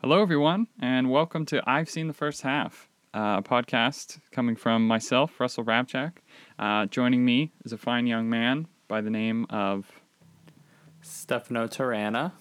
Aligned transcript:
Hello, 0.00 0.22
everyone, 0.22 0.68
and 0.80 1.10
welcome 1.10 1.44
to 1.46 1.60
I've 1.68 1.90
Seen 1.90 2.06
the 2.06 2.14
First 2.14 2.42
Half, 2.42 2.88
uh, 3.12 3.36
a 3.38 3.42
podcast 3.42 4.20
coming 4.30 4.54
from 4.54 4.86
myself, 4.86 5.40
Russell 5.40 5.64
Rabchak. 5.64 6.18
Uh, 6.56 6.86
joining 6.86 7.24
me 7.24 7.50
is 7.64 7.72
a 7.72 7.78
fine 7.78 8.06
young 8.06 8.30
man 8.30 8.68
by 8.86 9.00
the 9.00 9.10
name 9.10 9.44
of, 9.50 9.90
Stefano 11.00 11.66
Tirana. 11.66 12.32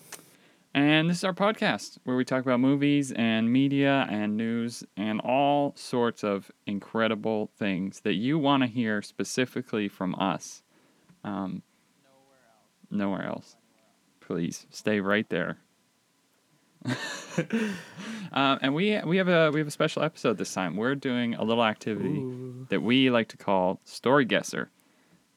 and 0.76 1.10
this 1.10 1.18
is 1.18 1.24
our 1.24 1.34
podcast 1.34 1.98
where 2.04 2.16
we 2.16 2.24
talk 2.24 2.44
about 2.44 2.60
movies 2.60 3.12
and 3.12 3.52
media 3.52 4.06
and 4.08 4.38
news 4.38 4.84
and 4.96 5.20
all 5.22 5.74
sorts 5.76 6.24
of 6.24 6.52
incredible 6.68 7.50
things 7.58 8.02
that 8.02 8.16
you 8.16 8.38
want 8.38 8.62
to 8.62 8.68
hear 8.68 9.02
specifically 9.02 9.88
from 9.88 10.14
us. 10.20 10.62
Um, 11.24 11.64
nowhere 12.92 13.26
else. 13.26 13.56
Please 14.20 14.68
stay 14.70 15.00
right 15.00 15.28
there. 15.30 15.58
Um, 18.32 18.60
and 18.62 18.76
we 18.76 19.00
we 19.06 19.18
have 19.18 19.30
a 19.30 19.52
we 19.52 19.60
have 19.60 19.68
a 19.68 19.72
special 19.72 20.04
episode 20.04 20.38
this 20.38 20.54
time. 20.54 20.76
We're 20.76 20.96
doing 20.96 21.36
a 21.36 21.44
little 21.44 21.64
activity 21.64 22.24
that 22.70 22.82
we 22.82 23.10
like 23.10 23.30
to 23.30 23.38
call 23.38 23.80
story 23.86 24.26
guesser. 24.26 24.70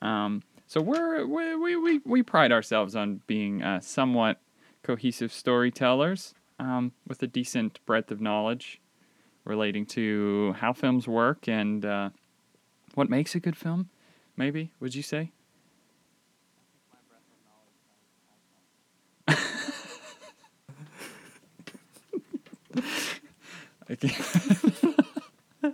Um, 0.03 0.43
so 0.67 0.81
we're 0.81 1.25
we, 1.27 1.55
we, 1.57 1.77
we, 1.77 2.01
we 2.05 2.23
pride 2.23 2.53
ourselves 2.53 2.97
on 2.97 3.23
being 3.27 3.63
uh, 3.63 3.81
somewhat 3.81 4.41
cohesive 4.83 5.33
storytellers 5.33 6.35
um, 6.59 6.93
with 7.07 7.23
a 7.23 7.27
decent 7.27 7.85
breadth 7.87 8.11
of 8.11 8.21
knowledge 8.21 8.81
relating 9.45 9.87
to 9.87 10.55
how 10.59 10.73
films 10.73 11.09
work 11.09 11.49
and 11.49 11.85
uh, 11.85 12.11
what 12.95 13.09
makes 13.09 13.35
a 13.35 13.41
good 13.41 13.57
film. 13.57 13.89
Maybe 14.37 14.73
would 14.81 14.95
you 14.95 15.03
say? 15.03 15.33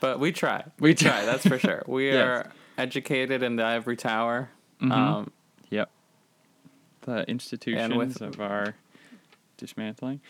But 0.00 0.20
we 0.20 0.30
try. 0.30 0.64
We 0.78 0.94
try. 0.94 1.24
that's 1.24 1.44
for 1.46 1.58
sure. 1.58 1.82
We 1.88 2.06
Yes. 2.12 2.24
are 2.24 2.52
educated 2.76 3.42
in 3.42 3.56
the 3.56 3.64
ivory 3.64 3.96
tower. 3.96 4.48
Mhm. 4.80 4.92
Um, 4.92 5.32
Yep. 5.70 5.90
The 7.02 7.28
institutions 7.28 7.94
with- 7.96 8.20
of 8.22 8.40
our 8.40 8.76
dismantling. 9.56 10.20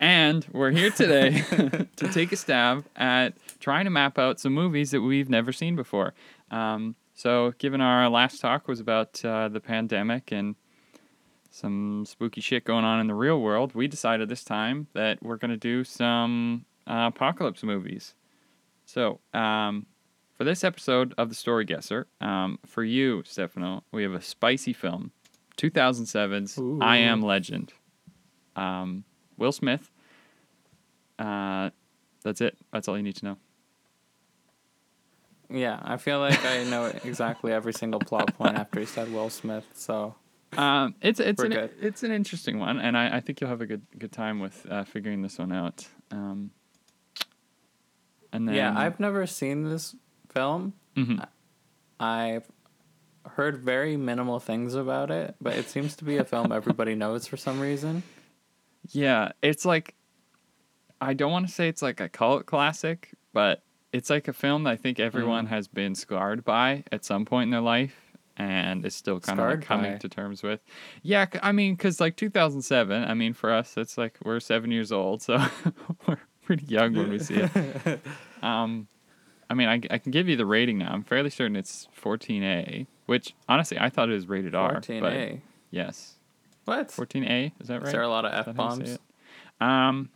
And 0.00 0.46
we're 0.52 0.70
here 0.70 0.90
today 0.90 1.42
to 1.96 2.08
take 2.12 2.32
a 2.32 2.36
stab 2.36 2.84
at 2.96 3.34
trying 3.60 3.84
to 3.84 3.90
map 3.90 4.16
out 4.18 4.40
some 4.40 4.54
movies 4.54 4.92
that 4.92 5.00
we've 5.02 5.28
never 5.28 5.52
seen 5.52 5.76
before. 5.76 6.14
Um, 6.52 6.94
so, 7.14 7.52
given 7.58 7.80
our 7.80 8.08
last 8.08 8.40
talk 8.40 8.66
was 8.68 8.78
about 8.80 9.22
uh, 9.24 9.48
the 9.48 9.58
pandemic 9.60 10.30
and 10.32 10.54
some 11.50 12.04
spooky 12.06 12.40
shit 12.40 12.64
going 12.64 12.84
on 12.84 13.00
in 13.00 13.06
the 13.06 13.14
real 13.14 13.40
world, 13.40 13.74
we 13.74 13.88
decided 13.88 14.28
this 14.28 14.44
time 14.44 14.88
that 14.92 15.22
we're 15.22 15.36
going 15.36 15.50
to 15.50 15.56
do 15.56 15.84
some 15.84 16.64
uh, 16.86 17.10
apocalypse 17.14 17.62
movies. 17.62 18.14
So, 18.84 19.20
um, 19.34 19.86
for 20.36 20.44
this 20.44 20.62
episode 20.62 21.14
of 21.18 21.28
The 21.28 21.34
Story 21.34 21.64
Guesser, 21.64 22.06
um, 22.20 22.58
for 22.64 22.84
you, 22.84 23.22
Stefano, 23.26 23.82
we 23.92 24.02
have 24.04 24.12
a 24.12 24.22
spicy 24.22 24.72
film 24.72 25.10
2007's 25.56 26.58
Ooh. 26.58 26.78
I 26.80 26.98
Am 26.98 27.20
Legend. 27.20 27.72
Um, 28.54 29.04
Will 29.36 29.52
Smith. 29.52 29.90
Uh, 31.18 31.70
that's 32.22 32.40
it. 32.40 32.56
That's 32.72 32.88
all 32.88 32.96
you 32.96 33.02
need 33.02 33.16
to 33.16 33.24
know. 33.24 33.36
yeah, 35.50 35.80
I 35.82 35.96
feel 35.96 36.20
like 36.20 36.44
I 36.44 36.64
know 36.64 36.86
exactly 37.04 37.52
every 37.52 37.72
single 37.72 38.00
plot 38.00 38.36
point 38.36 38.56
after 38.56 38.80
he 38.80 38.86
said 38.86 39.12
Will 39.12 39.30
Smith. 39.30 39.66
So 39.74 40.14
Um, 40.56 40.94
it's 41.02 41.20
it's 41.20 41.38
We're 41.38 41.46
an 41.46 41.50
good. 41.52 41.70
it's 41.80 42.02
an 42.02 42.10
interesting 42.10 42.58
one, 42.58 42.78
and 42.80 42.96
I, 42.96 43.16
I 43.16 43.20
think 43.20 43.40
you'll 43.40 43.50
have 43.50 43.60
a 43.60 43.66
good 43.66 43.82
good 43.98 44.12
time 44.12 44.40
with 44.40 44.66
uh, 44.70 44.84
figuring 44.84 45.22
this 45.22 45.38
one 45.38 45.52
out. 45.52 45.86
Um, 46.10 46.50
and 48.32 48.48
then 48.48 48.54
yeah, 48.54 48.74
I've 48.76 48.98
never 49.00 49.26
seen 49.26 49.64
this 49.64 49.94
film. 50.30 50.72
Mhm. 50.96 51.26
I've 52.00 52.50
heard 53.26 53.58
very 53.58 53.96
minimal 53.96 54.40
things 54.40 54.74
about 54.74 55.10
it, 55.10 55.34
but 55.40 55.54
it 55.56 55.68
seems 55.68 55.96
to 55.96 56.04
be 56.04 56.16
a 56.16 56.24
film 56.24 56.50
everybody 56.52 56.94
knows 56.94 57.26
for 57.26 57.36
some 57.36 57.60
reason. 57.60 58.02
Yeah, 58.90 59.32
it's 59.42 59.64
like 59.64 59.94
I 61.00 61.14
don't 61.14 61.30
want 61.30 61.46
to 61.46 61.52
say 61.52 61.68
it's 61.68 61.82
like 61.82 62.00
a 62.00 62.08
cult 62.08 62.46
classic, 62.46 63.10
but 63.32 63.62
it's 63.92 64.10
like 64.10 64.28
a 64.28 64.32
film 64.32 64.64
that 64.64 64.70
I 64.70 64.76
think 64.76 64.98
everyone 64.98 65.46
Mm. 65.46 65.50
has 65.50 65.68
been 65.68 65.94
scarred 65.94 66.44
by 66.44 66.84
at 66.90 67.04
some 67.04 67.24
point 67.24 67.44
in 67.48 67.50
their 67.50 67.60
life 67.60 68.07
and 68.38 68.86
is 68.86 68.94
still 68.94 69.18
kind 69.20 69.38
of 69.40 69.46
like 69.50 69.62
coming 69.62 69.92
by? 69.92 69.98
to 69.98 70.08
terms 70.08 70.42
with. 70.42 70.60
Yeah, 71.02 71.26
I 71.42 71.52
mean, 71.52 71.74
because 71.74 72.00
like 72.00 72.16
2007, 72.16 73.02
I 73.04 73.12
mean, 73.14 73.32
for 73.34 73.52
us, 73.52 73.76
it's 73.76 73.98
like 73.98 74.16
we're 74.24 74.40
seven 74.40 74.70
years 74.70 74.92
old, 74.92 75.20
so 75.22 75.42
we're 76.06 76.18
pretty 76.42 76.64
young 76.66 76.94
when 76.94 77.10
we 77.10 77.18
see 77.18 77.34
it. 77.36 78.00
Um, 78.40 78.86
I 79.50 79.54
mean, 79.54 79.66
I, 79.68 79.80
I 79.90 79.98
can 79.98 80.12
give 80.12 80.28
you 80.28 80.36
the 80.36 80.46
rating 80.46 80.78
now. 80.78 80.92
I'm 80.92 81.02
fairly 81.02 81.28
certain 81.28 81.56
it's 81.56 81.88
14A, 82.00 82.86
which 83.06 83.34
honestly 83.48 83.76
I 83.80 83.88
thought 83.90 84.08
it 84.08 84.12
was 84.12 84.28
rated 84.28 84.54
R. 84.54 84.74
but 84.74 84.84
14A. 84.84 85.40
Yes, 85.72 86.14
What? 86.64 86.88
14A. 86.90 87.50
Is 87.60 87.66
that 87.66 87.78
right? 87.80 87.86
Is 87.86 87.92
there 87.92 88.02
a 88.02 88.08
lot 88.08 88.24
of 88.24 88.32
F 88.32 88.44
that 88.46 88.56
how 88.56 88.76
you 88.76 88.86
say 88.86 88.98
bombs? 89.60 89.68
Um, 89.68 90.10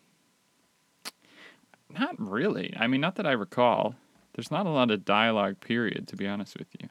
not 1.90 2.14
really. 2.18 2.72
I 2.78 2.86
mean, 2.86 3.00
not 3.00 3.16
that 3.16 3.26
I 3.26 3.32
recall. 3.32 3.96
There's 4.34 4.52
not 4.52 4.66
a 4.66 4.70
lot 4.70 4.90
of 4.92 5.04
dialogue. 5.04 5.58
Period. 5.60 6.06
To 6.08 6.16
be 6.16 6.26
honest 6.28 6.56
with 6.56 6.68
you. 6.80 6.88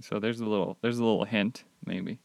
So 0.00 0.18
there's 0.18 0.40
a 0.40 0.46
little 0.46 0.76
there's 0.82 0.98
a 0.98 1.04
little 1.04 1.24
hint 1.24 1.64
maybe 1.84 2.18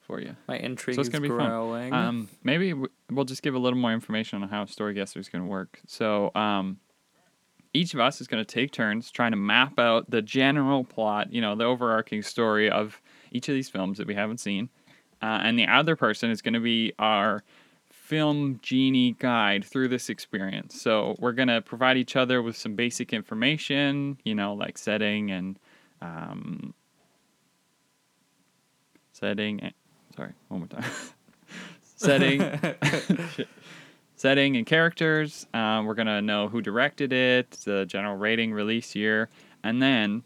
for 0.00 0.20
you. 0.20 0.36
My 0.48 0.58
intrigue 0.58 0.96
So 0.96 1.00
it's 1.00 1.08
is 1.08 1.12
gonna 1.12 1.22
be 1.22 1.28
fun. 1.28 1.38
growing. 1.48 1.92
Um, 1.92 2.28
maybe 2.42 2.70
w- 2.70 2.88
we'll 3.10 3.24
just 3.24 3.42
give 3.42 3.54
a 3.54 3.58
little 3.58 3.78
more 3.78 3.92
information 3.92 4.42
on 4.42 4.48
how 4.48 4.64
Story 4.66 4.94
Guesser 4.94 5.18
is 5.18 5.28
going 5.28 5.42
to 5.44 5.48
work. 5.48 5.80
So, 5.86 6.30
um, 6.34 6.78
each 7.72 7.92
of 7.94 8.00
us 8.00 8.20
is 8.20 8.28
going 8.28 8.44
to 8.44 8.54
take 8.54 8.70
turns 8.70 9.10
trying 9.10 9.32
to 9.32 9.36
map 9.36 9.78
out 9.80 10.10
the 10.10 10.22
general 10.22 10.84
plot, 10.84 11.32
you 11.32 11.40
know, 11.40 11.54
the 11.56 11.64
overarching 11.64 12.22
story 12.22 12.70
of 12.70 13.00
each 13.32 13.48
of 13.48 13.54
these 13.54 13.68
films 13.68 13.98
that 13.98 14.06
we 14.06 14.14
haven't 14.14 14.38
seen. 14.38 14.68
Uh, 15.22 15.40
and 15.42 15.58
the 15.58 15.66
other 15.66 15.96
person 15.96 16.30
is 16.30 16.40
going 16.42 16.54
to 16.54 16.60
be 16.60 16.92
our 16.98 17.42
film 17.90 18.60
genie 18.62 19.16
guide 19.18 19.64
through 19.64 19.88
this 19.88 20.08
experience. 20.10 20.80
So, 20.80 21.16
we're 21.18 21.32
going 21.32 21.48
to 21.48 21.62
provide 21.62 21.96
each 21.96 22.14
other 22.14 22.42
with 22.42 22.56
some 22.56 22.74
basic 22.76 23.12
information, 23.14 24.18
you 24.24 24.34
know, 24.34 24.52
like 24.54 24.76
setting 24.76 25.30
and 25.30 25.58
um, 26.02 26.74
setting. 29.24 29.60
And, 29.60 29.74
sorry, 30.16 30.32
one 30.48 30.60
more 30.60 30.68
time. 30.68 30.90
setting, 31.96 32.40
setting 34.16 34.56
and 34.56 34.66
characters. 34.66 35.46
Um, 35.54 35.86
we're 35.86 35.94
gonna 35.94 36.20
know 36.22 36.48
who 36.48 36.60
directed 36.60 37.12
it, 37.12 37.50
the 37.64 37.86
general 37.86 38.16
rating, 38.16 38.52
release 38.52 38.94
year, 38.94 39.28
and 39.62 39.80
then, 39.82 40.22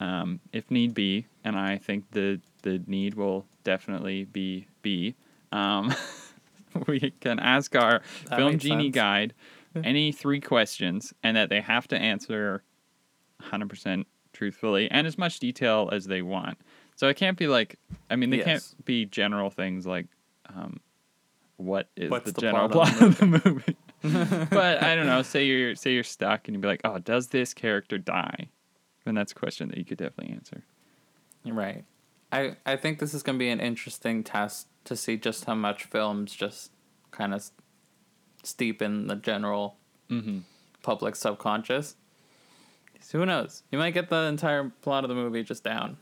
um, 0.00 0.40
if 0.52 0.70
need 0.70 0.94
be, 0.94 1.26
and 1.44 1.56
I 1.56 1.78
think 1.78 2.10
the 2.10 2.40
the 2.62 2.82
need 2.86 3.14
will 3.14 3.44
definitely 3.64 4.24
be 4.24 4.66
be, 4.82 5.14
um, 5.52 5.94
we 6.86 7.12
can 7.20 7.38
ask 7.38 7.74
our 7.76 8.02
That 8.28 8.38
film 8.38 8.58
genie 8.58 8.84
sense. 8.86 8.94
guide 8.94 9.34
any 9.84 10.12
three 10.12 10.40
questions, 10.40 11.14
and 11.22 11.36
that 11.36 11.48
they 11.48 11.60
have 11.60 11.88
to 11.88 11.96
answer 11.96 12.62
100% 13.40 14.04
truthfully 14.34 14.90
and 14.90 15.06
as 15.06 15.16
much 15.16 15.38
detail 15.38 15.88
as 15.92 16.06
they 16.06 16.20
want. 16.22 16.58
So 16.96 17.08
it 17.08 17.16
can't 17.16 17.36
be 17.38 17.46
like, 17.48 17.78
I 18.10 18.16
mean, 18.16 18.30
they 18.30 18.38
Yes. 18.38 18.46
can't 18.46 18.84
be 18.84 19.06
general 19.06 19.50
things 19.50 19.86
like, 19.86 20.06
um, 20.54 20.80
what 21.56 21.88
is 21.96 22.10
What's 22.10 22.26
the, 22.26 22.32
the 22.32 22.40
general 22.40 22.68
plot 22.68 22.88
plot 22.94 23.02
of 23.02 23.08
of 23.08 23.18
the 23.18 23.26
movie? 23.44 23.76
but 24.50 24.82
I 24.82 24.94
don't 24.96 25.06
know. 25.06 25.22
Say 25.22 25.46
you're 25.46 25.74
say 25.76 25.92
you're 25.94 26.02
stuck 26.04 26.48
and 26.48 26.54
you'd 26.54 26.60
be 26.60 26.68
like, 26.68 26.80
oh, 26.84 26.98
does 26.98 27.28
this 27.28 27.54
character 27.54 27.98
die? 27.98 28.48
And 29.06 29.16
that's 29.16 29.32
a 29.32 29.34
question 29.34 29.68
that 29.68 29.78
you 29.78 29.84
could 29.84 29.98
definitely 29.98 30.34
answer. 30.34 30.64
Right. 31.44 31.84
I 32.32 32.56
I 32.66 32.76
think 32.76 32.98
this 32.98 33.14
is 33.14 33.22
going 33.22 33.36
to 33.38 33.42
be 33.42 33.48
an 33.50 33.60
interesting 33.60 34.24
test 34.24 34.66
to 34.84 34.96
see 34.96 35.16
just 35.16 35.44
how 35.44 35.54
much 35.54 35.84
films 35.84 36.32
just 36.34 36.72
kind 37.12 37.32
of 37.34 37.50
steep 38.42 38.82
in 38.82 39.06
the 39.06 39.16
general 39.16 39.76
Mm-hmm. 40.10 40.40
public 40.82 41.16
subconscious. 41.16 41.96
So 43.00 43.18
who 43.18 43.26
knows? 43.26 43.62
You 43.70 43.78
might 43.78 43.92
get 43.94 44.10
the 44.10 44.24
entire 44.24 44.70
plot 44.82 45.04
of 45.04 45.08
the 45.08 45.14
movie 45.14 45.42
just 45.42 45.64
down, 45.64 45.96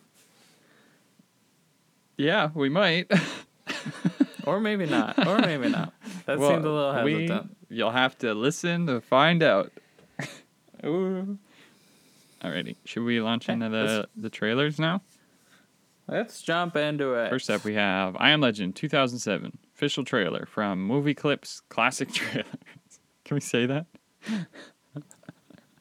Yeah, 2.20 2.50
we 2.52 2.68
might. 2.68 3.10
or 4.44 4.60
maybe 4.60 4.84
not, 4.84 5.26
or 5.26 5.38
maybe 5.38 5.70
not. 5.70 5.94
That 6.26 6.38
Well, 6.38 6.50
seemed 6.50 6.66
a 6.66 6.70
little 6.70 6.92
hesitant. 6.92 7.56
We, 7.70 7.76
you'll 7.76 7.92
have 7.92 8.18
to 8.18 8.34
listen 8.34 8.86
to 8.88 9.00
find 9.00 9.42
out. 9.42 9.72
Ooh. 10.84 11.38
Alrighty. 12.42 12.76
Should 12.84 13.04
we 13.04 13.22
launch 13.22 13.48
into 13.48 13.70
the, 13.70 14.06
the 14.16 14.28
trailers 14.28 14.78
now? 14.78 15.00
Let's 16.08 16.42
jump 16.42 16.76
into 16.76 17.14
it. 17.14 17.30
First 17.30 17.48
up, 17.48 17.64
we 17.64 17.74
have 17.74 18.16
I 18.18 18.30
Am 18.30 18.42
Legend 18.42 18.76
2007 18.76 19.56
official 19.74 20.04
trailer 20.04 20.44
from 20.44 20.84
Movie 20.84 21.14
Clips 21.14 21.62
Classic 21.70 22.12
Trailers. 22.12 22.44
Can 23.24 23.34
we 23.34 23.40
say 23.40 23.64
that? 23.64 23.86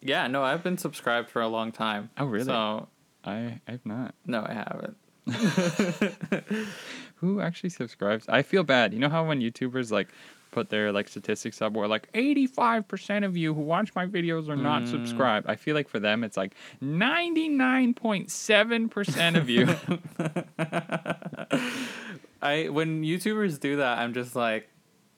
Yeah, 0.01 0.27
no, 0.27 0.43
I've 0.43 0.63
been 0.63 0.77
subscribed 0.77 1.29
for 1.29 1.41
a 1.41 1.49
long 1.49 1.73
time. 1.73 2.11
Oh, 2.17 2.25
really? 2.25 2.45
So 2.45 2.87
I 3.25 3.59
I've 3.67 3.85
not. 3.85 4.15
no, 4.25 4.45
I 4.47 4.53
haven't. 4.53 4.95
Who 7.17 7.41
actually 7.41 7.69
subscribes? 7.69 8.25
I 8.29 8.41
feel 8.43 8.63
bad. 8.63 8.93
You 8.93 8.99
know 8.99 9.09
how 9.09 9.27
when 9.27 9.41
YouTubers 9.41 9.91
like 9.91 10.07
put 10.51 10.69
their 10.69 10.91
like 10.91 11.07
statistics 11.07 11.61
up 11.61 11.73
where 11.73 11.87
like 11.87 12.11
85% 12.13 13.23
of 13.25 13.37
you 13.37 13.53
who 13.53 13.61
watch 13.61 13.93
my 13.93 14.05
videos 14.07 14.49
are 14.49 14.55
not 14.55 14.81
Mm. 14.83 14.87
subscribed. 14.89 15.45
I 15.47 15.55
feel 15.55 15.75
like 15.75 15.87
for 15.89 15.99
them 15.99 16.23
it's 16.23 16.37
like 16.37 16.53
99.7% 16.81 19.37
of 19.37 19.47
you. 19.49 19.67
I 22.41 22.69
when 22.69 23.03
YouTubers 23.03 23.59
do 23.59 23.75
that, 23.77 23.97
I'm 23.99 24.13
just 24.13 24.33
like, 24.35 24.69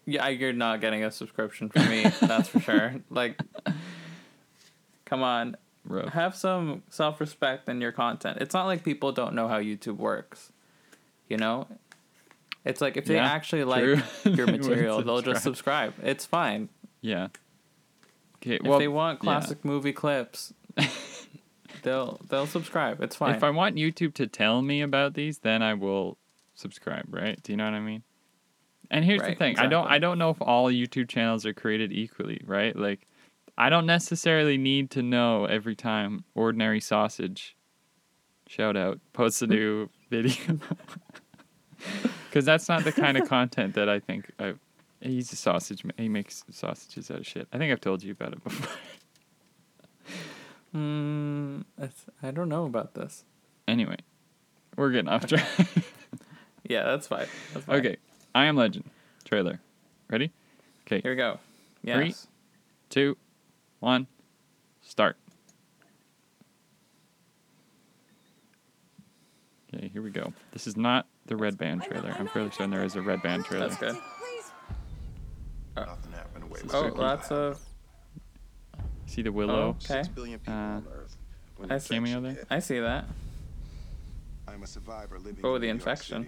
yeah, 0.06 0.28
you're 0.30 0.54
not 0.54 0.82
getting 0.82 1.04
a 1.04 1.12
subscription 1.12 1.70
from 1.70 1.88
me. 1.90 2.04
that's 2.22 2.50
for 2.50 2.60
sure. 2.60 2.96
Like, 3.12 3.40
come 5.06 5.22
on, 5.22 5.56
Rough. 5.84 6.14
have 6.14 6.36
some 6.36 6.84
self 6.90 7.20
respect 7.20 7.68
in 7.70 7.82
your 7.82 7.92
content. 7.92 8.38
It's 8.42 8.54
not 8.54 8.66
like 8.68 8.84
people 8.84 9.12
don't 9.12 9.34
know 9.34 9.48
how 9.48 9.60
YouTube 9.60 9.98
works. 9.98 10.52
You 11.28 11.38
know, 11.38 11.68
it's 12.66 12.82
like 12.82 12.98
if 12.98 13.06
they 13.06 13.16
Yeah, 13.16 13.26
actually 13.26 13.64
like 13.64 13.84
your 14.26 14.48
material, 14.48 15.02
they'll 15.02 15.22
just 15.22 15.44
subscribe. 15.44 15.94
It's 16.04 16.26
fine. 16.26 16.70
Yeah. 17.02 17.30
Okay, 18.38 18.60
If 18.64 18.80
they 18.80 18.88
want 18.88 19.20
yeah. 19.20 19.24
classic 19.24 19.64
movie 19.64 19.94
clips, 19.94 20.54
they'll 21.84 22.20
they'll 22.30 22.48
subscribe. 22.48 23.02
It's 23.02 23.16
fine. 23.16 23.36
If 23.36 23.44
I 23.44 23.50
want 23.50 23.76
YouTube 23.76 24.14
to 24.16 24.28
tell 24.28 24.62
me 24.62 24.82
about 24.82 25.14
these, 25.14 25.40
then 25.40 25.62
I 25.62 25.74
will 25.74 26.18
subscribe, 26.54 27.06
right? 27.10 27.42
Do 27.42 27.54
you 27.54 27.58
know 27.58 27.66
what 27.66 27.74
I 27.74 27.80
mean? 27.80 28.04
And 28.90 29.06
here's 29.06 29.22
the 29.22 29.28
Right, 29.30 29.38
thing. 29.38 29.58
I 29.58 29.68
don't. 29.68 29.88
I 29.88 30.00
don't 30.00 30.18
know 30.20 30.32
if 30.32 30.42
all 30.42 30.70
YouTube 30.72 31.08
channels 31.08 31.46
are 31.46 31.54
created 31.54 31.92
equally, 31.94 32.42
right? 32.46 32.76
Like 32.76 33.08
I 33.58 33.70
don't 33.70 33.86
necessarily 33.86 34.58
need 34.58 34.90
to 34.92 35.02
know 35.02 35.46
every 35.46 35.76
time 35.76 36.24
ordinary 36.36 36.80
sausage 36.80 37.56
shout 38.48 38.76
out 38.76 39.00
posts 39.14 39.42
a 39.42 39.48
new 39.48 39.90
video. 40.10 40.60
Cuz 42.32 42.46
that's 42.46 42.68
not 42.70 42.84
the 42.84 42.92
kind 42.92 43.18
of 43.18 43.28
content 43.28 43.76
that 43.76 43.90
I 43.90 44.00
think 44.00 44.32
I 44.40 44.54
he's 45.02 45.32
a 45.34 45.36
sausage 45.36 45.84
he 45.98 46.10
makes 46.10 46.44
sausages 46.52 47.10
out 47.12 47.20
of 47.20 47.28
shit. 47.28 47.48
I 47.52 47.58
think 47.58 47.72
I've 47.72 47.82
told 47.82 48.04
you 48.04 48.12
about 48.14 48.34
it 48.34 48.44
before. 48.44 48.76
Hmm, 50.72 51.62
it's, 51.78 52.06
I 52.24 52.32
don't 52.32 52.48
know 52.48 52.66
about 52.66 52.94
this. 52.94 53.26
anyway, 53.68 53.98
we're 54.78 54.92
getting 54.92 55.10
off 55.10 55.28
track. 55.28 55.46
Yeah, 56.64 56.84
that's 56.84 57.08
fine. 57.08 57.28
That's 57.54 57.66
fine. 57.66 57.80
okay. 57.80 57.98
I 58.34 58.46
am 58.46 58.56
legend 58.56 58.90
trailer. 59.26 59.60
Ready? 60.10 60.32
Okay. 60.88 61.02
Here 61.02 61.12
we 61.12 61.18
go. 61.18 61.40
Yes. 61.84 61.98
Three. 61.98 62.16
two, 62.90 63.18
one, 63.82 64.08
start. 64.82 65.18
Okay, 69.74 69.90
here 69.92 70.02
we 70.02 70.12
go. 70.12 70.32
This 70.52 70.68
is 70.68 70.78
not 70.78 71.08
the 71.26 71.36
red 71.36 71.58
band 71.58 71.84
trailer. 71.84 72.16
I'm 72.18 72.28
fairly 72.28 72.52
certain 72.52 72.70
there 72.72 72.84
is 72.84 72.96
a 72.96 73.02
red 73.02 73.22
band 73.22 73.46
trailer. 73.46 73.68
That's 73.68 73.80
good. 73.80 73.98
Nothing 75.76 76.12
happened 76.12 76.44
away 76.44 76.60
Oh, 76.74 76.92
lots 76.96 77.32
of. 77.32 77.60
See 79.08 79.22
the 79.22 79.32
willow? 79.32 79.70
Okay. 79.84 80.04
Six 80.04 80.08
billion 80.10 80.40
people 80.40 80.54
Uh, 80.54 80.58
on 80.58 80.88
Earth. 80.94 81.18
When 81.58 81.72
I 81.72 81.78
see. 81.80 81.96
Cameo 81.96 82.18
infection 82.18 82.36
there? 82.36 82.46
I 82.50 82.60
see 82.60 82.80
that. 82.80 83.06
I'm 84.48 84.62
a 84.64 84.68
survivor 84.68 85.18
living 85.20 85.44
Oh, 85.44 85.56
in 85.56 85.62
the 85.62 85.68
New 85.68 85.74
York 85.74 85.80
infection. 85.80 86.28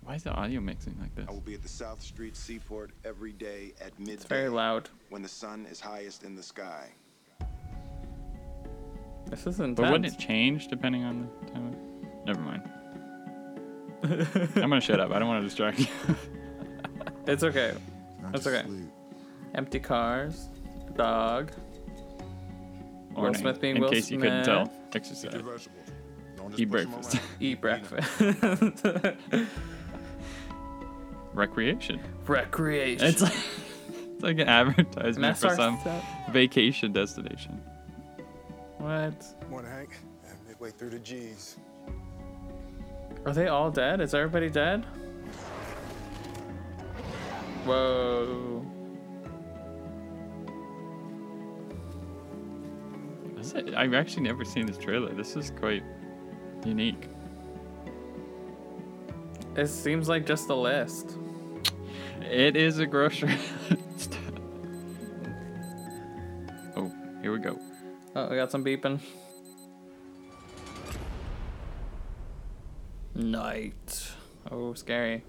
City. 0.00 0.08
Why 0.08 0.14
is 0.14 0.22
the 0.22 0.32
audio 0.32 0.60
mixing 0.60 0.96
like 1.00 1.14
this? 1.14 1.26
I 1.28 1.32
will 1.32 1.40
be 1.40 1.54
at 1.54 1.62
the 1.62 1.68
South 1.68 2.02
Street 2.02 2.36
Seaport 2.36 2.90
every 3.04 3.32
day 3.32 3.72
at 3.84 3.98
midday. 3.98 4.12
It's 4.14 4.24
very 4.24 4.48
loud. 4.48 4.88
When 5.10 5.22
the 5.22 5.28
sun 5.28 5.66
is 5.70 5.80
highest 5.80 6.22
in 6.24 6.34
the 6.34 6.42
sky. 6.42 6.88
This 9.26 9.46
is 9.46 9.60
intense. 9.60 9.76
But 9.76 9.92
wouldn't 9.92 10.12
it 10.12 10.18
change 10.18 10.68
depending 10.68 11.04
on 11.04 11.28
the 11.42 11.50
time? 11.52 11.66
Of... 11.68 12.26
Never 12.26 12.40
mind. 12.40 12.62
I'm 14.02 14.70
gonna 14.70 14.80
shut 14.80 14.98
up. 14.98 15.12
I 15.12 15.18
don't 15.18 15.28
want 15.28 15.42
to 15.42 15.48
distract 15.48 15.78
you. 15.78 15.86
It's 17.26 17.44
okay. 17.44 17.74
Not 18.22 18.32
That's 18.32 18.46
okay. 18.46 18.66
sleep. 18.66 18.88
Empty 19.54 19.78
cars, 19.78 20.48
dog. 20.96 21.52
Will 23.14 23.34
Smith 23.34 23.60
being 23.60 23.76
in 23.76 23.82
Will 23.82 23.90
Eat 23.90 23.96
case 23.96 24.10
you 24.10 24.18
couldn't 24.18 24.44
tell. 24.44 24.72
Exercise. 24.94 25.32
your 25.32 25.42
vegetables. 25.42 25.86
Don't 26.36 26.50
just 26.50 26.60
Eat 26.60 26.70
breakfast. 26.70 27.20
Eat 27.40 27.60
breakfast. 27.60 28.20
Recreation. 31.34 32.00
Recreation. 32.26 33.06
It's 33.06 33.22
like, 33.22 33.32
it's 34.14 34.22
like 34.22 34.38
an 34.38 34.48
advertisement 34.48 35.38
for 35.38 35.48
our 35.48 35.56
some 35.56 35.78
stuff. 35.80 36.04
vacation 36.32 36.92
destination. 36.92 37.60
What? 38.78 39.24
Morning, 39.50 39.70
Hank. 39.70 39.90
And 40.28 40.38
midway 40.48 40.70
through 40.70 40.90
the 40.90 40.98
G's. 40.98 41.56
Are 43.26 43.32
they 43.32 43.48
all 43.48 43.70
dead? 43.70 44.00
Is 44.00 44.14
everybody 44.14 44.48
dead? 44.48 44.84
Whoa. 47.64 48.64
Is 53.38 53.52
it? 53.52 53.74
I've 53.74 53.94
actually 53.94 54.22
never 54.22 54.44
seen 54.44 54.66
this 54.66 54.78
trailer. 54.78 55.12
This 55.12 55.36
is 55.36 55.50
quite 55.50 55.82
unique. 56.64 57.08
It 59.56 59.66
seems 59.66 60.08
like 60.08 60.24
just 60.24 60.48
a 60.48 60.54
list. 60.54 61.18
It 62.22 62.56
is 62.56 62.78
a 62.78 62.86
grocery 62.86 63.36
list. 63.70 64.18
oh, 66.76 66.92
here 67.22 67.32
we 67.32 67.38
go. 67.38 67.58
Oh, 68.14 68.28
we 68.28 68.36
got 68.36 68.50
some 68.50 68.64
beeping. 68.64 69.00
Night. 73.14 74.12
Oh, 74.50 74.74
scary. 74.74 75.24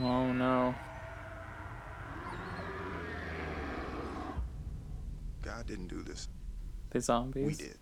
Oh 0.00 0.32
no. 0.32 0.74
God 5.42 5.66
didn't 5.66 5.88
do 5.88 6.02
this. 6.02 6.28
The 6.90 7.00
zombies. 7.00 7.46
We 7.46 7.54
did. 7.54 7.78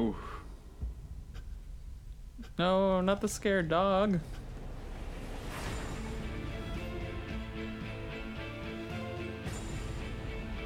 Ooh. 0.00 0.16
No, 2.58 3.02
not 3.02 3.20
the 3.20 3.28
scared 3.28 3.68
dog. 3.68 4.20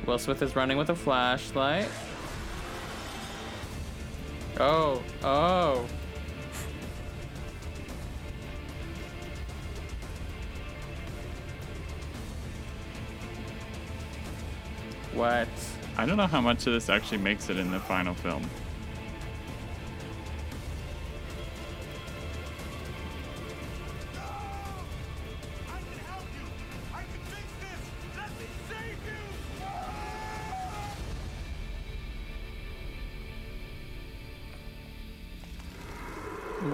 Will 0.06 0.18
Smith 0.18 0.40
is 0.42 0.54
running 0.54 0.76
with 0.76 0.90
a 0.90 0.94
flashlight. 0.94 1.88
Oh, 4.58 5.02
oh. 5.22 5.86
What? 15.12 15.48
I 15.96 16.06
don't 16.06 16.16
know 16.16 16.26
how 16.26 16.40
much 16.40 16.66
of 16.66 16.72
this 16.72 16.88
actually 16.88 17.18
makes 17.18 17.50
it 17.50 17.56
in 17.56 17.70
the 17.70 17.80
final 17.80 18.14
film. 18.14 18.48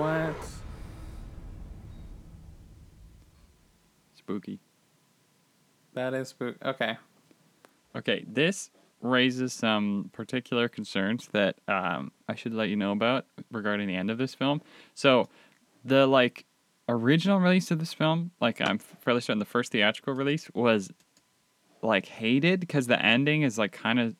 What? 0.06 0.36
Spooky. 4.14 4.60
That 5.94 6.14
is 6.14 6.28
spook. 6.28 6.54
Okay. 6.64 6.96
Okay, 7.96 8.24
this 8.28 8.70
raises 9.00 9.52
some 9.52 10.10
particular 10.12 10.68
concerns 10.68 11.28
that 11.32 11.56
um, 11.66 12.12
I 12.28 12.36
should 12.36 12.54
let 12.54 12.68
you 12.68 12.76
know 12.76 12.92
about 12.92 13.26
regarding 13.50 13.88
the 13.88 13.96
end 13.96 14.12
of 14.12 14.18
this 14.18 14.32
film. 14.32 14.62
So, 14.94 15.28
the 15.84 16.06
like 16.06 16.44
original 16.88 17.40
release 17.40 17.72
of 17.72 17.80
this 17.80 17.92
film, 17.92 18.30
like 18.40 18.60
I'm 18.60 18.78
fairly 18.78 19.20
certain 19.20 19.40
the 19.40 19.44
first 19.44 19.72
theatrical 19.72 20.14
release 20.14 20.48
was 20.54 20.88
like 21.82 22.06
hated 22.06 22.60
because 22.60 22.86
the 22.86 23.04
ending 23.04 23.42
is 23.42 23.58
like 23.58 23.72
kind 23.72 23.98
of 23.98 24.14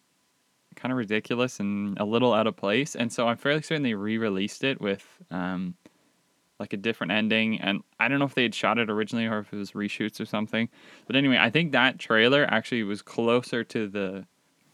kind 0.77 0.93
of 0.93 0.99
ridiculous 0.99 1.59
and 1.59 1.99
a 1.99 2.05
little 2.05 2.33
out 2.33 2.47
of 2.47 2.57
place. 2.57 2.95
And 2.95 3.13
so 3.13 3.27
I'm 3.29 3.37
fairly 3.37 3.63
certain 3.63 3.83
they 3.83 3.95
re-released 3.95 4.63
it 4.63 4.81
with 4.81 5.05
um, 5.31 5.75
like 6.61 6.73
a 6.73 6.77
different 6.77 7.13
ending. 7.13 7.61
And 7.61 7.83
I 7.99 8.09
don't 8.09 8.19
know 8.19 8.25
if 8.27 8.35
they 8.35 8.43
had 8.45 8.55
shot 8.55 8.79
it 8.79 8.89
originally 8.89 9.27
or 9.27 9.39
if 9.41 9.53
it 9.53 9.57
was 9.57 9.73
reshoots 9.73 10.21
or 10.21 10.27
something. 10.27 10.69
But 11.07 11.17
anyway, 11.17 11.39
I 11.41 11.51
think 11.51 11.73
that 11.73 11.99
trailer 11.99 12.47
actually 12.49 12.83
was 12.85 13.03
closer 13.03 13.65
to 13.65 13.89
the 13.89 14.27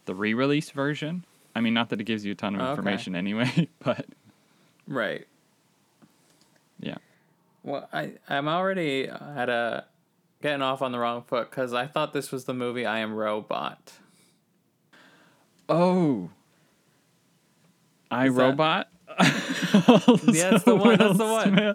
the 0.05 0.13
re-release 0.13 0.69
version. 0.71 1.25
I 1.55 1.61
mean, 1.61 1.73
not 1.73 1.89
that 1.89 2.01
it 2.01 2.03
gives 2.03 2.25
you 2.25 2.33
a 2.33 2.35
ton 2.35 2.55
of 2.55 2.61
Okay. 2.61 2.69
information 2.71 3.15
anyway, 3.15 3.69
but 3.79 4.05
Right. 4.87 5.25
yeah. 6.79 6.97
Well, 7.63 7.87
I 7.93 8.13
I'm 8.27 8.47
already 8.49 9.07
at 9.07 9.49
a 9.49 9.85
getting 10.41 10.61
off 10.61 10.81
on 10.81 10.91
the 10.91 10.99
wrong 10.99 11.23
foot 11.23 11.49
because 11.49 11.73
I 11.73 11.87
thought 11.87 12.11
this 12.11 12.31
was 12.33 12.43
the 12.43 12.53
movie 12.53 12.85
I 12.85 12.99
Am 12.99 13.13
Robot. 13.13 13.93
Oh. 15.69 16.29
I 18.11 18.27
Is 18.27 18.35
that- 18.35 18.41
Robot. 18.41 18.89
Yeah, 20.33 20.51
that's 20.51 20.63
the 20.63 20.75
one, 20.75 20.97
that's 20.97 21.17
the 21.17 21.25
one. 21.25 21.73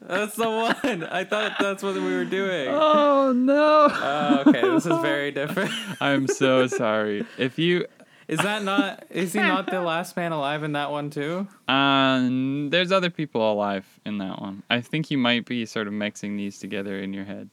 That's 0.00 0.34
the 0.36 0.50
one. 0.50 1.04
I 1.04 1.24
thought 1.24 1.52
that's 1.60 1.82
what 1.82 1.94
we 1.94 2.00
were 2.00 2.24
doing. 2.24 2.68
Oh 2.68 3.32
no! 3.32 3.88
Oh, 3.90 4.42
okay, 4.46 4.60
this 4.62 4.86
is 4.86 4.98
very 5.02 5.30
different. 5.30 5.70
I'm 6.00 6.26
so 6.26 6.66
sorry. 6.66 7.24
If 7.36 7.58
you, 7.58 7.86
Is 8.28 8.38
that 8.40 8.62
not? 8.64 9.04
Is 9.10 9.32
he 9.32 9.40
not 9.40 9.66
the 9.70 9.80
last 9.80 10.16
man 10.16 10.32
alive 10.32 10.62
in 10.64 10.72
that 10.72 10.90
one 10.90 11.10
too? 11.10 11.46
um, 11.68 12.70
there's 12.70 12.90
other 12.92 13.10
people 13.10 13.52
alive 13.52 13.86
in 14.06 14.18
that 14.18 14.40
one. 14.40 14.62
I 14.70 14.80
think 14.80 15.10
you 15.10 15.18
might 15.18 15.46
be 15.46 15.64
sort 15.66 15.86
of 15.86 15.92
mixing 15.92 16.36
these 16.36 16.58
together 16.58 16.98
in 16.98 17.12
your 17.12 17.24
head. 17.24 17.50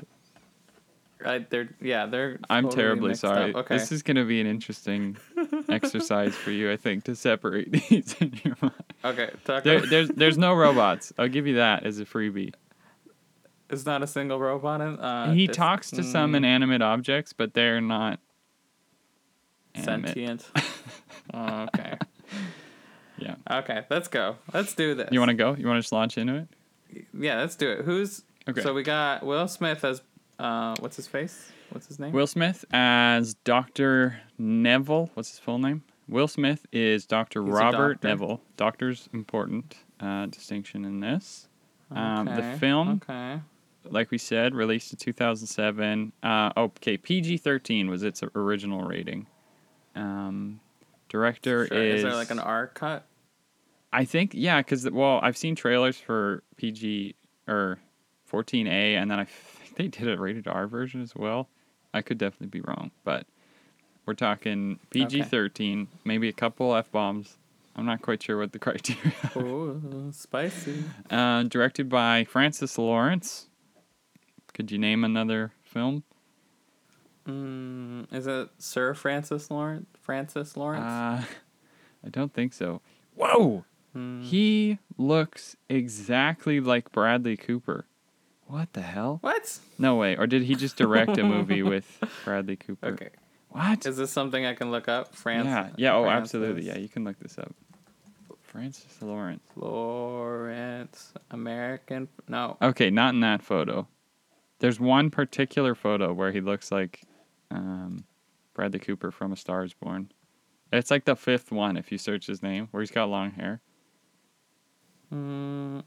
I, 1.25 1.39
they're 1.49 1.69
yeah, 1.81 2.05
they're. 2.05 2.39
I'm 2.49 2.65
totally 2.65 2.81
terribly 2.83 3.15
sorry. 3.15 3.53
Okay. 3.53 3.77
This 3.77 3.91
is 3.91 4.01
going 4.03 4.17
to 4.17 4.25
be 4.25 4.39
an 4.41 4.47
interesting 4.47 5.17
exercise 5.69 6.35
for 6.35 6.51
you, 6.51 6.71
I 6.71 6.77
think, 6.77 7.03
to 7.05 7.15
separate 7.15 7.71
these 7.89 8.15
in 8.19 8.39
your 8.43 8.55
mind. 8.61 8.73
okay. 9.03 9.31
Talk 9.45 9.63
There, 9.63 9.77
about- 9.77 9.89
there's 9.89 10.09
there's 10.09 10.37
no 10.37 10.53
robots. 10.65 11.11
I'll 11.17 11.27
give 11.29 11.47
you 11.47 11.55
that 11.55 11.85
as 11.85 11.99
a 11.99 12.05
freebie. 12.05 12.53
It's 13.69 13.85
not 13.85 14.03
a 14.03 14.07
single 14.07 14.39
robot 14.39 14.79
in. 14.81 14.99
Uh, 14.99 15.33
he 15.33 15.47
talks 15.47 15.89
to 15.91 16.03
some 16.03 16.33
mm, 16.33 16.37
inanimate 16.37 16.83
objects, 16.83 17.33
but 17.33 17.53
they're 17.55 17.81
not 17.81 18.19
animate. 19.73 20.07
sentient. 20.09 20.51
Oh, 21.33 21.63
okay. 21.75 21.97
Yeah. 23.17 23.35
Okay. 23.49 23.83
Let's 23.89 24.07
go. 24.07 24.35
Let's 24.53 24.75
do 24.75 24.93
this. 24.93 25.09
You 25.11 25.19
want 25.19 25.29
to 25.29 25.35
go? 25.35 25.55
You 25.55 25.65
want 25.65 25.77
to 25.77 25.81
just 25.81 25.91
launch 25.91 26.17
into 26.19 26.35
it? 26.35 26.47
Yeah. 27.17 27.39
Let's 27.39 27.55
do 27.55 27.71
it. 27.71 27.83
Who's? 27.83 28.21
Okay. 28.47 28.61
So 28.61 28.73
we 28.75 28.83
got 28.83 29.25
Will 29.25 29.47
Smith 29.47 29.83
as. 29.83 30.01
Uh, 30.39 30.75
what's 30.79 30.95
his 30.95 31.07
face? 31.07 31.49
What's 31.69 31.87
his 31.87 31.99
name? 31.99 32.11
Will 32.11 32.27
Smith 32.27 32.65
as 32.71 33.33
Dr. 33.35 34.17
Neville. 34.37 35.09
What's 35.13 35.29
his 35.31 35.39
full 35.39 35.59
name? 35.59 35.83
Will 36.07 36.27
Smith 36.27 36.65
is 36.71 37.05
Dr. 37.05 37.41
He's 37.43 37.51
Robert 37.53 37.93
doctor. 37.95 38.07
Neville. 38.07 38.41
Doctor's 38.57 39.09
important 39.13 39.75
uh, 39.99 40.27
distinction 40.27 40.85
in 40.85 40.99
this. 40.99 41.47
Um, 41.91 42.25
the 42.25 42.57
film, 42.59 43.01
Okay. 43.09 43.39
like 43.89 44.11
we 44.11 44.17
said, 44.17 44.53
released 44.53 44.91
in 44.91 44.97
2007. 44.99 46.11
Uh, 46.21 46.51
okay, 46.57 46.97
PG 46.97 47.37
13 47.37 47.89
was 47.89 48.03
its 48.03 48.21
original 48.35 48.81
rating. 48.83 49.27
Um, 49.95 50.59
director 51.09 51.67
Sure. 51.67 51.77
is. 51.83 51.95
Is 51.97 52.03
there 52.03 52.15
like 52.15 52.31
an 52.31 52.39
R 52.39 52.67
cut? 52.67 53.05
I 53.93 54.03
think 54.03 54.31
yeah, 54.33 54.59
because 54.59 54.89
well, 54.91 55.19
I've 55.23 55.37
seen 55.37 55.55
trailers 55.55 55.97
for 55.97 56.43
PG 56.57 57.15
or 57.47 57.79
14A, 58.31 58.95
and 59.01 59.09
then 59.09 59.19
I 59.19 59.27
think 59.75 59.95
they 59.97 60.05
did 60.05 60.17
a 60.17 60.21
rated 60.21 60.47
R 60.47 60.67
version 60.67 61.01
as 61.01 61.15
well. 61.15 61.49
I 61.93 62.01
could 62.01 62.17
definitely 62.17 62.47
be 62.47 62.61
wrong, 62.61 62.91
but 63.03 63.25
we're 64.05 64.13
talking 64.13 64.79
PG 64.91 65.23
13, 65.23 65.87
maybe 66.03 66.27
a 66.29 66.33
couple 66.33 66.75
f 66.75 66.91
bombs. 66.91 67.37
I'm 67.75 67.85
not 67.85 68.01
quite 68.01 68.23
sure 68.23 68.37
what 68.37 68.51
the 68.53 68.59
criteria. 68.67 69.13
are. 69.35 69.41
Oh, 69.41 70.09
spicy. 70.11 70.83
uh, 71.09 71.43
directed 71.43 71.89
by 71.89 72.23
Francis 72.23 72.77
Lawrence. 72.77 73.47
Could 74.53 74.71
you 74.71 74.77
name 74.77 75.03
another 75.03 75.51
film? 75.63 76.03
Mm, 77.27 78.13
is 78.13 78.27
it 78.27 78.49
Sir 78.59 78.93
Francis 78.93 79.49
Lawrence? 79.49 79.87
Francis 79.99 80.55
Lawrence? 80.55 80.85
Uh, 80.85 81.23
I 82.05 82.09
don't 82.09 82.33
think 82.33 82.53
so. 82.53 82.81
Whoa! 83.15 83.65
Hmm. 83.93 84.21
He 84.21 84.77
looks 84.97 85.55
exactly 85.67 86.59
like 86.59 86.91
Bradley 86.91 87.35
Cooper. 87.35 87.85
What 88.47 88.73
the 88.73 88.81
hell? 88.81 89.19
what? 89.21 89.59
No 89.77 89.95
way. 89.95 90.15
Or 90.15 90.27
did 90.27 90.43
he 90.43 90.55
just 90.55 90.75
direct 90.75 91.17
a 91.17 91.23
movie 91.23 91.63
with 91.73 91.99
Bradley 92.23 92.55
Cooper? 92.55 92.87
Okay. 92.89 93.09
What? 93.49 93.85
Is 93.85 93.97
this 93.97 94.11
something 94.11 94.45
I 94.45 94.53
can 94.53 94.69
look 94.71 94.87
up? 94.87 95.15
Francis. 95.15 95.51
yeah. 95.51 95.69
Yeah. 95.77 95.95
Oh, 95.95 96.03
Francis 96.03 96.35
absolutely. 96.35 96.67
Yeah, 96.67 96.77
you 96.77 96.89
can 96.89 97.03
look 97.03 97.17
this 97.19 97.37
up. 97.37 97.53
Francis 98.43 99.01
Lawrence. 99.01 99.43
Lawrence, 99.55 101.13
American. 101.31 102.07
No. 102.27 102.57
Okay, 102.61 102.89
not 102.89 103.13
in 103.13 103.19
that 103.21 103.41
photo. 103.41 103.87
There's 104.59 104.79
one 104.79 105.09
particular 105.09 105.75
photo 105.75 106.13
where 106.13 106.31
he 106.31 106.39
looks 106.39 106.71
like 106.71 107.01
um, 107.51 108.05
Bradley 108.53 108.79
Cooper 108.79 109.11
from 109.11 109.33
A 109.33 109.35
Star 109.35 109.63
Is 109.63 109.73
Born. 109.73 110.11
It's 110.71 110.89
like 110.89 111.05
the 111.05 111.15
fifth 111.15 111.51
one 111.51 111.75
if 111.77 111.91
you 111.91 111.97
search 111.97 112.27
his 112.27 112.41
name, 112.41 112.69
where 112.71 112.81
he's 112.81 112.91
got 112.91 113.09
long 113.09 113.31
hair. 113.31 113.61
Mm, 115.13 115.83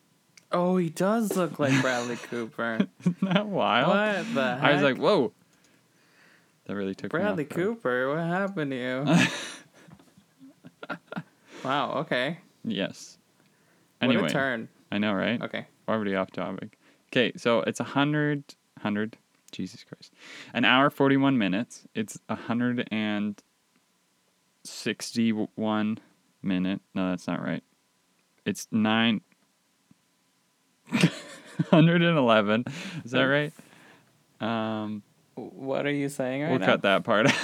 oh, 0.53 0.77
he 0.77 0.89
does 0.89 1.37
look 1.37 1.59
like 1.59 1.81
Bradley 1.81 2.17
Cooper. 2.17 2.87
Isn't 3.01 3.21
that 3.23 3.47
wild? 3.47 3.89
What 3.89 4.35
the 4.35 4.57
heck? 4.57 4.63
I 4.63 4.75
was 4.75 4.83
like, 4.83 4.97
whoa. 4.97 5.33
That 6.67 6.75
really 6.75 6.95
took 6.95 7.07
off 7.07 7.21
Bradley. 7.21 7.45
Cooper, 7.45 8.09
what 8.09 8.19
happened 8.19 8.73
to 8.73 8.77
you? 8.77 9.05
wow. 11.65 11.93
Okay. 12.01 12.39
Yes. 12.65 13.19
What 14.01 14.15
a 14.15 14.29
turn. 14.29 14.69
I 14.93 14.99
know, 14.99 15.13
right? 15.13 15.41
Okay. 15.43 15.67
already 15.89 16.15
off 16.15 16.31
topic. 16.31 16.79
Okay, 17.11 17.33
so 17.37 17.61
it's 17.61 17.81
a 17.81 17.85
hundred, 17.85 18.45
hundred, 18.81 19.17
Jesus 19.51 19.85
Christ, 19.85 20.13
an 20.53 20.65
hour 20.65 20.91
forty 20.91 21.17
one 21.17 21.39
minutes. 21.39 21.85
It's 21.95 22.19
a 22.29 22.35
hundred 22.35 22.87
and 22.91 23.43
sixty 24.65 25.31
one 25.31 25.99
minute. 26.43 26.81
No, 26.95 27.11
that's 27.11 27.27
not 27.27 27.43
right. 27.43 27.63
It's 28.45 28.69
nine. 28.71 29.23
Hundred 31.71 32.03
and 32.03 32.17
eleven. 32.17 32.65
Is 33.05 33.11
that 33.13 33.23
right? 33.25 33.53
Um, 34.41 35.03
What 35.35 35.87
are 35.87 35.91
you 35.93 36.09
saying 36.09 36.43
right 36.43 36.51
we'll 36.51 36.61
now? 36.61 36.67
cut 36.67 36.83
that 36.83 37.05
part 37.05 37.27
out. 37.27 37.35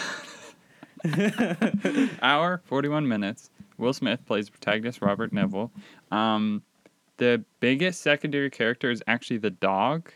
Hour, 2.23 2.63
41 2.65 3.07
minutes. 3.07 3.51
Will 3.77 3.93
Smith 3.93 4.25
plays 4.27 4.49
protagonist 4.49 5.03
Robert 5.03 5.33
Neville. 5.33 5.71
Um, 6.11 6.63
the 7.19 7.45
biggest 7.61 8.01
secondary 8.01 8.49
character 8.51 8.91
is 8.91 9.03
actually 9.07 9.39
the 9.39 9.51
dog. 9.51 10.11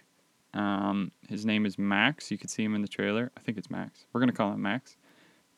Um, 0.54 1.12
his 1.28 1.44
name 1.44 1.66
is 1.66 1.78
Max. 1.78 2.30
You 2.30 2.38
can 2.38 2.48
see 2.48 2.64
him 2.64 2.74
in 2.74 2.82
the 2.82 2.88
trailer. 2.88 3.30
I 3.36 3.40
think 3.40 3.58
it's 3.58 3.70
Max. 3.70 4.06
We're 4.12 4.20
going 4.20 4.30
to 4.30 4.36
call 4.36 4.52
him 4.52 4.62
Max. 4.62 4.96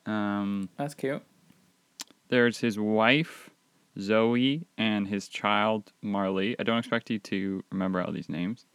Um, 0.07 0.69
That's 0.77 0.95
cute. 0.95 1.23
there's 2.29 2.59
his 2.59 2.79
wife, 2.79 3.50
Zoe, 3.99 4.67
and 4.79 5.09
his 5.09 5.29
child, 5.29 5.93
Marley. 6.03 6.57
I 6.59 6.63
don't 6.63 6.79
expect 6.79 7.11
you 7.11 7.19
to 7.21 7.65
remember 7.71 8.03
all 8.03 8.13
these 8.13 8.29
names. 8.29 8.67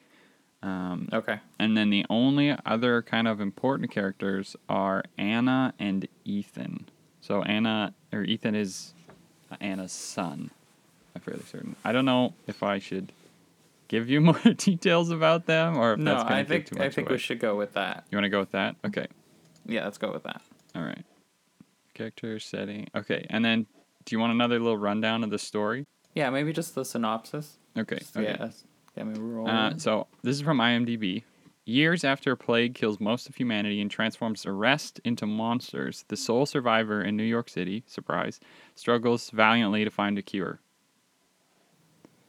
Um, 0.64 1.10
Okay. 1.14 1.40
and 1.60 1.78
then 1.78 1.90
the 1.92 2.06
only 2.10 2.56
other 2.66 3.02
kind 3.02 3.28
of 3.28 3.40
important 3.40 3.92
characters 3.92 4.56
are 4.68 5.04
Anna 5.18 5.74
and 5.80 6.08
Ethan. 6.24 6.90
So 7.22 7.44
Anna 7.44 7.94
or 8.12 8.24
Ethan 8.24 8.56
is 8.56 8.94
Anna's 9.62 9.92
son. 9.92 10.50
I'm 11.16 11.22
fairly 11.22 11.44
certain. 11.44 11.76
I 11.86 11.92
don't 11.92 12.06
know 12.06 12.34
if 12.48 12.64
I 12.64 12.80
should 12.80 13.12
give 13.88 14.10
you 14.10 14.22
more 14.30 14.40
details 14.58 15.12
about 15.12 15.46
them 15.46 15.78
or 15.78 15.94
if 15.94 16.00
No, 16.00 16.12
that's 16.16 16.24
going 16.24 16.36
I 16.36 16.44
to 16.44 16.50
take 16.50 16.50
think 16.50 16.66
too 16.68 16.76
much 16.78 16.86
I 16.88 16.90
think 16.90 17.08
away. 17.10 17.16
we 17.16 17.20
should 17.20 17.40
go 17.40 17.56
with 17.56 17.74
that. 17.74 18.06
You 18.12 18.18
want 18.18 18.26
to 18.26 18.30
go 18.30 18.40
with 18.40 18.52
that? 18.52 18.76
Okay. 18.86 19.08
Yeah, 19.68 19.84
let's 19.86 19.98
go 20.00 20.12
with 20.12 20.24
that. 20.24 20.42
All 20.76 20.82
right. 20.84 21.06
Character 21.94 22.40
setting. 22.40 22.88
Okay. 22.96 23.26
And 23.30 23.46
then 23.46 23.68
do 24.06 24.16
you 24.16 24.20
want 24.20 24.32
another 24.32 24.60
little 24.60 24.78
rundown 24.78 25.24
of 25.24 25.30
the 25.30 25.40
story? 25.40 25.86
Yeah, 26.14 26.30
maybe 26.30 26.54
just 26.54 26.76
the 26.76 26.86
synopsis. 26.86 27.58
Okay. 27.78 27.98
Just, 27.98 28.16
okay. 28.16 28.36
Yeah. 28.40 28.52
Uh, 29.46 29.78
so 29.78 30.08
this 30.24 30.36
is 30.36 30.42
from 30.42 30.60
IMDb. 30.60 31.24
Years 31.66 32.04
after 32.04 32.32
a 32.32 32.38
plague 32.38 32.76
kills 32.76 33.00
most 33.00 33.28
of 33.28 33.36
humanity 33.36 33.82
and 33.82 33.90
transforms 33.90 34.44
the 34.44 34.52
rest 34.52 35.02
into 35.04 35.26
monsters, 35.26 36.06
the 36.08 36.16
sole 36.16 36.46
survivor 36.46 37.02
in 37.02 37.18
New 37.18 37.24
York 37.24 37.50
City, 37.50 37.84
surprise, 37.88 38.40
struggles 38.76 39.32
valiantly 39.32 39.84
to 39.84 39.90
find 39.92 40.18
a 40.18 40.22
cure. 40.22 40.60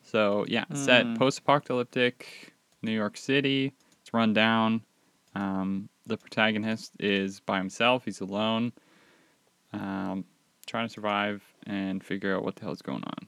So 0.03 0.45
yeah, 0.49 0.65
set 0.73 1.05
Hmm. 1.05 1.15
post-apocalyptic 1.17 2.55
New 2.83 2.93
York 2.93 3.17
City. 3.17 3.73
It's 4.01 4.15
run 4.15 4.33
down. 4.33 4.83
Um, 5.35 5.89
the 6.07 6.17
protagonist 6.17 6.93
is 6.99 7.41
by 7.41 7.59
himself. 7.59 8.05
He's 8.07 8.21
alone, 8.21 8.73
um, 9.73 10.25
trying 10.67 10.87
to 10.87 10.93
survive 10.93 11.43
and 11.67 12.03
figure 12.03 12.35
out 12.37 12.43
what 12.45 12.57
the 12.57 12.63
hell's 12.63 12.83
going 12.83 13.03
on. 13.05 13.27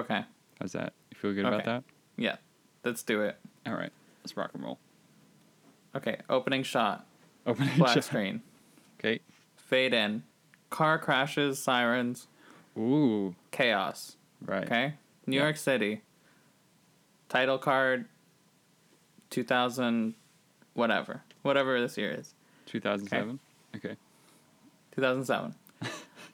okay. 0.00 0.24
How's 0.60 0.72
that? 0.72 0.92
You 1.10 1.16
feel 1.18 1.32
good 1.32 1.46
about 1.46 1.64
that? 1.64 1.84
Yeah. 2.16 2.36
Let's 2.84 3.02
do 3.02 3.22
it. 3.22 3.36
All 3.66 3.74
right, 3.74 3.92
let's 4.22 4.36
rock 4.36 4.50
and 4.54 4.62
roll. 4.62 4.78
Okay. 5.94 6.18
Opening 6.28 6.62
shot. 6.62 7.06
Opening 7.46 7.76
Black 7.78 7.94
shot. 7.94 8.04
screen. 8.04 8.42
Okay. 8.98 9.20
Fade 9.56 9.94
in. 9.94 10.22
Car 10.70 10.98
crashes, 10.98 11.58
sirens, 11.58 12.28
Ooh, 12.78 13.34
chaos. 13.50 14.16
right. 14.44 14.64
Okay. 14.64 14.94
New 15.26 15.36
Yeah. 15.36 15.42
York 15.44 15.56
City. 15.56 16.02
Title 17.28 17.58
card. 17.58 18.06
2000, 19.30 20.14
whatever. 20.74 21.22
Whatever 21.42 21.80
this 21.80 21.96
year 21.98 22.10
is. 22.12 22.34
2007. 22.66 23.38
Okay. 23.76 23.96
2007. 24.92 25.54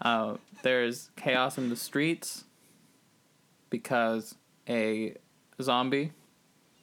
Uh, 0.00 0.36
there's 0.62 1.10
chaos 1.16 1.58
in 1.58 1.68
the 1.70 1.76
streets 1.76 2.44
because 3.70 4.34
a 4.68 5.14
zombie 5.60 6.12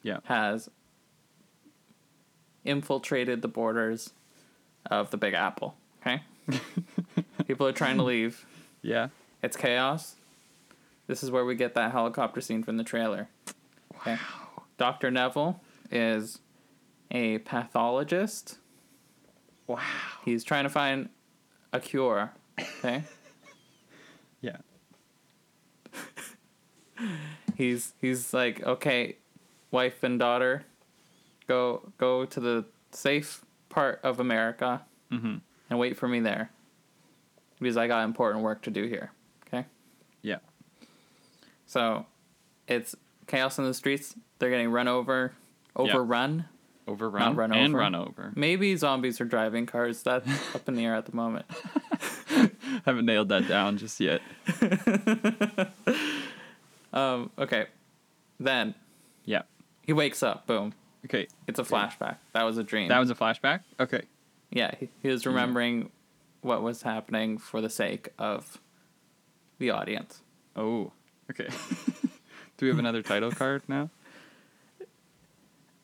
Yeah. 0.02 0.20
has 0.26 0.70
infiltrated 2.66 3.42
the 3.42 3.48
borders 3.48 4.12
of 4.90 5.12
the 5.12 5.18
Big 5.18 5.34
Apple. 5.34 5.76
Okay? 6.02 6.22
People 7.48 7.68
are 7.68 7.72
trying 7.74 7.98
to 7.98 8.04
leave. 8.04 8.46
Yeah. 8.82 9.10
It's 9.42 9.58
chaos. 9.58 10.16
This 11.08 11.24
is 11.24 11.32
where 11.32 11.46
we 11.46 11.56
get 11.56 11.76
that 11.76 11.92
helicopter 11.92 12.42
scene 12.42 12.64
from 12.64 12.78
the 12.78 12.84
trailer. 12.84 13.28
Okay. 13.98 14.18
Dr. 14.78 15.12
Neville 15.12 15.60
is 15.92 16.40
a 17.12 17.40
pathologist. 17.40 18.58
Wow. 19.68 19.80
He's 20.26 20.44
trying 20.44 20.64
to 20.64 20.70
find 20.70 21.10
a 21.72 21.80
cure. 21.80 22.32
Okay. 22.60 23.04
Yeah. 24.42 24.58
he's 27.56 27.94
he's 28.00 28.34
like, 28.34 28.64
okay, 28.64 29.18
wife 29.72 30.04
and 30.04 30.20
daughter, 30.20 30.66
go 31.48 31.92
go 31.98 32.26
to 32.26 32.40
the 32.40 32.66
safe 32.92 33.44
part 33.70 34.00
of 34.04 34.20
America 34.20 34.82
Mm-hmm. 35.12 35.36
and 35.70 35.78
wait 35.80 35.96
for 35.96 36.08
me 36.08 36.20
there. 36.22 36.50
Because 37.60 37.78
I 37.78 37.86
got 37.88 38.04
important 38.04 38.44
work 38.44 38.64
to 38.64 38.72
do 38.72 38.86
here. 38.88 39.12
Okay? 39.48 39.68
Yeah. 40.24 40.38
So 41.68 42.08
it's 42.68 42.96
chaos 43.28 43.60
in 43.60 43.66
the 43.66 43.76
streets. 43.76 44.16
They're 44.40 44.50
getting 44.50 44.72
run 44.72 44.88
over, 44.88 45.34
overrun. 45.76 46.46
Overrun 46.88 47.36
run 47.36 47.54
and 47.54 47.74
over. 47.74 47.78
run 47.78 47.94
over. 47.96 48.34
Maybe 48.36 48.76
zombies 48.76 49.22
are 49.22 49.26
driving 49.26 49.68
cars. 49.68 50.02
That's 50.02 50.28
up 50.56 50.68
in 50.68 50.74
the 50.74 50.84
air 50.84 50.96
at 50.96 51.06
the 51.06 51.16
moment. 51.16 51.46
Haven't 52.86 53.06
nailed 53.06 53.30
that 53.30 53.48
down 53.48 53.78
just 53.78 54.00
yet. 54.00 54.22
Um, 56.94 57.32
okay. 57.40 57.66
Then 58.40 58.76
Yeah. 59.26 59.42
he 59.82 59.94
wakes 59.94 60.22
up. 60.22 60.46
Boom. 60.46 60.74
Okay. 61.06 61.28
It's 61.48 61.58
a 61.58 61.64
flashback. 61.64 62.18
That 62.34 62.44
was 62.44 62.60
a 62.60 62.64
dream. 62.64 62.88
That 62.90 63.00
was 63.00 63.10
a 63.10 63.16
flashback. 63.16 63.62
Okay. 63.80 64.04
yeah. 64.52 64.76
He, 64.80 64.90
he 65.02 65.08
was 65.10 65.26
remembering 65.26 65.90
what 66.42 66.62
was 66.62 66.84
happening 66.84 67.40
for 67.40 67.62
the 67.62 67.70
sake 67.70 68.10
of 68.20 68.60
the 69.58 69.72
audience. 69.72 70.22
Oh. 70.56 70.92
Okay. 71.32 71.48
Do 72.58 72.66
we 72.66 72.68
have 72.68 72.78
another 72.78 73.02
title 73.02 73.32
card 73.32 73.64
now? 73.68 73.90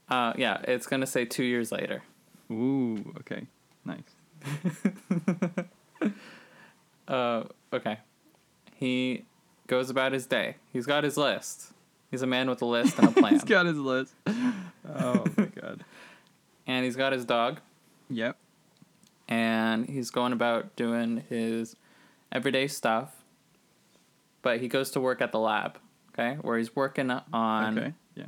Uh, 0.07 0.33
yeah, 0.37 0.61
it's 0.67 0.85
gonna 0.85 1.07
say 1.07 1.25
two 1.25 1.43
years 1.43 1.71
later. 1.71 2.03
Ooh. 2.51 3.13
Okay. 3.21 3.47
Nice. 3.83 4.03
Uh, 7.09 7.43
okay. 7.73 7.97
He 8.75 9.25
goes 9.67 9.89
about 9.89 10.11
his 10.13 10.25
day. 10.25 10.55
He's 10.71 10.85
got 10.85 11.03
his 11.03 11.17
list. 11.17 11.71
He's 12.11 12.21
a 12.21 12.27
man 12.27 12.49
with 12.49 12.61
a 12.61 12.65
list 12.65 12.97
and 12.99 13.07
a 13.09 13.11
plan. 13.19 13.33
He's 13.33 13.43
got 13.43 13.65
his 13.65 13.77
list. 13.77 14.13
Oh 14.97 15.23
my 15.37 15.45
god. 15.45 15.83
and 16.65 16.83
he's 16.85 16.95
got 16.95 17.11
his 17.13 17.23
dog. 17.25 17.59
Yep. 18.09 18.37
And 19.27 19.87
he's 19.87 20.09
going 20.09 20.33
about 20.33 20.75
doing 20.75 21.23
his 21.29 21.75
everyday 22.31 22.67
stuff. 22.67 23.13
But 24.41 24.61
he 24.61 24.67
goes 24.67 24.89
to 24.91 24.99
work 24.99 25.21
at 25.21 25.31
the 25.31 25.37
lab, 25.37 25.77
okay? 26.13 26.37
Where 26.41 26.57
he's 26.57 26.75
working 26.75 27.11
on 27.11 27.77
Okay. 27.77 27.93
Yeah. 28.15 28.23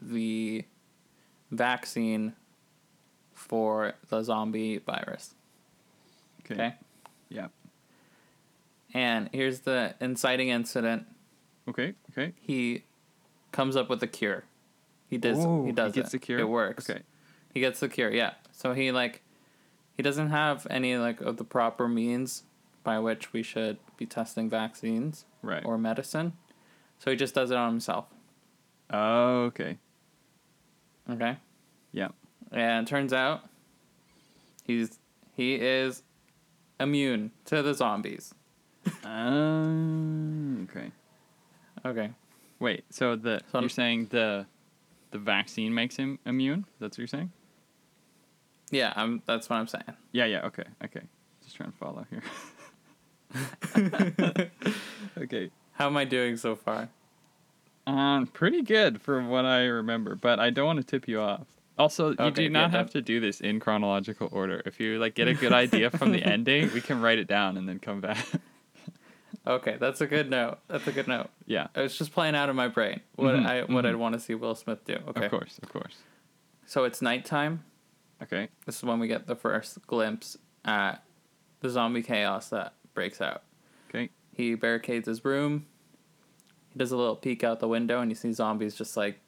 the 0.00 0.64
vaccine 1.50 2.34
for 3.34 3.94
the 4.08 4.22
zombie 4.22 4.78
virus. 4.78 5.34
Okay. 6.44 6.54
Okay. 6.54 6.74
And 8.94 9.28
here's 9.32 9.60
the 9.60 9.94
inciting 10.00 10.48
incident. 10.48 11.06
Okay. 11.68 11.94
Okay. 12.10 12.32
He 12.40 12.84
comes 13.52 13.76
up 13.76 13.88
with 13.88 14.02
a 14.02 14.06
cure. 14.06 14.44
He 15.08 15.18
does. 15.18 15.38
Oh, 15.40 15.64
he 15.64 15.72
does. 15.72 15.92
gets 15.92 16.08
it. 16.08 16.12
the 16.12 16.18
cure. 16.18 16.38
It 16.40 16.48
works. 16.48 16.88
Okay. 16.88 17.02
He 17.52 17.60
gets 17.60 17.80
the 17.80 17.88
cure. 17.88 18.12
Yeah. 18.12 18.34
So 18.52 18.72
he 18.72 18.92
like, 18.92 19.22
he 19.96 20.02
doesn't 20.02 20.30
have 20.30 20.66
any 20.70 20.96
like 20.96 21.20
of 21.20 21.36
the 21.36 21.44
proper 21.44 21.88
means 21.88 22.44
by 22.82 22.98
which 22.98 23.32
we 23.32 23.42
should 23.42 23.78
be 23.96 24.06
testing 24.06 24.48
vaccines 24.48 25.24
Right. 25.42 25.64
or 25.64 25.76
medicine. 25.78 26.32
So 26.98 27.10
he 27.10 27.16
just 27.16 27.34
does 27.34 27.50
it 27.50 27.56
on 27.56 27.70
himself. 27.70 28.06
Oh. 28.90 29.44
Okay. 29.44 29.78
Okay. 31.08 31.36
Yeah. 31.92 32.08
And 32.52 32.86
it 32.86 32.90
turns 32.90 33.12
out, 33.12 33.42
he's 34.64 34.98
he 35.34 35.54
is 35.54 36.02
immune 36.78 37.30
to 37.46 37.62
the 37.62 37.74
zombies. 37.74 38.34
Um. 39.04 40.68
Okay. 40.70 40.90
Okay. 41.84 42.10
Wait. 42.58 42.84
So 42.90 43.16
the 43.16 43.40
So 43.50 43.58
I'm- 43.58 43.62
you're 43.64 43.68
saying 43.68 44.06
the 44.10 44.46
the 45.10 45.18
vaccine 45.18 45.74
makes 45.74 45.96
him 45.96 46.18
immune? 46.24 46.66
That's 46.78 46.94
what 46.96 46.98
you're 46.98 47.06
saying? 47.08 47.32
Yeah. 48.70 48.92
I'm. 48.96 49.22
That's 49.26 49.48
what 49.50 49.56
I'm 49.56 49.66
saying. 49.66 49.84
Yeah. 50.12 50.26
Yeah. 50.26 50.46
Okay. 50.46 50.64
Okay. 50.84 51.02
Just 51.42 51.56
trying 51.56 51.72
to 51.72 51.78
follow 51.78 52.06
here. 52.10 52.22
okay. 55.18 55.50
How 55.72 55.86
am 55.86 55.96
I 55.96 56.04
doing 56.04 56.36
so 56.36 56.56
far? 56.56 56.88
Um, 57.86 58.26
pretty 58.26 58.62
good 58.62 59.00
for 59.00 59.22
what 59.22 59.44
I 59.44 59.64
remember, 59.64 60.14
but 60.14 60.38
I 60.38 60.50
don't 60.50 60.66
want 60.66 60.78
to 60.78 60.84
tip 60.84 61.08
you 61.08 61.20
off. 61.20 61.46
Also, 61.78 62.10
you 62.10 62.30
do 62.30 62.48
not 62.50 62.72
have 62.72 62.90
to 62.90 63.00
do 63.00 63.20
this 63.20 63.40
in 63.40 63.58
chronological 63.58 64.28
order. 64.32 64.62
If 64.66 64.78
you 64.78 64.98
like 64.98 65.14
get 65.14 65.28
a 65.28 65.34
good 65.34 65.52
idea 65.52 65.90
from 65.90 66.12
the 66.12 66.22
ending, 66.24 66.70
we 66.74 66.82
can 66.82 67.00
write 67.00 67.18
it 67.18 67.26
down 67.26 67.56
and 67.56 67.66
then 67.68 67.78
come 67.78 68.00
back. 68.02 68.26
Okay, 69.46 69.76
that's 69.80 70.00
a 70.02 70.06
good 70.06 70.28
note. 70.30 70.58
That's 70.68 70.86
a 70.86 70.92
good 70.92 71.08
note. 71.08 71.28
yeah. 71.46 71.68
It's 71.74 71.96
just 71.96 72.12
playing 72.12 72.34
out 72.34 72.48
of 72.50 72.56
my 72.56 72.68
brain 72.68 73.00
what 73.16 73.34
Mhm, 73.34 73.46
I 73.46 73.60
what 73.62 73.84
mhm. 73.84 73.88
I'd 73.88 73.96
want 73.96 74.12
to 74.14 74.20
see 74.20 74.34
Will 74.34 74.54
Smith 74.54 74.84
do. 74.84 74.96
Okay. 75.08 75.24
Of 75.24 75.30
course, 75.30 75.58
of 75.62 75.68
course. 75.70 75.96
So 76.66 76.84
it's 76.84 77.00
nighttime. 77.00 77.64
Okay. 78.22 78.48
This 78.66 78.76
is 78.76 78.82
when 78.84 78.98
we 79.00 79.08
get 79.08 79.26
the 79.26 79.34
first 79.34 79.84
glimpse 79.86 80.36
at 80.64 81.02
the 81.60 81.70
zombie 81.70 82.02
chaos 82.02 82.50
that 82.50 82.74
breaks 82.92 83.20
out. 83.22 83.42
Okay. 83.88 84.10
He 84.34 84.54
barricades 84.54 85.08
his 85.08 85.24
room. 85.24 85.66
He 86.72 86.78
does 86.78 86.92
a 86.92 86.96
little 86.96 87.16
peek 87.16 87.42
out 87.42 87.60
the 87.60 87.66
window, 87.68 88.00
and 88.00 88.10
you 88.10 88.14
see 88.14 88.32
zombies 88.32 88.74
just 88.76 88.96
like 88.96 89.20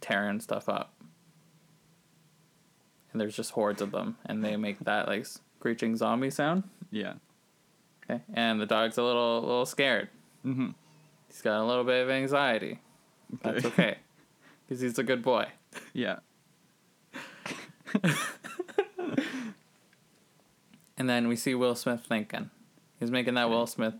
tearing 0.00 0.40
stuff 0.40 0.68
up. 0.68 0.94
And 3.12 3.20
there's 3.20 3.36
just 3.36 3.52
hordes 3.52 3.80
of 3.82 3.90
them, 3.92 4.16
and 4.26 4.44
they 4.44 4.56
make 4.56 4.78
that 4.80 5.08
like 5.08 5.26
screeching 5.26 5.96
zombie 5.96 6.30
sound. 6.30 6.64
Yeah. 6.90 7.14
Okay. 8.10 8.22
And 8.34 8.60
the 8.60 8.66
dog's 8.66 8.96
a 8.98 9.02
little 9.02 9.40
little 9.40 9.66
scared. 9.66 10.08
Mm-hmm. 10.46 10.70
He's 11.28 11.42
got 11.42 11.60
a 11.60 11.64
little 11.64 11.84
bit 11.84 12.02
of 12.02 12.10
anxiety. 12.10 12.80
That's 13.42 13.64
okay, 13.66 13.98
because 14.66 14.80
he's 14.84 14.98
a 14.98 15.02
good 15.02 15.22
boy. 15.22 15.46
Yeah. 15.92 16.18
And 20.96 21.08
then 21.08 21.28
we 21.28 21.36
see 21.36 21.54
Will 21.54 21.74
Smith 21.76 22.04
thinking. 22.08 22.50
He's 22.98 23.10
making 23.10 23.34
that 23.34 23.48
Will 23.50 23.66
Smith 23.66 23.94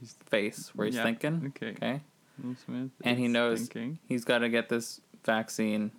He's- 0.00 0.16
face 0.26 0.70
where 0.74 0.86
he's 0.86 0.96
Yeah, 0.96 1.04
thinking. 1.04 1.52
okay. 1.56 1.70
Okay. 1.70 2.00
Will 2.42 2.56
Smith. 2.64 2.90
And 3.02 3.18
he 3.18 3.28
knows 3.28 3.60
Thinking. 3.60 3.98
he's 4.06 4.24
got 4.26 4.38
to 4.40 4.50
get 4.50 4.68
this 4.68 5.00
vaccine 5.24 5.92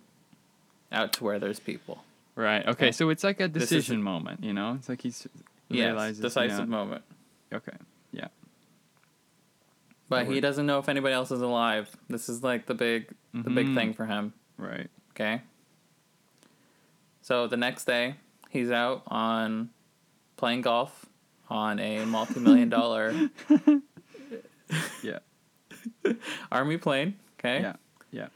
out 0.92 1.12
to 1.14 1.24
where 1.24 1.40
there's 1.40 1.58
people. 1.58 2.04
Right. 2.36 2.60
Okay. 2.62 2.70
Okay. 2.70 2.92
So 2.92 3.10
it's 3.10 3.24
like 3.24 3.40
a 3.40 3.48
decision 3.48 4.00
moment, 4.00 4.44
you 4.44 4.52
know? 4.52 4.74
It's 4.78 4.88
like 4.88 5.02
he's 5.02 5.26
Yes, 5.68 5.86
realizes. 5.86 6.20
decisive 6.20 6.60
you 6.60 6.64
know- 6.66 6.70
moment. 6.84 7.02
Okay. 7.52 7.76
Yeah. 8.12 8.28
But 10.08 10.26
he 10.26 10.40
doesn't 10.40 10.64
know 10.66 10.78
if 10.78 10.88
anybody 10.88 11.14
else 11.14 11.30
is 11.30 11.40
alive. 11.42 11.94
This 12.08 12.28
is 12.28 12.42
like 12.42 12.66
the 12.66 12.74
big, 12.74 13.08
the 13.34 13.50
big 13.50 13.66
Mhm. 13.68 13.74
thing 13.74 13.92
for 13.94 14.06
him. 14.06 14.32
Right. 14.56 14.88
Okay. 15.10 15.42
So 17.22 17.46
the 17.46 17.56
next 17.58 17.84
day, 17.84 18.14
he's 18.48 18.70
out 18.70 19.02
on 19.06 19.70
playing 20.36 20.62
golf 20.62 21.06
on 21.50 21.78
a 21.78 22.04
multi-million 22.06 22.68
dollar 22.70 23.28
Yeah. 25.02 25.18
army 26.52 26.78
plane. 26.78 27.18
Okay. 27.38 27.60
Yeah. 27.60 27.76
Yeah. 28.10 28.28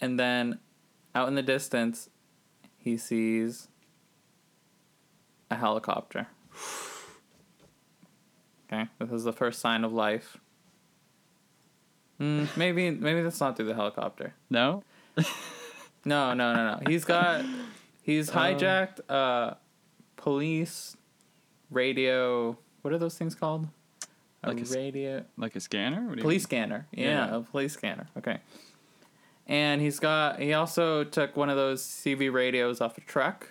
And 0.00 0.18
then 0.20 0.58
out 1.14 1.26
in 1.28 1.34
the 1.34 1.42
distance, 1.42 2.10
he 2.76 2.96
sees 2.96 3.68
a 5.50 5.56
helicopter. 5.56 6.28
Okay, 8.70 8.88
this 8.98 9.10
is 9.10 9.24
the 9.24 9.32
first 9.32 9.60
sign 9.60 9.82
of 9.84 9.92
life. 9.92 10.36
Mm, 12.20 12.48
maybe 12.56 12.90
maybe 12.90 13.22
that's 13.22 13.40
not 13.40 13.56
through 13.56 13.66
the 13.66 13.74
helicopter. 13.74 14.34
No. 14.50 14.82
No, 16.04 16.32
no, 16.32 16.54
no, 16.54 16.64
no. 16.72 16.80
He's 16.88 17.04
got 17.04 17.44
he's 18.02 18.30
hijacked 18.30 19.00
a 19.10 19.56
police 20.16 20.96
radio. 21.70 22.56
What 22.80 22.94
are 22.94 22.98
those 22.98 23.18
things 23.18 23.34
called? 23.34 23.66
A 24.44 24.48
Like 24.54 24.60
a 24.60 24.64
radio 24.74 25.24
Like 25.36 25.56
a 25.56 25.60
scanner? 25.60 26.08
What 26.08 26.20
police 26.20 26.34
mean? 26.34 26.40
scanner. 26.40 26.86
Yeah, 26.92 27.04
Yeah. 27.26 27.36
a 27.36 27.40
police 27.40 27.72
scanner. 27.74 28.06
Okay. 28.16 28.38
And 29.46 29.82
he's 29.82 29.98
got 29.98 30.38
he 30.40 30.54
also 30.54 31.04
took 31.04 31.36
one 31.36 31.50
of 31.50 31.56
those 31.56 31.82
CB 31.82 32.32
radios 32.32 32.80
off 32.80 32.96
a 32.96 33.02
truck. 33.02 33.46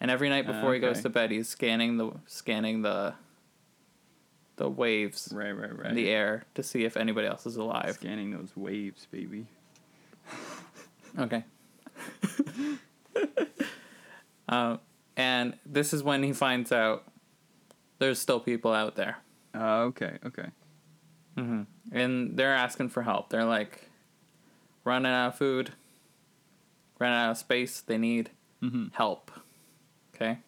And 0.00 0.10
every 0.10 0.30
night 0.30 0.46
before 0.46 0.72
he 0.72 0.80
goes 0.80 1.02
to 1.02 1.10
bed, 1.10 1.30
he's 1.30 1.48
scanning 1.48 1.98
the 1.98 2.12
scanning 2.26 2.82
the 2.82 3.14
the 4.60 4.68
waves 4.68 5.32
Right. 5.34 5.52
Right. 5.52 5.74
Right. 5.76 5.86
in 5.88 5.94
the 5.96 6.10
air 6.10 6.44
to 6.54 6.62
see 6.62 6.84
if 6.84 6.96
anybody 6.98 7.26
else 7.26 7.46
is 7.46 7.56
alive. 7.56 7.94
Scanning 7.94 8.30
those 8.30 8.54
waves, 8.56 9.06
baby. 9.10 9.46
Okay. 11.18 11.42
um, 14.48 14.78
and 15.16 15.54
this 15.66 15.92
is 15.92 16.02
when 16.04 16.22
he 16.22 16.32
finds 16.32 16.70
out 16.72 17.04
there's 17.98 18.18
still 18.20 18.38
people 18.38 18.72
out 18.72 18.94
there. 18.96 19.16
Uh, 19.54 19.80
okay. 19.90 20.18
Okay. 20.24 20.48
hmm 21.36 21.62
And 21.90 22.36
they're 22.36 22.54
asking 22.54 22.90
for 22.90 23.02
help. 23.02 23.30
They're 23.30 23.44
like, 23.44 23.90
running 24.84 25.10
out 25.10 25.28
of 25.28 25.34
food, 25.36 25.72
running 27.00 27.18
out 27.18 27.30
of 27.32 27.38
space. 27.38 27.80
They 27.80 27.98
need 27.98 28.30
Mm-hmm. 28.62 28.88
help. 28.92 29.30
Okay. 30.14 30.38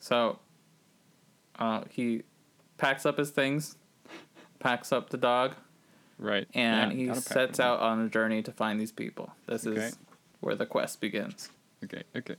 So, 0.00 0.38
uh, 1.58 1.82
he 1.90 2.22
packs 2.76 3.04
up 3.06 3.18
his 3.18 3.30
things, 3.30 3.76
packs 4.60 4.92
up 4.92 5.10
the 5.10 5.16
dog, 5.16 5.54
Right. 6.18 6.46
and 6.54 6.92
Yeah, 6.92 7.14
he 7.14 7.20
sets 7.20 7.60
out 7.60 7.80
on 7.80 8.00
a 8.00 8.08
journey 8.08 8.42
to 8.42 8.52
find 8.52 8.80
these 8.80 8.92
people. 8.92 9.32
This 9.46 9.66
Okay. 9.66 9.86
is 9.86 9.98
where 10.40 10.54
the 10.54 10.66
quest 10.66 11.00
begins. 11.00 11.50
Okay. 11.84 12.02
Okay. 12.16 12.36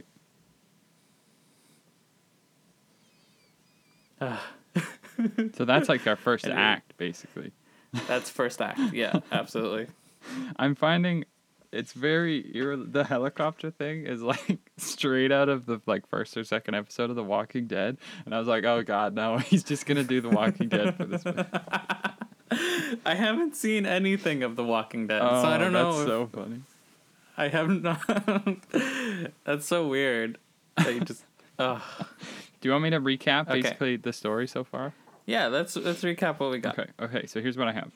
so 5.54 5.66
that's 5.66 5.90
like 5.90 6.06
our 6.08 6.16
first 6.16 6.46
Anyway. 6.46 6.60
act, 6.62 6.94
basically. 6.98 7.52
That's 8.08 8.30
first 8.30 8.62
act. 8.62 8.80
Yeah, 8.94 9.20
absolutely. 9.32 9.88
I'm 10.58 10.76
finding 10.76 11.26
it's 11.72 11.94
very 11.94 12.42
the 12.52 13.06
helicopter 13.08 13.70
thing 13.72 14.06
is 14.06 14.22
like 14.22 14.58
straight 14.78 15.32
out 15.32 15.50
of 15.50 15.66
the 15.66 15.80
like 15.86 16.08
first 16.08 16.36
or 16.38 16.44
second 16.44 16.76
episode 16.76 17.10
of 17.10 17.16
The 17.16 17.24
Walking 17.24 17.68
Dead, 17.68 17.98
and 18.26 18.34
I 18.34 18.40
was 18.40 18.48
like, 18.48 18.64
oh 18.66 18.84
god, 18.84 19.14
no, 19.14 19.38
he's 19.40 19.64
just 19.64 19.86
gonna 19.86 20.04
do 20.04 20.22
The 20.22 20.30
Walking 20.30 20.70
Dead 20.70 20.96
for 20.96 21.06
this. 21.06 21.24
I 23.06 23.14
haven't 23.16 23.56
seen 23.56 23.86
anything 23.86 24.42
of 24.44 24.56
The 24.56 24.64
Walking 24.64 25.08
Dead, 25.08 25.22
Oh, 25.24 25.42
so 25.44 25.48
I 25.48 25.58
don't 25.58 25.72
know. 25.74 25.92
That's 25.92 26.02
if- 26.02 26.08
so 26.08 26.28
funny. 26.28 26.62
I 27.38 27.48
have 27.48 27.70
not. 27.70 28.02
that's 29.46 29.66
so 29.66 29.88
weird. 29.88 30.38
That 30.78 30.94
you 30.94 31.00
just. 31.02 31.24
Ugh. 31.58 31.82
Do 32.60 32.68
you 32.68 32.72
want 32.72 32.84
me 32.84 32.90
to 32.90 33.00
recap 33.00 33.48
Okay. 33.50 33.62
basically 33.62 33.96
the 33.98 34.12
story 34.12 34.46
so 34.48 34.64
far? 34.66 34.94
Yeah, 35.26 35.48
let's 35.48 35.76
let's 35.78 36.02
recap 36.02 36.40
what 36.40 36.52
we 36.52 36.58
got. 36.58 36.78
Okay, 36.78 36.90
okay. 37.00 37.26
So 37.28 37.40
here's 37.42 37.56
what 37.58 37.68
I 37.70 37.74
have. 37.74 37.92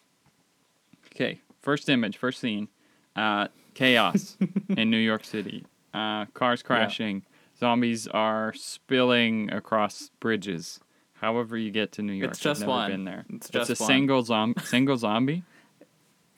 Okay, 1.14 1.42
first 1.62 1.90
image, 1.90 2.16
first 2.18 2.40
scene, 2.40 2.68
uh, 3.16 3.48
chaos 3.74 4.38
in 4.70 4.90
New 4.90 4.98
York 4.98 5.24
City. 5.26 5.66
Uh, 5.94 6.26
cars 6.34 6.64
crashing, 6.64 7.24
zombies 7.60 8.08
are 8.08 8.54
spilling 8.54 9.52
across 9.52 10.10
bridges. 10.20 10.80
However, 11.14 11.56
you 11.58 11.72
get 11.72 11.92
to 11.94 12.02
New 12.02 12.14
York, 12.14 12.32
It's 12.32 12.40
just 12.40 12.62
I've 12.64 12.68
never 12.68 12.78
one. 12.80 12.92
Been 12.92 13.04
there. 13.06 13.26
It's 13.30 13.48
It's 13.48 13.70
just 13.70 13.80
a 13.80 13.84
one. 13.84 13.88
single 13.88 14.24
zom- 14.24 14.56
single 14.64 14.98
zombie. 14.98 15.44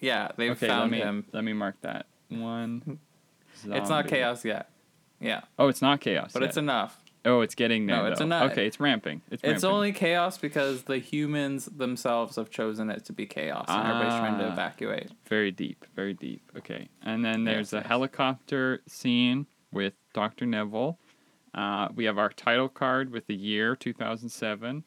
Yeah, 0.01 0.29
they 0.35 0.49
Okay, 0.51 0.67
found 0.67 0.81
let 0.81 0.91
me 0.91 0.97
him. 0.99 1.25
let 1.31 1.43
me 1.43 1.53
mark 1.53 1.75
that 1.81 2.05
one. 2.29 2.99
It's 3.67 3.89
not 3.89 4.07
chaos 4.09 4.43
yet. 4.43 4.69
Yeah, 5.21 5.41
Oh, 5.57 5.69
it's 5.69 5.81
not 5.81 6.01
chaos. 6.01 6.33
but 6.33 6.41
yet. 6.41 6.49
it's 6.49 6.57
enough. 6.57 7.01
Oh, 7.25 7.41
it's 7.41 7.55
getting 7.55 7.87
there. 7.87 7.97
No, 7.97 8.05
it's 8.05 8.19
though. 8.19 8.25
enough. 8.25 8.51
Okay, 8.51 8.67
it's 8.67 8.79
ramping. 8.79 9.21
It's 9.31 9.43
It's 9.43 9.63
ramping. 9.63 9.69
only 9.69 9.91
chaos 9.93 10.37
because 10.37 10.83
the 10.83 10.99
humans 10.99 11.65
themselves 11.65 12.35
have 12.35 12.49
chosen 12.49 12.89
it 12.89 13.03
to 13.05 13.13
be 13.13 13.25
chaos, 13.25 13.65
and 13.67 13.87
everybody's 13.87 14.19
trying 14.19 14.37
to 14.39 14.45
Ah. 14.49 14.53
evacuate. 14.53 15.09
Very 15.27 15.51
deep, 15.51 15.85
very 15.95 16.13
deep. 16.13 16.51
Okay. 16.57 16.87
And 17.01 17.25
then 17.25 17.43
there's 17.43 17.67
Yes, 17.67 17.73
a 17.73 17.77
yes. 17.77 17.87
helicopter 17.87 18.81
scene 18.87 19.47
with 19.71 19.93
Dr. 20.13 20.45
Neville. 20.45 20.99
Uh, 21.53 21.89
we 21.95 22.05
have 22.05 22.17
our 22.17 22.29
title 22.29 22.69
card 22.69 23.11
with 23.11 23.27
the 23.27 23.35
year 23.35 23.75
2007. 23.75 24.83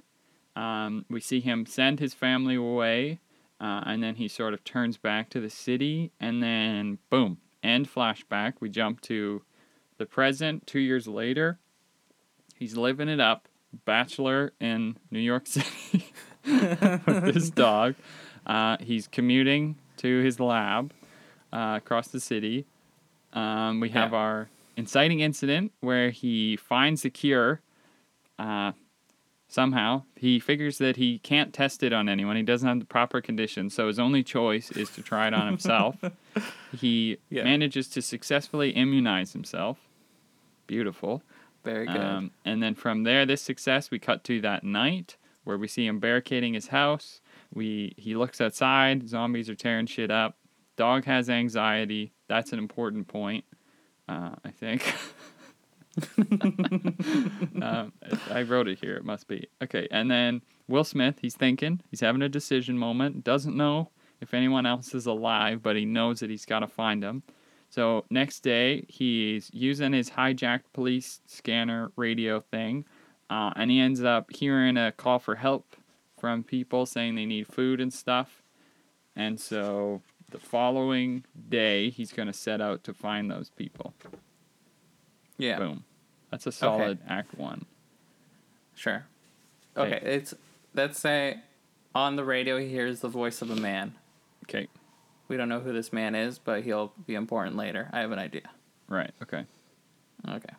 Um, 0.55 1.05
we 1.09 1.21
see 1.21 1.41
him 1.41 1.67
send 1.67 1.99
his 2.01 2.15
family 2.15 2.55
away, 2.57 3.21
uh, 3.61 3.83
and 3.87 4.03
then 4.03 4.17
he 4.17 4.29
sort 4.29 4.55
of 4.55 4.65
turns 4.65 4.97
back 4.97 5.31
to 5.31 5.41
the 5.41 5.51
city, 5.51 6.13
and 6.21 6.43
then 6.43 6.99
boom, 7.11 7.39
end 7.63 7.89
flashback. 7.93 8.55
We 8.61 8.69
jump 8.69 9.01
to 9.03 9.43
the 9.99 10.07
present 10.07 10.67
two 10.67 10.79
years 10.81 11.09
later. 11.09 11.59
He's 12.59 12.77
living 12.77 13.09
it 13.09 13.21
up, 13.21 13.49
bachelor 13.85 14.53
in 14.61 14.97
New 15.11 15.21
York 15.21 15.47
City 15.47 16.13
with 16.45 17.23
his 17.35 17.51
dog. 17.51 17.95
Uh, 18.47 18.77
he's 18.81 19.07
commuting 19.07 19.77
to 19.99 20.23
his 20.23 20.41
lab 20.41 20.93
uh, 21.53 21.75
across 21.77 22.09
the 22.09 22.21
city. 22.21 22.67
Um, 23.33 23.81
we 23.81 23.91
have 23.91 24.13
Yeah. 24.13 24.19
our 24.19 24.49
inciting 24.77 25.21
incident 25.21 25.73
where 25.81 26.11
he 26.11 26.57
finds 26.57 27.03
the 27.03 27.11
cure. 27.11 27.61
Uh, 28.39 28.73
somehow 29.49 30.03
he 30.17 30.39
figures 30.39 30.79
that 30.79 30.97
he 30.97 31.19
can't 31.19 31.53
test 31.53 31.83
it 31.83 31.93
on 31.93 32.09
anyone. 32.09 32.37
He 32.37 32.43
doesn't 32.43 32.69
have 32.69 32.79
the 32.81 32.85
proper 32.87 33.21
conditions, 33.21 33.75
so 33.75 33.87
his 33.89 33.99
only 33.99 34.23
choice 34.23 34.71
is 34.73 34.91
to 34.91 35.03
try 35.03 35.27
it 35.29 35.35
on 35.35 35.47
himself. 35.47 35.97
he 36.73 37.19
Yeah. 37.31 37.45
manages 37.45 37.89
to 37.89 38.03
successfully 38.03 38.71
immunize 38.71 39.33
himself. 39.33 39.79
Beautiful. 40.67 41.23
Very 41.69 41.87
good. 41.87 42.01
Um, 42.01 42.31
and 42.47 42.63
then 42.63 42.75
from 42.75 43.03
there, 43.03 43.27
this 43.27 43.43
success, 43.43 43.91
we 43.91 43.99
cut 43.99 44.25
to 44.25 44.41
that 44.41 44.65
night 44.65 45.19
where 45.45 45.59
we 45.59 45.69
see 45.69 45.87
him 45.87 45.99
barricading 45.99 46.55
his 46.55 46.69
house. 46.69 47.21
We 47.53 47.95
he 47.99 48.17
looks 48.17 48.41
outside. 48.41 49.07
Zombies 49.09 49.51
are 49.51 49.55
tearing 49.55 49.85
shit 49.85 50.11
up. 50.11 50.39
Dog 50.77 51.05
has 51.05 51.29
anxiety. 51.29 52.13
That's 52.27 52.53
an 52.55 52.59
important 52.59 53.09
point, 53.09 53.45
uh, 54.09 54.31
I 54.45 54.51
think. 54.51 54.95
um, 57.63 57.93
I 58.31 58.43
wrote 58.47 58.69
it 58.69 58.79
here. 58.79 58.97
It 58.97 59.05
must 59.05 59.29
be 59.29 59.47
okay. 59.63 59.89
And 59.91 60.11
then 60.11 60.41
Will 60.69 60.85
Smith, 60.85 61.19
he's 61.21 61.35
thinking. 61.35 61.83
He's 61.91 62.01
having 62.01 62.23
a 62.23 62.29
decision 62.31 62.79
moment. 62.79 63.25
Doesn't 63.25 63.57
know 63.57 63.91
if 64.23 64.33
anyone 64.33 64.65
else 64.65 64.95
is 64.95 65.05
alive, 65.05 65.63
but 65.63 65.77
he 65.77 65.85
knows 65.85 66.21
that 66.21 66.31
he's 66.31 66.47
got 66.47 66.61
to 66.61 66.69
find 66.69 67.03
them. 67.03 67.25
So 67.71 68.05
next 68.11 68.41
day, 68.41 68.85
he's 68.89 69.51
using 69.53 69.93
his 69.93 70.11
hijacked 70.11 70.73
police 70.73 71.21
scanner 71.27 71.93
radio 71.97 72.41
thing, 72.41 72.85
uh, 73.29 73.53
and 73.57 73.71
he 73.71 73.79
ends 73.81 74.03
up 74.03 74.33
hearing 74.33 74.77
a 74.77 74.93
call 74.93 75.19
for 75.19 75.35
help 75.37 75.77
from 76.19 76.43
people 76.43 76.87
saying 76.87 77.15
they 77.15 77.27
need 77.27 77.47
food 77.47 77.81
and 77.81 77.93
stuff. 77.93 78.43
And 79.15 79.39
so 79.39 80.03
the 80.31 80.39
following 80.39 81.25
day, 81.49 81.91
he's 81.91 82.13
going 82.13 82.27
to 82.27 82.33
set 82.33 82.61
out 82.61 82.85
to 82.85 82.95
find 82.95 83.31
those 83.31 83.51
people. 83.51 83.95
yeah, 85.37 85.59
Boom. 85.59 85.85
That's 86.31 86.47
a 86.47 86.53
solid 86.53 86.99
Act 87.09 87.37
One. 87.39 87.65
sure. 88.75 89.07
Okay. 89.77 89.97
Okay, 89.97 90.07
it's 90.07 90.35
let's 90.75 90.99
say 90.99 91.39
on 91.95 92.17
the 92.17 92.25
radio 92.25 92.59
he 92.59 92.69
hears 92.69 93.01
the 93.01 93.09
voice 93.09 93.43
of 93.43 93.51
a 93.51 93.57
man. 93.57 93.95
Okay. 94.45 94.69
We 95.29 95.37
don't 95.37 95.49
know 95.49 95.61
who 95.61 95.73
this 95.73 95.93
man 95.93 96.15
is, 96.15 96.39
but 96.39 96.65
he'll 96.65 96.93
be 97.07 97.15
important 97.15 97.57
later. 97.57 97.89
I 97.93 98.01
have 98.01 98.13
an 98.13 98.19
idea. 98.19 98.49
Right. 98.89 99.11
Okay. 99.23 99.45
Okay. 100.29 100.55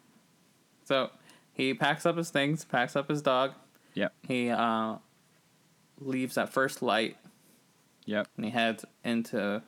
So 0.86 1.10
he 1.54 1.74
packs 1.74 2.06
up 2.06 2.18
his 2.18 2.30
things, 2.30 2.64
packs 2.66 2.96
up 2.96 3.10
his 3.10 3.22
dog. 3.22 3.54
Yep. 3.96 4.14
He 4.28 4.50
uh, 4.50 4.96
leaves 6.00 6.38
at 6.38 6.50
first 6.50 6.82
light 6.82 7.18
Yep. 8.06 8.28
and 8.38 8.46
he 8.46 8.52
heads 8.52 8.86
into 9.04 9.62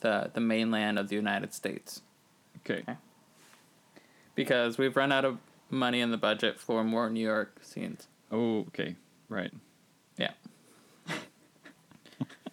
the 0.00 0.30
the 0.32 0.40
mainland 0.40 0.98
of 0.98 1.08
the 1.08 1.16
United 1.16 1.52
States 1.52 2.02
Okay. 2.60 2.82
Okay. 2.82 2.96
because 4.34 4.78
we've 4.78 4.96
run 4.96 5.10
out 5.12 5.24
of 5.24 5.38
money 5.70 6.00
in 6.00 6.10
the 6.10 6.16
budget 6.16 6.58
for 6.60 6.84
more 6.84 7.10
New 7.10 7.20
York 7.26 7.58
scenes. 7.62 8.06
Oh. 8.30 8.60
Okay. 8.68 8.96
Right. 9.28 9.50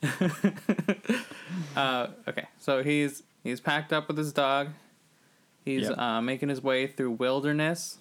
Uh, 1.75 2.07
okay, 2.27 2.45
so 2.59 2.83
he's 2.83 3.23
he's 3.43 3.59
packed 3.59 3.91
up 3.93 4.07
with 4.07 4.17
his 4.17 4.31
dog. 4.33 4.69
He's 5.63 5.83
Yep. 5.89 5.97
uh, 5.97 6.21
making 6.21 6.49
his 6.49 6.61
way 6.61 6.87
through 6.87 7.11
wilderness, 7.11 7.97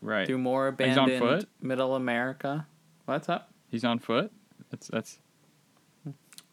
Right. 0.00 0.26
through 0.26 0.38
more 0.38 0.68
abandoned? 0.68 1.46
Middle 1.60 1.94
America. 1.94 2.66
What's 3.04 3.28
up? 3.28 3.50
He's 3.70 3.84
on 3.84 3.98
foot. 3.98 4.30
That's 4.70 4.88
that's. 4.88 5.18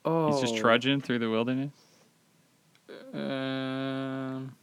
Oh, 0.05 0.31
He's 0.31 0.41
just 0.41 0.57
trudging 0.57 1.01
through 1.01 1.19
the 1.19 1.29
wilderness. 1.29 1.71
Um, 3.13 4.55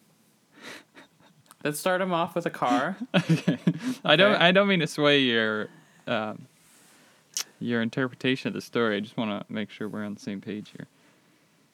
let's 1.64 1.78
start 1.78 2.00
him 2.00 2.12
off 2.12 2.34
with 2.34 2.46
a 2.46 2.50
car. 2.50 2.96
okay. 3.14 3.58
I 4.04 4.16
don't. 4.16 4.36
I 4.36 4.52
don't 4.52 4.68
mean 4.68 4.80
to 4.80 4.86
sway 4.86 5.20
your, 5.20 5.68
um, 6.06 6.46
your 7.64 7.82
interpretation 7.82 8.48
of 8.48 8.54
the 8.54 8.60
story. 8.60 8.96
I 8.96 9.00
just 9.00 9.16
want 9.16 9.30
to 9.46 9.52
make 9.52 9.70
sure 9.70 9.88
we're 9.88 10.04
on 10.04 10.14
the 10.14 10.20
same 10.20 10.40
page 10.40 10.70
here. 10.76 10.86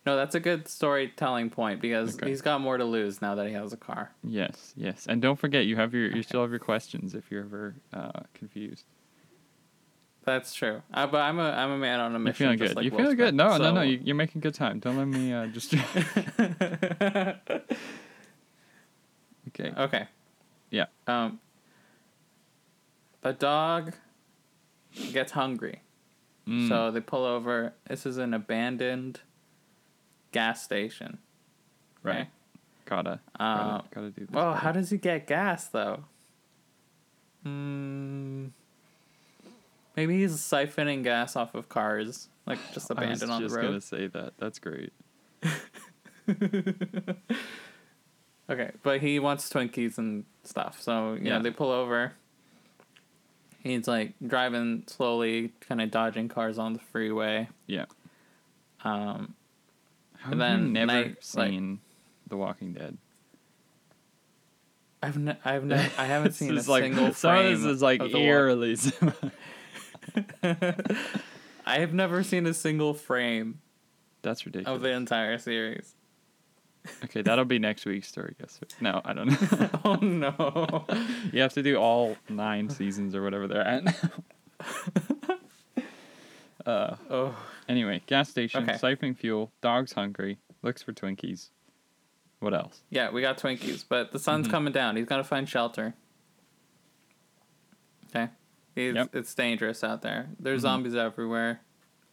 no, 0.06 0.16
that's 0.16 0.34
a 0.34 0.40
good 0.40 0.66
storytelling 0.68 1.50
point 1.50 1.80
because 1.80 2.14
Okay. 2.14 2.28
he's 2.28 2.40
got 2.42 2.60
more 2.60 2.78
to 2.78 2.84
lose 2.84 3.20
now 3.20 3.34
that 3.34 3.46
he 3.46 3.52
has 3.52 3.72
a 3.72 3.76
car. 3.76 4.10
Yes. 4.24 4.72
Yes. 4.76 5.06
And 5.08 5.20
don't 5.20 5.36
forget, 5.38 5.66
you 5.66 5.76
have 5.76 5.92
your. 5.92 6.10
You 6.10 6.22
still 6.22 6.40
have 6.42 6.50
your 6.50 6.58
questions 6.60 7.14
if 7.14 7.30
you're 7.30 7.44
ever 7.44 7.74
uh, 7.92 8.20
confused. 8.34 8.84
That's 10.24 10.52
true. 10.54 10.82
Uh, 10.92 11.06
but 11.06 11.22
I'm 11.22 11.38
a 11.38 11.50
I'm 11.50 11.70
a 11.70 11.78
man 11.78 11.98
on 11.98 12.14
a 12.14 12.18
mission. 12.18 12.46
You're 12.46 12.56
feeling 12.56 12.68
good. 12.68 12.76
like 12.76 12.84
you're 12.84 12.98
feeling 12.98 13.16
good. 13.16 13.34
No, 13.34 13.56
no, 13.56 13.72
no. 13.72 13.80
You, 13.82 14.00
you're 14.02 14.14
making 14.16 14.42
good 14.42 14.54
time. 14.54 14.78
Don't 14.78 14.96
let 14.98 15.08
me 15.08 15.32
uh, 15.32 15.46
just. 15.56 15.74
okay. 19.48 19.72
Okay. 19.76 20.06
Yeah. 20.70 20.86
Um. 21.06 21.40
The 23.22 23.32
dog 23.32 23.92
gets 25.12 25.32
hungry, 25.32 25.82
Mm, 26.48 26.68
so 26.68 26.90
they 26.90 27.00
pull 27.00 27.24
over. 27.24 27.74
This 27.88 28.06
is 28.06 28.16
an 28.18 28.32
abandoned 28.34 29.20
gas 30.32 30.62
station. 30.62 31.18
right. 32.02 32.20
okay. 32.20 32.28
Gotta. 32.86 33.20
Uh, 33.38 33.54
Gotta, 33.78 33.84
gotta 33.94 34.10
do 34.10 34.20
this. 34.22 34.28
Oh, 34.32 34.50
better. 34.50 34.56
how 34.56 34.72
does 34.72 34.90
he 34.90 34.96
get 34.98 35.26
gas 35.26 35.68
though? 35.68 36.04
Hmm. 37.44 38.46
Maybe 39.96 40.18
he's 40.20 40.32
siphoning 40.36 41.02
gas 41.04 41.36
off 41.36 41.54
of 41.54 41.68
cars, 41.68 42.28
like 42.46 42.58
just 42.72 42.90
abandoned 42.90 43.30
on 43.30 43.42
the 43.42 43.48
road. 43.48 43.48
just 43.48 43.56
road. 43.56 43.66
gonna 43.66 43.80
say 43.80 44.06
that. 44.08 44.32
That's 44.38 44.58
great. 44.58 44.92
Okay, 48.48 48.72
but 48.82 49.00
he 49.00 49.20
wants 49.20 49.48
Twinkies 49.48 49.96
and 49.98 50.24
stuff. 50.42 50.80
So, 50.82 51.12
you 51.14 51.26
Yeah. 51.26 51.36
know, 51.38 51.42
they 51.44 51.52
pull 51.52 51.70
over. 51.70 52.14
He's 53.60 53.86
like 53.86 54.14
driving 54.26 54.84
slowly, 54.86 55.52
kind 55.60 55.80
of 55.82 55.90
dodging 55.90 56.28
cars 56.28 56.58
on 56.58 56.72
the 56.72 56.78
freeway. 56.78 57.48
Yeah. 57.66 57.84
Um, 58.84 59.34
How 60.16 60.32
And 60.32 60.40
have 60.40 60.50
you 60.50 60.56
then 60.56 60.72
never 60.72 60.86
night, 60.86 61.06
like- 61.34 61.50
seen 61.50 61.80
The 62.28 62.36
Walking 62.36 62.72
Dead? 62.72 62.96
I've 65.02 65.16
ne- 65.16 65.36
I've 65.44 65.64
ne- 65.64 65.90
I 65.96 66.04
haven't 66.04 66.32
seen 66.34 66.50
a 66.50 66.62
like, 66.62 66.82
single 66.84 67.12
some 67.14 67.30
of 67.36 67.40
frame 67.42 67.54
this 67.54 67.64
is 67.64 67.80
like 67.82 68.00
of 68.02 68.12
the 68.12 68.18
wa- 68.18 68.24
eerily. 68.24 68.76
I 71.66 71.78
have 71.78 71.92
never 71.94 72.22
seen 72.22 72.46
a 72.46 72.54
single 72.54 72.94
frame 72.94 73.60
That's 74.22 74.44
ridiculous. 74.44 74.76
of 74.76 74.82
the 74.82 74.90
entire 74.90 75.38
series. 75.38 75.94
Okay, 77.04 77.20
that'll 77.22 77.44
be 77.44 77.58
next 77.58 77.84
week's 77.84 78.08
story. 78.08 78.34
Guess 78.40 78.60
no, 78.80 79.00
I 79.04 79.12
don't 79.12 79.28
know. 79.28 79.70
Oh 79.84 79.94
no! 79.96 80.84
you 81.32 81.40
have 81.42 81.52
to 81.54 81.62
do 81.62 81.76
all 81.76 82.16
nine 82.28 82.68
seasons 82.70 83.14
or 83.14 83.22
whatever 83.22 83.46
they're 83.46 83.66
at. 83.66 83.82
uh, 86.66 86.96
oh, 87.10 87.36
anyway, 87.68 88.02
gas 88.06 88.28
station, 88.28 88.62
Okay. 88.68 88.74
siphoning 88.78 89.16
fuel, 89.16 89.52
dog's 89.60 89.92
hungry, 89.92 90.38
looks 90.62 90.82
for 90.82 90.92
Twinkies. 90.92 91.50
What 92.40 92.54
else? 92.54 92.80
yeah, 92.90 93.10
we 93.10 93.20
got 93.20 93.36
Twinkies, 93.38 93.84
but 93.88 94.12
the 94.12 94.18
sun's 94.18 94.46
Mm-hmm. 94.46 94.50
coming 94.52 94.72
down. 94.72 94.96
He's 94.96 95.06
gotta 95.06 95.24
find 95.24 95.46
shelter. 95.48 95.94
Okay, 98.08 98.30
He's, 98.74 98.94
Yep. 98.94 99.14
it's 99.14 99.34
dangerous 99.34 99.84
out 99.84 100.02
there. 100.02 100.30
There's 100.38 100.60
Mhm. 100.60 100.62
zombies 100.62 100.94
everywhere, 100.94 101.60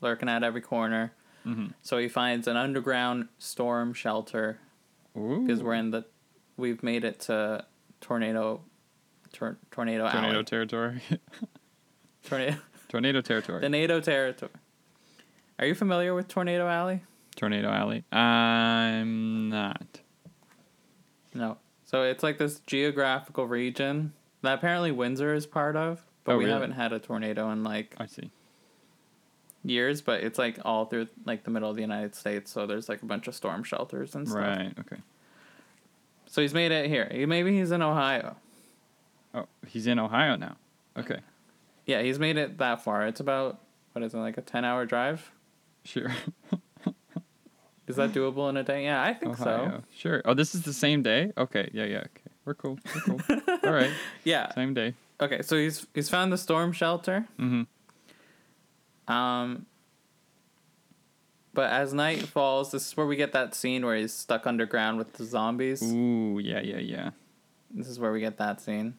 lurking 0.02 0.28
at 0.30 0.44
every 0.44 0.62
corner. 0.62 1.14
Mm-hmm. 1.48 1.68
So 1.82 1.98
he 1.98 2.08
finds 2.08 2.48
an 2.48 2.58
underground 2.58 3.30
storm 3.40 3.94
shelter 3.94 4.60
Ooh. 5.18 5.42
because 5.46 5.64
we're 5.64 5.74
in 5.76 5.92
the, 5.92 6.06
we've 6.58 6.84
made 6.84 7.04
it 7.06 7.22
to 7.22 7.66
tornado, 8.02 8.62
tor- 9.32 9.58
tornado, 9.72 10.10
tornado 10.10 10.36
alley. 10.36 10.44
territory. 10.44 11.02
tornado, 12.28 12.58
tornado 12.90 13.22
territory. 13.22 13.62
the 13.62 13.70
NATO 13.70 14.00
territory. 14.02 14.52
Are 15.60 15.66
you 15.66 15.74
familiar 15.76 16.14
with 16.14 16.28
Tornado 16.28 16.68
Alley? 16.68 17.02
tornado 17.36 17.70
alley. 17.70 18.04
I'm 18.12 19.50
not. 19.50 20.02
No. 21.34 21.58
So 21.86 22.02
it's 22.04 22.24
like 22.24 22.38
this 22.40 22.60
geographical 22.62 23.46
region 23.48 24.14
that 24.42 24.56
apparently 24.56 24.92
Windsor 24.92 25.34
is 25.36 25.46
part 25.46 25.76
of, 25.76 26.04
but 26.24 26.34
Oh, 26.34 26.38
we 26.38 26.46
really? 26.46 26.54
haven't 26.54 26.72
had 26.72 26.94
a 26.94 27.00
tornado 27.00 27.50
in 27.52 27.64
like 27.64 27.96
I 28.00 28.06
see. 28.08 28.32
Years. 29.70 30.02
But 30.02 30.22
it's 30.24 30.38
like 30.40 30.60
all 30.66 30.86
through 30.86 31.08
like 31.26 31.44
the 31.44 31.52
middle 31.52 31.70
of 31.70 31.76
the 31.76 31.82
United 31.82 32.16
States, 32.16 32.52
so 32.52 32.66
there's 32.66 32.90
like 32.90 33.02
a 33.02 33.06
bunch 33.06 33.28
of 33.28 33.36
storm 33.36 33.64
shelters 33.64 34.16
and 34.16 34.28
stuff. 34.28 34.42
Right. 34.42 34.74
Okay. 34.80 35.02
So 36.26 36.42
he's 36.42 36.54
made 36.54 36.72
it 36.72 36.90
here. 36.90 37.10
Maybe 37.28 37.58
he's 37.58 37.72
in 37.72 37.82
Ohio. 37.82 38.36
Oh, 39.34 39.48
he's 39.68 39.88
in 39.88 40.00
Ohio 40.00 40.36
now. 40.36 40.58
Okay. 40.98 41.20
Yeah, 41.86 42.02
he's 42.02 42.20
made 42.20 42.38
it 42.38 42.58
that 42.58 42.84
far. 42.84 43.08
It's 43.08 43.20
about 43.20 43.62
what 43.94 44.04
is 44.04 44.14
it 44.14 44.18
like 44.18 44.38
a 44.38 44.42
ten 44.42 44.66
hour 44.66 44.86
drive? 44.86 45.32
Sure. 45.84 46.12
Is 47.88 47.96
that 47.96 48.12
doable 48.12 48.50
in 48.50 48.58
a 48.58 48.64
day? 48.64 48.84
Yeah, 48.84 49.02
I 49.02 49.14
think 49.14 49.38
so. 49.38 49.82
Sure. 49.96 50.22
Oh, 50.26 50.34
this 50.34 50.54
is 50.54 50.64
the 50.64 50.74
same 50.74 51.02
day. 51.04 51.32
Okay. 51.38 51.70
Yeah. 51.74 51.86
Yeah. 51.86 51.98
Okay. 52.00 52.32
We're 52.44 52.54
cool. 52.56 52.78
We're 52.94 53.02
cool. 53.02 53.22
All 53.64 53.72
right. 53.72 53.92
Yeah. 54.26 54.54
Same 54.54 54.74
day. 54.74 54.94
Okay, 55.20 55.42
so 55.42 55.58
he's 55.58 55.88
he's 55.94 56.10
found 56.10 56.32
the 56.32 56.38
storm 56.38 56.72
shelter. 56.74 57.26
Mm-hmm. 57.40 57.64
Um, 59.08 59.66
but 61.54 61.72
as 61.72 61.94
night 61.94 62.22
falls, 62.22 62.72
this 62.72 62.88
is 62.88 62.98
where 62.98 63.06
we 63.08 63.16
get 63.16 63.34
that 63.34 63.56
scene 63.56 63.86
where 63.86 63.96
he's 63.96 64.14
stuck 64.14 64.46
underground 64.46 64.98
with 64.98 65.14
the 65.14 65.24
zombies. 65.26 65.82
Ooh. 65.82 66.40
Yeah. 66.44 66.60
Yeah. 66.62 66.78
Yeah. 66.78 67.10
This 67.72 67.88
is 67.88 68.00
where 68.00 68.12
we 68.12 68.20
get 68.20 68.38
that 68.38 68.62
scene, 68.62 68.96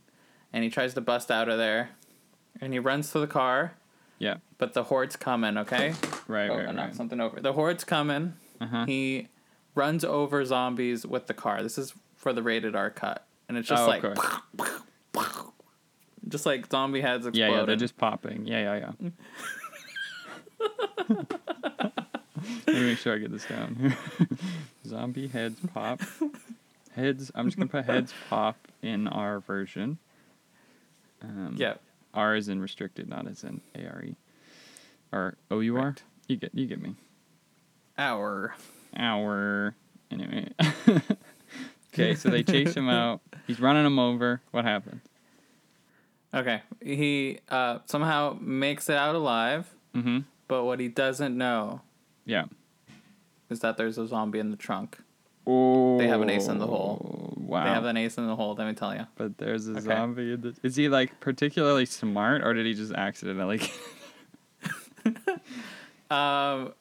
and 0.52 0.62
he 0.64 0.68
tries 0.70 0.92
to 0.94 1.00
bust 1.00 1.30
out 1.30 1.48
of 1.48 1.56
there, 1.56 1.90
and 2.60 2.72
he 2.72 2.78
runs 2.78 3.10
to 3.12 3.18
the 3.18 3.26
car, 3.26 3.72
Yeah. 4.18 4.36
but 4.58 4.74
the 4.74 4.84
horde's 4.84 5.16
coming. 5.16 5.56
Okay, 5.56 5.94
Right. 6.26 6.50
oh, 6.50 6.56
right. 6.56 6.68
I 6.68 6.72
knocked 6.72 6.88
Right. 6.88 6.94
something 6.94 7.18
over. 7.20 7.40
The 7.40 7.54
horde's 7.54 7.84
coming. 7.84 8.34
Uh 8.60 8.66
huh. 8.66 8.84
He 8.86 9.28
runs 9.74 10.04
over 10.04 10.44
zombies 10.44 11.06
with 11.06 11.28
the 11.28 11.34
car. 11.34 11.62
This 11.62 11.78
is 11.78 11.94
for 12.14 12.32
the 12.34 12.42
rated 12.42 12.76
R 12.76 12.90
cut, 12.90 13.26
and 13.48 13.56
it's 13.56 13.68
just 13.68 13.82
Oh, 13.84 13.86
like, 13.86 14.04
just 16.28 16.44
like 16.44 16.70
zombie 16.70 17.00
heads 17.00 17.26
exploding. 17.26 17.52
Yeah. 17.54 17.60
Yeah. 17.60 17.64
They're 17.66 17.76
just 17.76 17.96
popping. 17.96 18.46
Yeah. 18.46 18.76
Yeah. 18.76 18.92
Yeah. 19.00 19.10
Let 21.08 22.76
me 22.76 22.82
make 22.82 22.98
sure 22.98 23.14
I 23.14 23.18
get 23.18 23.32
this 23.32 23.44
down. 23.46 23.94
Zombie 24.86 25.28
heads 25.28 25.58
pop. 25.72 26.00
Heads. 26.94 27.30
I'm 27.34 27.46
just 27.46 27.56
gonna 27.56 27.68
put 27.68 27.84
heads 27.84 28.12
pop 28.28 28.56
in 28.82 29.08
our 29.08 29.40
version. 29.40 29.98
Um, 31.22 31.54
yeah. 31.56 31.74
R 32.14 32.36
is 32.36 32.48
in 32.48 32.60
restricted, 32.60 33.08
not 33.08 33.26
as 33.26 33.44
in 33.44 33.60
A 33.74 33.86
R 33.86 34.02
E. 34.02 34.16
Or 35.12 35.36
O 35.50 35.60
U 35.60 35.76
R. 35.76 35.94
You 36.28 36.36
get 36.36 36.54
you 36.54 36.66
get 36.66 36.80
me. 36.80 36.94
Our. 37.96 38.54
Our 38.96 39.74
anyway. 40.10 40.48
okay, 41.92 42.14
so 42.14 42.30
they 42.30 42.42
chase 42.42 42.74
him 42.74 42.88
out. 42.88 43.20
He's 43.46 43.60
running 43.60 43.84
him 43.84 43.98
over. 43.98 44.40
What 44.52 44.64
happened? 44.64 45.00
Okay. 46.32 46.62
He 46.82 47.38
uh, 47.48 47.78
somehow 47.86 48.36
makes 48.40 48.88
it 48.88 48.96
out 48.96 49.14
alive, 49.14 49.72
Mm-hmm. 49.96 50.18
But 50.48 50.64
what 50.64 50.80
he 50.80 50.88
doesn't 50.88 51.36
know 51.36 51.82
Yeah. 52.24 52.46
is 53.50 53.60
that 53.60 53.76
there's 53.76 53.96
a 53.98 54.06
zombie 54.06 54.38
in 54.40 54.50
the 54.50 54.56
trunk. 54.56 54.98
Oh. 55.46 55.96
They 55.98 56.08
have 56.08 56.20
an 56.20 56.28
ace 56.28 56.48
in 56.48 56.58
the 56.58 56.66
hole. 56.66 57.32
Wow. 57.38 57.64
They 57.64 57.70
have 57.70 57.84
an 57.84 57.96
ace 57.96 58.18
in 58.18 58.26
the 58.26 58.36
hole, 58.36 58.54
let 58.54 58.66
me 58.66 58.74
tell 58.74 58.94
you. 58.94 59.06
But 59.16 59.38
there's 59.38 59.66
a 59.68 59.72
Okay. 59.72 59.80
zombie. 59.82 60.32
In 60.34 60.40
the, 60.42 60.54
is 60.62 60.76
he 60.76 60.88
like 60.90 61.18
particularly 61.20 61.86
smart, 61.86 62.42
or 62.44 62.52
did 62.52 62.66
he 62.66 62.74
just 62.74 62.92
accidentally? 62.92 63.60
Um, 66.10 66.72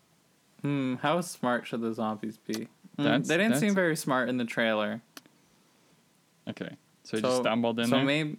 hmm, 0.61 0.95
how 0.95 1.19
smart 1.19 1.67
should 1.67 1.81
the 1.81 1.93
zombies 1.93 2.37
be? 2.37 2.69
Hmm, 2.95 3.03
That's- 3.03 3.27
they 3.27 3.35
didn't 3.35 3.51
that's- 3.53 3.59
seem 3.59 3.75
very 3.75 3.95
smart 3.97 4.29
in 4.29 4.37
the 4.37 4.45
trailer. 4.45 5.01
okay, 6.49 6.69
so 7.03 7.17
he 7.17 7.21
just 7.21 7.41
stumbled 7.41 7.77
in 7.79 7.87
so 7.87 7.97
there. 7.97 8.05
maybe, 8.05 8.37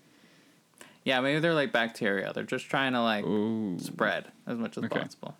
yeah, 1.09 1.21
maybe 1.21 1.40
they're 1.40 1.55
like 1.55 1.73
bacteria. 1.73 2.33
They're 2.35 2.44
just 2.44 2.68
trying 2.68 2.92
to 2.92 3.01
like 3.03 3.25
Ooh. 3.25 3.79
spread 3.79 4.27
as 4.47 4.59
much 4.59 4.77
as 4.77 4.85
Okay. 4.85 5.01
possible. 5.01 5.35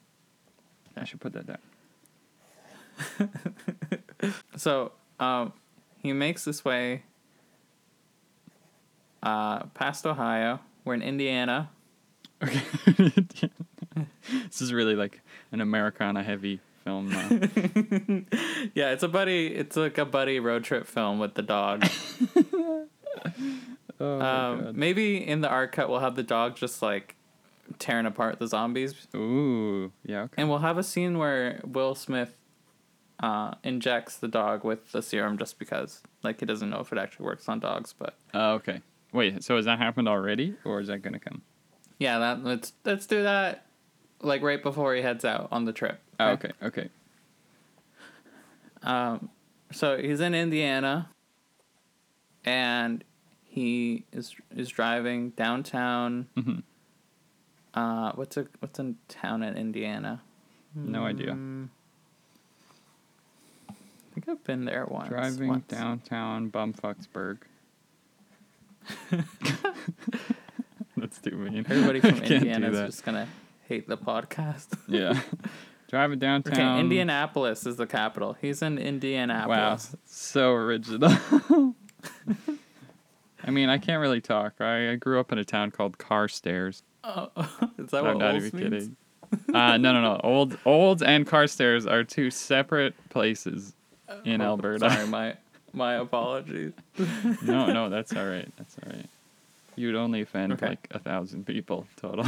I 0.97 1.05
should 1.05 1.21
put 1.21 1.33
that 1.35 1.47
down. 1.47 1.59
So, 4.57 4.91
um, 5.21 5.53
he 6.03 6.13
makes 6.13 6.45
this 6.45 6.65
way 6.65 7.03
uh, 9.23 9.61
past 9.75 10.05
Ohio. 10.07 10.59
We're 10.85 10.95
in 10.95 11.03
Indiana. 11.03 11.71
Okay. 12.43 12.63
this 14.49 14.61
is 14.61 14.73
really 14.73 14.97
like 14.97 15.21
an 15.53 15.61
Americana 15.61 16.23
heavy 16.25 16.61
film. 16.85 17.09
Yeah, 18.75 18.91
it's 18.93 19.03
a 19.05 19.09
buddy. 19.09 19.47
It's 19.55 19.77
like 19.77 19.99
a 19.99 20.05
buddy 20.05 20.41
road 20.41 20.65
trip 20.65 20.87
film 20.87 21.19
with 21.21 21.35
the 21.35 21.43
dog. 21.43 21.85
Oh 24.01 24.21
um, 24.21 24.73
maybe 24.79 25.17
in 25.27 25.41
the 25.41 25.49
R 25.49 25.67
cut 25.67 25.89
we'll 25.89 25.99
have 26.01 26.15
the 26.17 26.23
dog 26.23 26.57
just 26.57 26.83
like 26.83 27.17
tearing 27.79 28.07
apart 28.07 28.39
the 28.39 28.47
zombies, 28.47 28.95
Ooh, 29.15 29.93
yeah. 30.05 30.23
Okay. 30.23 30.35
and 30.39 30.49
we'll 30.49 30.59
have 30.61 30.79
a 30.79 30.83
scene 30.83 31.19
where 31.19 31.61
Will 31.65 31.95
Smith 31.95 32.35
uh, 33.21 33.55
injects 33.65 34.17
the 34.17 34.29
dog 34.29 34.65
with 34.65 34.93
the 34.93 35.03
serum 35.03 35.37
just 35.37 35.59
because, 35.59 36.03
like, 36.23 36.41
he 36.41 36.47
doesn't 36.47 36.71
know 36.71 36.79
if 36.81 36.93
it 36.93 36.99
actually 36.99 37.27
works 37.27 37.49
on 37.49 37.59
dogs. 37.61 37.93
But 37.99 38.15
Oh, 38.33 38.53
okay. 38.55 38.81
Wait, 39.13 39.43
so 39.43 39.57
has 39.57 39.65
that 39.65 39.79
happened 39.79 40.09
already, 40.09 40.55
or 40.65 40.81
is 40.81 40.87
that 40.89 41.03
gonna 41.03 41.19
come? 41.19 41.43
yeah, 41.99 42.19
that 42.21 42.45
let's 42.45 42.73
let's 42.85 43.07
do 43.07 43.23
that 43.25 43.67
like 44.23 44.41
right 44.43 44.63
before 44.63 44.95
he 44.95 45.03
heads 45.03 45.25
out 45.25 45.49
on 45.51 45.65
the 45.65 45.73
trip. 45.73 46.01
Oh, 46.21 46.31
okay. 46.31 46.53
Okay. 46.63 46.89
Um, 48.83 49.29
so 49.73 49.99
he's 49.99 50.21
in 50.21 50.35
Indiana, 50.35 51.09
and 52.45 53.03
he 53.59 54.05
is 54.12 54.35
is 54.55 54.68
driving 54.68 55.31
downtown. 55.31 56.29
Mhm. 56.37 56.62
Uh, 57.75 58.12
what's 58.14 58.37
a 58.37 58.47
what's 58.61 58.79
a 58.79 58.94
town 59.09 59.42
in 59.42 59.57
Indiana? 59.57 60.23
No 60.75 61.05
idea. 61.05 61.33
Mm, 61.33 61.68
I 63.68 63.73
think 64.14 64.29
I've 64.29 64.44
been 64.44 64.64
there 64.64 64.87
once. 64.87 65.09
Driving 65.09 65.49
once. 65.49 65.66
downtown 65.66 66.51
Bumfucksburg. 66.51 67.38
That's 70.97 71.18
too 71.21 71.33
mean. 71.33 71.66
Everybody 71.68 72.01
from 72.09 72.23
Indiana 72.23 72.71
is 72.71 72.81
just 72.81 73.05
gonna 73.05 73.29
hate 73.68 73.88
the 73.88 73.97
podcast. 73.97 74.68
Yeah. 74.87 75.21
Driving 75.88 76.18
downtown. 76.18 76.55
okay. 76.55 76.81
Indianapolis 76.81 77.64
is 77.66 77.77
the 77.77 77.87
capital. 77.87 78.37
He's 78.40 78.61
in 78.61 78.77
Indianapolis. 78.79 79.92
Wow, 79.92 79.99
so 80.05 80.53
original. 80.53 81.16
I 83.49 83.51
mean, 83.51 83.71
I 83.71 83.79
can't 83.79 84.01
really 84.01 84.21
talk. 84.21 84.61
I, 84.61 84.93
I 84.93 84.95
grew 84.97 85.19
up 85.19 85.33
in 85.33 85.39
a 85.39 85.45
town 85.45 85.71
called 85.71 85.97
Carstairs. 85.99 86.83
Oh, 87.03 87.31
is 87.79 87.89
that 87.91 88.05
I'm 88.05 88.05
what 88.05 88.19
not 88.19 88.35
Olds 88.35 88.47
even 88.47 88.61
means? 88.61 88.73
kidding. 88.85 88.97
Uh, 89.55 89.77
no, 89.77 89.93
no, 89.93 90.01
no. 90.01 90.21
Old, 90.25 90.57
Olds 90.65 91.03
and 91.03 91.27
Carstairs 91.27 91.87
are 91.91 92.03
two 92.03 92.31
separate 92.31 92.95
places 93.11 93.75
in 94.25 94.41
Oh, 94.41 94.45
Alberta. 94.47 94.89
Sorry, 94.91 95.07
my 95.09 95.35
my 95.75 95.95
apologies. 95.97 96.73
no, 97.43 97.67
no, 97.67 97.91
that's 97.91 98.15
all 98.17 98.25
right. 98.27 98.51
That's 98.57 98.75
all 98.83 98.91
right. 98.93 99.07
You'd 99.77 99.97
only 99.97 100.23
offend 100.23 100.55
Okay. 100.55 100.69
like 100.69 100.89
a 100.93 100.99
thousand 100.99 101.47
people 101.47 101.87
total. 102.01 102.25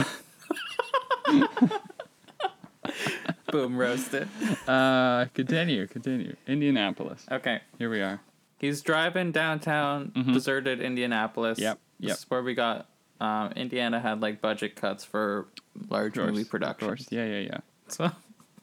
Boom, 3.51 3.77
roasted. 3.79 4.29
uh, 4.69 5.25
continue, 5.35 5.87
continue. 5.87 6.37
Indianapolis. 6.47 7.25
Okay. 7.31 7.61
Here 7.79 7.89
we 7.91 8.01
are. 8.03 8.21
He's 8.61 8.83
driving 8.83 9.33
downtown 9.33 10.13
Mhm. 10.15 10.35
deserted 10.35 10.81
Indianapolis. 10.81 11.59
Yep, 11.59 11.79
This 11.99 12.19
is 12.19 12.31
where 12.31 12.43
we 12.43 12.55
got 12.55 12.87
um, 13.21 13.53
Indiana 13.53 14.01
had 14.01 14.21
like 14.21 14.41
budget 14.41 14.77
cuts 14.77 15.05
for 15.05 15.47
large 15.89 16.15
course, 16.15 16.31
movie 16.31 16.45
productions. 16.45 17.09
Yeah, 17.11 17.25
yeah, 17.27 17.39
yeah. 17.41 17.59
So, 17.89 18.11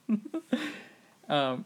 um, 1.28 1.64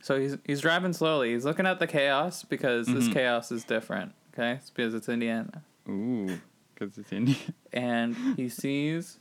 so 0.00 0.18
he's 0.20 0.36
he's 0.44 0.60
driving 0.60 0.92
slowly. 0.92 1.32
He's 1.32 1.44
looking 1.44 1.66
at 1.66 1.78
the 1.80 1.86
chaos 1.88 2.44
because 2.44 2.86
this 2.86 3.08
Mhm. 3.08 3.12
chaos 3.14 3.50
is 3.50 3.64
different. 3.64 4.12
Okay, 4.32 4.52
it's 4.52 4.70
because 4.70 4.94
it's 4.94 5.08
Indiana, 5.08 5.62
Ooh, 5.88 6.40
because 6.74 6.96
it's 6.98 7.12
Indiana. 7.12 7.40
and 7.72 8.14
he 8.36 8.48
sees 8.48 9.18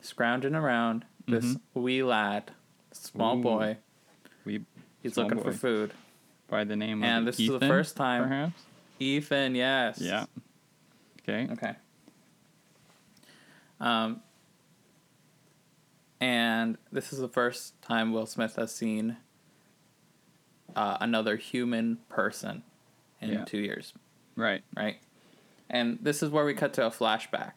scrounging 0.00 0.54
around 0.54 1.04
this 1.26 1.54
Mhm. 1.54 1.60
wee 1.74 2.02
lad, 2.02 2.52
small 2.92 3.38
Ooh. 3.38 3.42
boy. 3.42 3.76
We 4.44 4.64
He's 5.02 5.16
looking 5.16 5.38
boy. 5.38 5.44
for 5.44 5.52
food. 5.52 5.92
By 6.48 6.64
the 6.64 6.76
name 6.76 7.02
And 7.02 7.20
of 7.28 7.36
this 7.36 7.40
is 7.40 7.48
the 7.48 7.60
first 7.60 7.96
time- 7.96 8.22
perhaps. 8.24 8.62
Ethan, 8.98 9.54
yes. 9.54 9.98
Yeah. 10.00 10.26
Okay. 11.22 11.48
Okay. 11.52 11.74
Um, 13.80 14.22
and 16.20 16.78
this 16.90 17.12
is 17.12 17.18
the 17.18 17.28
first 17.28 17.80
time 17.82 18.12
Will 18.12 18.26
Smith 18.26 18.56
has 18.56 18.74
seen 18.74 19.16
uh, 20.74 20.96
another 21.00 21.36
human 21.36 21.98
person 22.08 22.62
in 23.20 23.30
Yeah. 23.30 23.44
two 23.44 23.58
years, 23.58 23.92
Right. 24.34 24.62
right? 24.76 24.98
And 25.70 25.98
this 26.02 26.22
is 26.22 26.30
where 26.30 26.44
we 26.44 26.54
cut 26.54 26.72
to 26.74 26.86
a 26.86 26.90
flashback. 26.90 27.52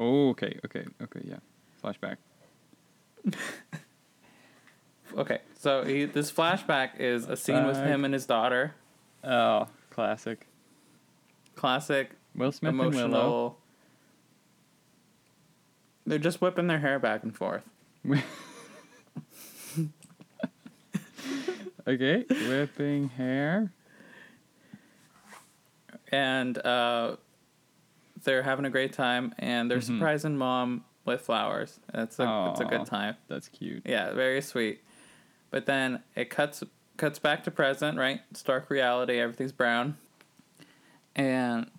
Oh, 0.00 0.30
okay, 0.30 0.58
okay, 0.64 0.84
okay. 1.02 1.20
Yeah. 1.24 1.38
Flashback. 1.82 2.16
Okay, 5.16 5.40
so 5.58 5.84
he, 5.84 6.04
this 6.04 6.30
flashback 6.30 6.98
is 7.00 7.26
a 7.28 7.36
scene 7.36 7.66
with 7.66 7.76
him 7.76 8.04
and 8.04 8.12
his 8.14 8.26
daughter. 8.26 8.74
Oh, 9.24 9.66
classic. 9.90 10.46
Classic 11.56 12.10
Will 12.34 12.52
Smith 12.52 12.70
and 12.70 12.78
Willow. 12.78 12.90
emotional. 12.92 13.58
They're 16.06 16.18
just 16.18 16.40
whipping 16.40 16.66
their 16.68 16.78
hair 16.78 16.98
back 16.98 17.22
and 17.24 17.34
forth. 17.36 17.62
okay, 21.86 22.24
whipping 22.48 23.08
hair. 23.10 23.72
and 26.10 26.56
uh, 26.64 27.16
they're 28.24 28.42
having 28.42 28.64
a 28.64 28.70
great 28.70 28.92
time, 28.94 29.34
and 29.38 29.70
they're 29.70 29.78
Mhm. 29.78 29.82
surprising 29.98 30.38
mom 30.38 30.84
with 31.04 31.20
flowers. 31.22 31.80
It's 31.92 32.18
a 32.18 32.50
it's 32.50 32.60
a 32.60 32.64
Aw. 32.64 32.68
good 32.68 32.86
time. 32.86 33.16
That's 33.28 33.48
cute. 33.48 33.82
Yeah, 33.84 34.12
very 34.12 34.40
sweet. 34.40 34.80
But 35.50 35.66
then 35.66 36.02
it 36.14 36.30
cuts 36.30 36.62
cuts 36.96 37.18
back 37.18 37.44
to 37.44 37.50
present, 37.50 37.96
right? 37.98 38.20
Stark 38.34 38.68
reality. 38.70 39.18
Everything's 39.18 39.52
brown, 39.52 39.96
and 41.16 41.70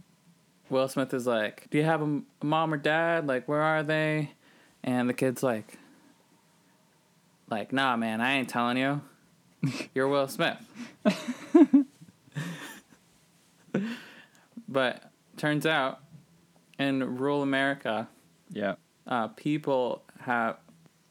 Will 0.69 0.87
Smith 0.87 1.13
is 1.13 1.27
like, 1.27 1.67
"Do 1.69 1.77
you 1.77 1.83
have 1.83 2.01
a 2.01 2.21
mom 2.43 2.73
or 2.73 2.77
dad? 2.77 3.27
Like, 3.27 3.47
where 3.47 3.61
are 3.61 3.83
they?" 3.83 4.31
And 4.83 5.07
the 5.09 5.13
kid's 5.13 5.43
like, 5.43 5.77
"Like, 7.49 7.71
nah, 7.73 7.95
man, 7.97 8.21
I 8.21 8.33
ain't 8.33 8.49
telling 8.49 8.77
you. 8.77 9.01
You're 9.93 10.07
Will 10.07 10.27
Smith." 10.27 10.57
but 14.67 15.11
turns 15.37 15.65
out, 15.65 15.99
in 16.77 17.17
rural 17.17 17.41
America, 17.41 18.07
Yeah. 18.49 18.75
uh, 19.07 19.27
people 19.29 20.03
have 20.21 20.57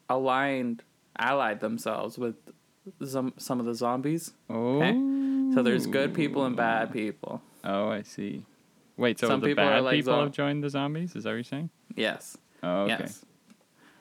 aligned, 0.09 0.83
allied 1.19 1.59
themselves 1.59 2.17
with 2.17 2.35
some 3.05 3.33
some 3.37 3.59
of 3.59 3.65
the 3.65 3.75
zombies. 3.75 4.33
Oh. 4.49 4.79
So 5.53 5.63
there's 5.63 5.85
good 5.85 6.13
people 6.13 6.45
and 6.45 6.55
bad 6.55 6.91
people. 6.91 7.41
Oh, 7.63 7.89
I 7.89 8.03
see. 8.03 8.45
Wait, 8.97 9.19
so 9.19 9.27
Some 9.27 9.41
the 9.41 9.47
people 9.47 9.63
bad 9.63 9.83
like 9.83 9.95
people 9.95 10.19
have 10.19 10.31
joined 10.31 10.63
the 10.63 10.69
zombies? 10.69 11.15
Is 11.15 11.23
that 11.23 11.31
what 11.31 11.35
you're 11.35 11.43
saying? 11.43 11.69
Yes. 11.95 12.37
Oh, 12.61 12.83
okay. 12.83 12.97
Yes. 12.99 13.25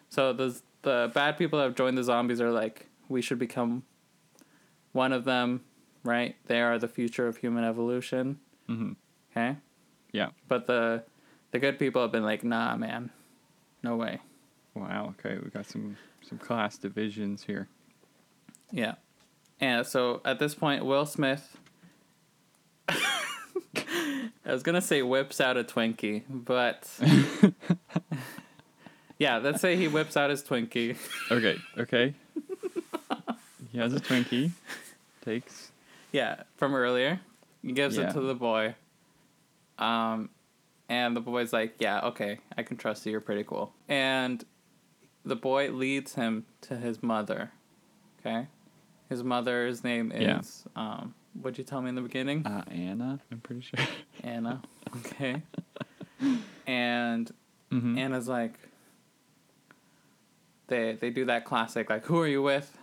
So 0.09 0.33
the 0.33 0.61
the 0.83 1.11
bad 1.15 1.39
people 1.39 1.59
that 1.59 1.67
have 1.67 1.75
joined 1.75 1.99
the 1.99 2.05
zombies 2.05 2.41
are 2.41 2.51
like, 2.51 2.87
we 3.09 3.23
should 3.23 3.39
become 3.39 3.85
one 4.93 5.13
of 5.13 5.25
them, 5.25 5.63
right? 6.05 6.37
They 6.47 6.61
are 6.61 6.79
the 6.79 6.89
future 6.89 7.27
of 7.27 7.37
human 7.39 7.65
evolution. 7.65 8.41
Mm-hmm. 8.69 8.93
Okay. 9.31 9.57
Yeah. 10.13 10.31
But 10.49 10.67
the 10.67 11.05
the 11.51 11.59
good 11.59 11.79
people 11.79 12.03
have 12.03 12.13
been 12.13 12.25
like, 12.25 12.45
nah, 12.45 12.77
man, 12.77 13.11
no 13.83 13.97
way. 13.97 14.21
Wow. 14.75 15.15
Okay, 15.19 15.39
we 15.43 15.51
got 15.51 15.67
some 15.67 15.97
some 16.23 16.39
class 16.39 16.77
divisions 16.79 17.45
here. 17.45 17.69
Yeah. 18.71 18.95
And 19.61 19.87
so 19.87 20.21
at 20.25 20.39
this 20.39 20.55
point, 20.55 20.85
Will 20.85 21.07
Smith. 21.07 21.57
I 22.89 24.53
was 24.53 24.63
gonna 24.63 24.81
say 24.81 25.03
whips 25.03 25.41
out 25.41 25.57
a 25.57 25.65
Twinkie, 25.65 26.23
but 26.29 26.89
yeah, 29.19 29.39
let's 29.39 29.61
say 29.61 29.77
he 29.77 29.89
whips 29.89 30.17
out 30.17 30.31
his 30.31 30.43
Twinkie. 30.43 30.97
Okay. 31.31 31.59
Okay. 31.77 32.15
he 33.73 33.79
has 33.79 33.93
a 33.95 34.01
Twinkie. 34.01 34.53
Takes. 35.25 35.73
Yeah, 36.13 36.43
from 36.57 36.75
earlier. 36.75 37.21
He 37.63 37.73
gives 37.73 37.97
Yeah. 37.97 38.09
it 38.09 38.13
to 38.15 38.21
the 38.21 38.35
boy. 38.35 38.75
Um, 39.79 40.31
and 40.89 41.15
the 41.15 41.21
boy's 41.21 41.53
like, 41.53 41.75
"Yeah, 41.79 42.01
okay, 42.07 42.39
I 42.57 42.63
can 42.63 42.77
trust 42.79 43.05
you. 43.05 43.13
You're 43.13 43.21
pretty 43.21 43.45
cool." 43.45 43.73
And 43.89 44.43
the 45.29 45.37
boy 45.37 45.71
leads 45.71 46.14
him 46.14 46.47
to 46.62 46.77
his 46.77 47.03
mother. 47.03 47.53
Okay, 48.21 48.47
his 49.09 49.23
mother's 49.23 49.85
name 49.85 50.12
Yeah. 50.14 50.41
is 50.41 50.64
um. 50.75 51.14
What'd 51.41 51.59
you 51.59 51.64
tell 51.64 51.81
me 51.83 51.91
in 51.91 51.95
the 51.95 52.01
beginning? 52.01 52.45
Uh, 52.45 52.64
Anna. 52.69 53.21
I'm 53.31 53.41
pretty 53.41 53.61
sure. 53.61 53.79
Anna. 54.25 54.61
Okay. 54.97 55.43
and 56.67 57.31
mm-hmm. 57.71 57.97
Anna's 57.99 58.27
like 58.29 58.55
they 60.67 60.99
they 61.01 61.11
do 61.11 61.27
that 61.27 61.45
classic 61.45 61.91
like 61.91 62.05
who 62.07 62.19
are 62.21 62.27
you 62.27 62.43
with? 62.43 62.77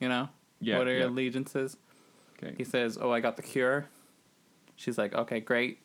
You 0.00 0.08
know? 0.08 0.28
Yeah. 0.60 0.78
what 0.78 0.86
are 0.86 0.92
yeah. 0.92 1.00
your 1.00 1.08
allegiances? 1.08 1.76
Okay. 2.38 2.54
He 2.56 2.64
says, 2.64 2.98
"Oh, 3.00 3.10
I 3.10 3.20
got 3.20 3.36
the 3.36 3.42
cure." 3.42 3.88
She's 4.76 4.96
like, 4.98 5.14
"Okay, 5.14 5.40
great." 5.40 5.78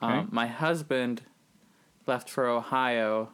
Um, 0.00 0.12
Okay. 0.12 0.28
my 0.30 0.46
husband 0.46 1.22
left 2.06 2.28
for 2.28 2.46
Ohio 2.46 3.30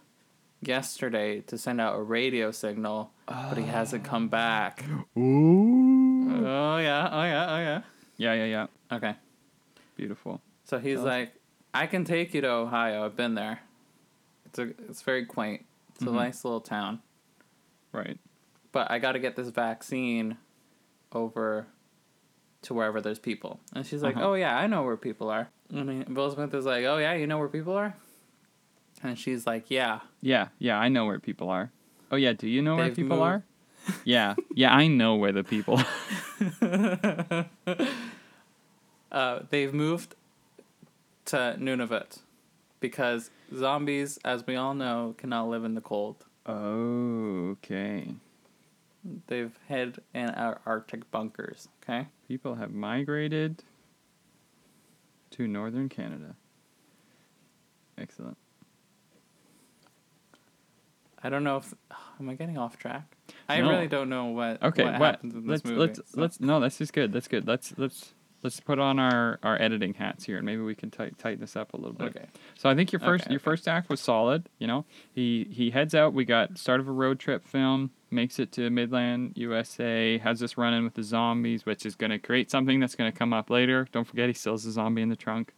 yesterday 0.60 1.40
to 1.42 1.56
send 1.58 1.80
out 1.80 1.96
a 1.96 2.02
radio 2.02 2.50
signal, 2.50 3.12
but 3.26 3.56
he 3.56 3.64
hasn't 3.64 4.04
come 4.04 4.28
back. 4.28 4.84
Ooh. 5.16 6.46
Oh 6.46 6.78
yeah, 6.78 7.08
oh 7.12 7.22
yeah, 7.24 7.46
oh 7.54 7.58
yeah. 7.58 7.80
Yeah. 8.16 8.34
Yeah. 8.34 8.44
Yeah. 8.44 8.66
Okay. 8.96 9.14
Beautiful. 9.96 10.40
So 10.64 10.78
he's 10.78 10.98
like, 11.00 11.32
I 11.72 11.86
can 11.86 12.04
take 12.04 12.34
you 12.34 12.40
to 12.42 12.48
Ohio. 12.50 13.04
I've 13.04 13.16
been 13.16 13.34
there. 13.34 13.60
It's 14.46 14.58
a, 14.58 14.62
it's 14.88 15.02
very 15.02 15.24
quaint. 15.24 15.64
It's 15.94 16.04
Mhm. 16.04 16.08
a 16.08 16.12
nice 16.12 16.44
little 16.44 16.60
town. 16.60 17.00
Right. 17.92 18.18
But 18.72 18.90
I 18.90 18.98
got 18.98 19.12
to 19.12 19.18
get 19.18 19.36
this 19.36 19.48
vaccine 19.48 20.36
over 21.12 21.66
to 22.62 22.74
wherever 22.74 23.00
there's 23.00 23.18
people. 23.18 23.60
And 23.74 23.86
she's 23.86 24.02
like, 24.02 24.16
Uh-huh. 24.16 24.30
Oh 24.30 24.34
yeah, 24.34 24.56
I 24.56 24.66
know 24.66 24.82
where 24.82 24.96
people 24.96 25.30
are. 25.30 25.48
And 25.70 26.16
Will 26.16 26.30
Smith 26.30 26.52
is 26.54 26.66
like, 26.66 26.84
Oh 26.84 26.98
yeah, 26.98 27.14
you 27.14 27.26
know 27.26 27.38
where 27.38 27.48
people 27.48 27.74
are. 27.76 27.94
And 29.02 29.18
she's 29.18 29.46
like, 29.46 29.70
Yeah. 29.70 30.00
Yeah. 30.20 30.48
Yeah. 30.58 30.78
I 30.78 30.88
know 30.88 31.06
where 31.06 31.18
people 31.20 31.50
are. 31.50 31.70
Oh 32.10 32.16
yeah. 32.16 32.32
Do 32.32 32.48
you 32.48 32.62
know 32.62 32.76
where 32.76 32.86
They've 32.86 32.96
people 32.96 33.18
moved. 33.18 33.22
are? 33.28 33.44
Yeah. 34.04 34.34
Yeah. 34.54 34.74
I 34.74 34.86
know 34.88 35.14
where 35.16 35.32
the 35.32 35.44
people. 35.44 35.80
uh, 39.12 39.40
they've 39.50 39.72
moved 39.74 40.14
to 41.26 41.56
Nunavut 41.58 42.18
because 42.80 43.30
zombies, 43.54 44.18
as 44.24 44.46
we 44.46 44.56
all 44.56 44.74
know, 44.74 45.14
cannot 45.18 45.48
live 45.48 45.64
in 45.64 45.74
the 45.74 45.80
cold. 45.80 46.24
Oh. 46.46 47.50
Okay. 47.64 48.14
They've 49.28 49.56
hid 49.68 49.98
in 50.14 50.30
our 50.30 50.60
Arctic 50.66 51.10
bunkers. 51.10 51.68
Okay. 51.82 52.08
People 52.26 52.56
have 52.56 52.72
migrated 52.72 53.62
to 55.30 55.46
northern 55.46 55.88
Canada. 55.88 56.34
Excellent. 57.96 58.36
I 61.22 61.28
don't 61.30 61.44
know 61.44 61.56
if 61.58 61.72
am 62.20 62.28
I 62.28 62.34
getting 62.34 62.58
off 62.58 62.78
track. 62.78 63.16
I 63.48 63.60
No. 63.60 63.70
really 63.70 63.88
don't 63.88 64.08
know 64.08 64.26
what 64.26 64.62
Okay, 64.62 64.84
what, 64.84 65.00
what? 65.00 65.20
this 65.22 65.34
let's 65.44 65.64
movie. 65.64 65.76
let's 65.76 65.98
so- 65.98 66.20
let's 66.20 66.40
no, 66.40 66.60
that's 66.60 66.78
just 66.78 66.92
good. 66.92 67.12
That's 67.12 67.28
good. 67.28 67.46
Let's 67.46 67.74
let's 67.76 68.14
let's 68.44 68.60
put 68.60 68.78
on 68.78 69.00
our, 69.00 69.40
our 69.42 69.60
editing 69.60 69.94
hats 69.94 70.24
here, 70.24 70.36
and 70.36 70.46
maybe 70.46 70.62
we 70.62 70.74
can 70.76 70.90
tight 70.90 71.18
tighten 71.18 71.40
this 71.40 71.56
up 71.56 71.74
a 71.74 71.76
little 71.76 71.92
bit. 71.92 72.16
Okay. 72.16 72.26
So 72.56 72.68
I 72.70 72.74
think 72.76 72.92
your 72.92 73.00
first 73.00 73.24
Okay, 73.24 73.32
your 73.32 73.38
okay. 73.38 73.44
first 73.44 73.66
act 73.66 73.90
was 73.90 74.00
solid. 74.00 74.48
You 74.58 74.66
know, 74.68 74.84
he 75.12 75.48
he 75.50 75.70
heads 75.70 75.94
out. 75.94 76.12
We 76.14 76.24
got 76.24 76.56
start 76.58 76.78
of 76.80 76.88
a 76.88 76.92
road 76.92 77.18
trip 77.18 77.44
film. 77.46 77.90
Makes 78.10 78.38
it 78.38 78.52
to 78.52 78.70
Midland, 78.70 79.32
USA. 79.36 80.16
Has 80.18 80.40
this 80.40 80.56
run 80.56 80.72
in 80.72 80.84
with 80.84 80.94
the 80.94 81.02
zombies, 81.02 81.66
which 81.66 81.84
is 81.84 81.94
going 81.94 82.08
to 82.10 82.18
create 82.18 82.50
something 82.50 82.80
that's 82.80 82.94
going 82.94 83.12
to 83.12 83.18
come 83.18 83.34
up 83.34 83.50
later. 83.50 83.86
Don't 83.92 84.06
forget, 84.06 84.28
he 84.28 84.32
still 84.32 84.54
has 84.54 84.64
a 84.64 84.72
zombie 84.72 85.02
in 85.02 85.10
the 85.10 85.16
trunk. 85.16 85.52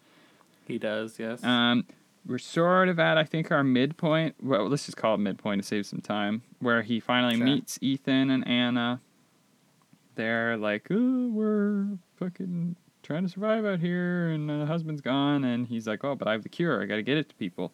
He 0.67 0.77
does, 0.77 1.17
yes. 1.19 1.45
Um, 1.45 1.85
we're 2.27 2.39
sort 2.39 2.89
of 2.89 2.99
at 2.99 3.17
I 3.19 3.25
think 3.25 3.51
our 3.51 3.65
midpoint. 3.65 4.35
Well, 4.43 4.69
let's 4.69 4.87
just 4.87 4.97
call 4.97 5.15
it 5.15 5.19
midpoint 5.19 5.63
to 5.63 5.67
save 5.67 5.87
some 5.87 6.01
time, 6.01 6.43
where 6.61 6.83
he 6.83 7.01
finally 7.01 7.37
Sure. 7.37 7.45
meets 7.47 7.79
Ethan 7.81 8.31
and 8.31 8.47
Anna. 8.47 9.01
They're 10.17 10.57
like, 10.57 10.87
oh, 10.91 11.29
we're 11.33 11.87
fucking 12.17 12.77
trying 13.03 13.23
to 13.23 13.29
survive 13.29 13.65
out 13.65 13.81
here, 13.81 14.29
and 14.29 14.49
the 14.51 14.67
husband's 14.67 15.01
gone, 15.01 15.45
and 15.45 15.67
he's 15.67 15.87
like, 15.89 16.05
oh, 16.05 16.15
but 16.15 16.29
I 16.29 16.33
have 16.33 16.43
the 16.43 16.49
cure. 16.51 16.83
I 16.83 16.87
got 16.87 16.97
to 16.97 17.03
get 17.03 17.17
it 17.17 17.29
to 17.31 17.35
people. 17.37 17.73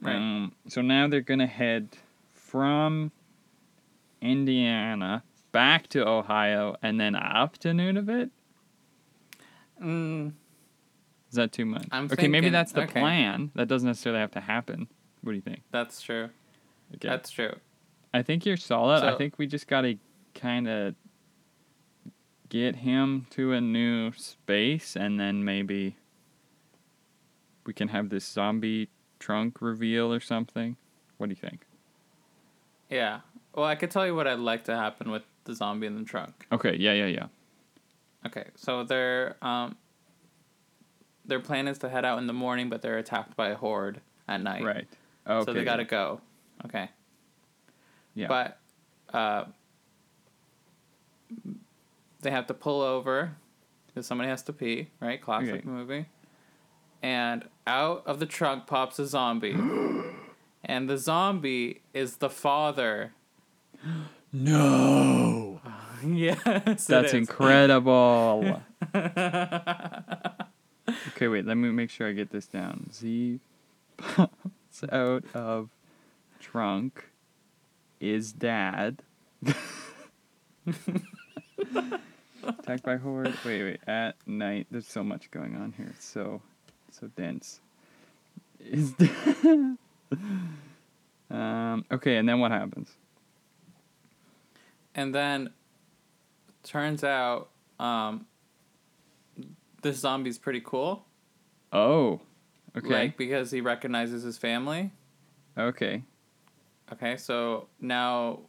Right. 0.00 0.16
Um, 0.16 0.52
so 0.68 0.80
now 0.80 1.06
they're 1.08 1.20
gonna 1.20 1.46
head 1.46 1.88
from 2.32 3.12
Indiana 4.22 5.22
back 5.52 5.88
to 5.88 6.06
Ohio, 6.08 6.76
and 6.82 6.98
then 6.98 7.14
up 7.14 7.58
to 7.58 7.68
Nunavut. 7.68 8.30
mm, 9.82 10.32
Is 11.30 11.36
that 11.36 11.52
too 11.52 11.64
much? 11.64 11.86
I'm 11.92 12.06
okay, 12.06 12.28
maybe 12.28 12.48
that's 12.48 12.72
the 12.72 12.82
okay. 12.82 13.00
plan. 13.00 13.52
That 13.54 13.68
doesn't 13.68 13.86
necessarily 13.86 14.20
have 14.20 14.32
to 14.32 14.40
happen. 14.40 14.88
What 15.22 15.32
do 15.32 15.36
you 15.36 15.42
think? 15.42 15.62
that's 15.70 16.02
true. 16.02 16.30
Okay. 16.96 17.08
That's 17.08 17.30
true. 17.30 17.54
I 18.12 18.22
think 18.22 18.44
you're 18.44 18.56
solid. 18.56 19.04
I 19.04 19.16
think 19.16 19.38
we 19.38 19.46
just 19.46 19.68
got 19.68 19.82
to 19.82 19.96
kind 20.34 20.66
of 20.68 20.96
get 22.48 22.76
him 22.76 23.28
to 23.30 23.52
a 23.52 23.60
new 23.60 24.12
space, 24.12 24.96
and 24.96 25.20
then 25.20 25.44
maybe 25.44 25.96
we 27.64 27.72
can 27.72 27.88
have 27.88 28.08
this 28.08 28.24
zombie 28.24 28.88
trunk 29.20 29.58
reveal 29.60 30.12
or 30.12 30.18
something. 30.18 30.76
What 31.18 31.28
do 31.28 31.30
you 31.30 31.36
think? 31.36 31.64
Yeah. 32.88 33.20
Well, 33.54 33.66
I 33.66 33.76
could 33.76 33.92
tell 33.92 34.04
you 34.04 34.16
what 34.16 34.26
I'd 34.26 34.40
like 34.40 34.64
to 34.64 34.74
happen 34.74 35.12
with 35.12 35.22
the 35.44 35.54
zombie 35.54 35.86
in 35.86 35.96
the 35.96 36.04
trunk. 36.04 36.46
Okay. 36.50 36.74
Yeah. 36.76 36.94
Yeah. 36.94 37.06
Yeah. 37.06 37.26
Okay, 38.26 38.44
so 38.54 38.84
their 38.84 39.36
um, 39.42 39.76
their 41.24 41.40
plan 41.40 41.68
is 41.68 41.78
to 41.78 41.88
head 41.88 42.04
out 42.04 42.18
in 42.18 42.26
the 42.26 42.32
morning, 42.32 42.68
but 42.68 42.82
they're 42.82 42.98
attacked 42.98 43.36
by 43.36 43.48
a 43.48 43.54
horde 43.56 44.00
at 44.28 44.42
night. 44.42 44.62
Right. 44.64 44.88
Okay. 45.26 45.44
So 45.44 45.52
they 45.52 45.64
gotta 45.64 45.84
go. 45.84 46.20
Okay. 46.64 46.88
Yeah. 48.14 48.28
But 48.28 48.58
uh, 49.12 49.44
they 52.20 52.30
have 52.30 52.46
to 52.48 52.54
pull 52.54 52.82
over 52.82 53.32
because 53.86 54.06
somebody 54.06 54.28
has 54.30 54.42
to 54.44 54.52
pee, 54.52 54.88
right? 55.00 55.20
Classic 55.20 55.54
Okay. 55.54 55.62
movie. 55.64 56.06
And 57.02 57.48
out 57.66 58.02
of 58.06 58.20
the 58.20 58.26
trunk 58.26 58.66
pops 58.66 58.98
a 58.98 59.06
zombie. 59.06 59.56
and 60.64 60.88
the 60.88 60.98
zombie 60.98 61.82
is 61.94 62.16
the 62.16 62.30
father. 62.30 63.12
no. 64.32 65.60
yes, 66.06 66.86
That's 66.86 67.12
incredible. 67.12 68.62
okay, 71.08 71.28
wait. 71.28 71.46
Let 71.46 71.56
me 71.56 71.70
make 71.70 71.90
sure 71.90 72.08
I 72.08 72.12
get 72.12 72.30
this 72.30 72.46
down. 72.46 72.90
Z 72.92 73.40
pops 73.96 74.84
out 74.90 75.24
of 75.34 75.70
trunk. 76.38 77.10
Is 78.00 78.32
dad. 78.32 79.02
Attacked 82.42 82.82
by 82.82 82.96
horde. 82.96 83.34
Wait, 83.44 83.62
wait. 83.62 83.80
At 83.86 84.16
night. 84.26 84.66
There's 84.70 84.86
so 84.86 85.04
much 85.04 85.30
going 85.30 85.56
on 85.56 85.74
here. 85.76 85.88
It's 85.90 86.06
so, 86.06 86.40
so 86.90 87.08
dense. 87.16 87.60
Is 88.58 88.92
dad. 88.92 89.76
um. 91.30 91.84
Okay, 91.90 92.16
and 92.16 92.28
then 92.28 92.40
what 92.40 92.52
happens? 92.52 92.90
And 94.94 95.14
then 95.14 95.50
turns 96.62 97.04
out 97.04 97.48
um 97.78 98.26
this 99.82 99.98
zombie's 99.98 100.38
pretty 100.38 100.60
cool. 100.64 101.04
Oh. 101.72 102.20
Okay. 102.76 102.88
Like 102.88 103.16
because 103.16 103.50
he 103.50 103.60
recognizes 103.60 104.22
his 104.22 104.38
family. 104.38 104.90
okay. 105.58 106.02
Okay, 106.92 107.16
so 107.16 107.68
now 107.80 108.40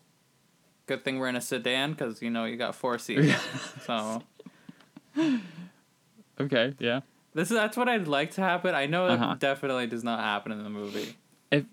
good 0.88 1.04
thing 1.04 1.20
we're 1.20 1.28
in 1.30 1.36
a 1.36 1.42
sedan 1.42 1.94
cuz 1.96 2.22
you 2.22 2.30
know 2.32 2.46
you 2.46 2.58
got 2.58 2.74
four 2.76 2.98
seats. 2.98 3.36
so 3.86 4.22
Okay. 6.40 6.74
Yeah. 6.80 7.02
this 7.34 7.52
is 7.52 7.56
that's 7.58 7.78
what 7.78 7.88
I'd 7.88 8.08
like 8.08 8.32
to 8.32 8.42
happen. 8.42 8.74
I 8.76 8.86
know 8.88 9.06
Uh-huh. 9.08 9.34
it 9.34 9.40
definitely 9.40 9.88
does 9.88 10.04
not 10.04 10.20
happen 10.20 10.52
in 10.52 10.64
the 10.64 10.70
movie. 10.70 11.16
If 11.52 11.66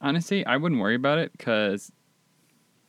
Honestly, 0.00 0.44
I 0.44 0.56
wouldn't 0.56 0.80
worry 0.80 0.94
about 0.94 1.18
it 1.18 1.32
because 1.32 1.90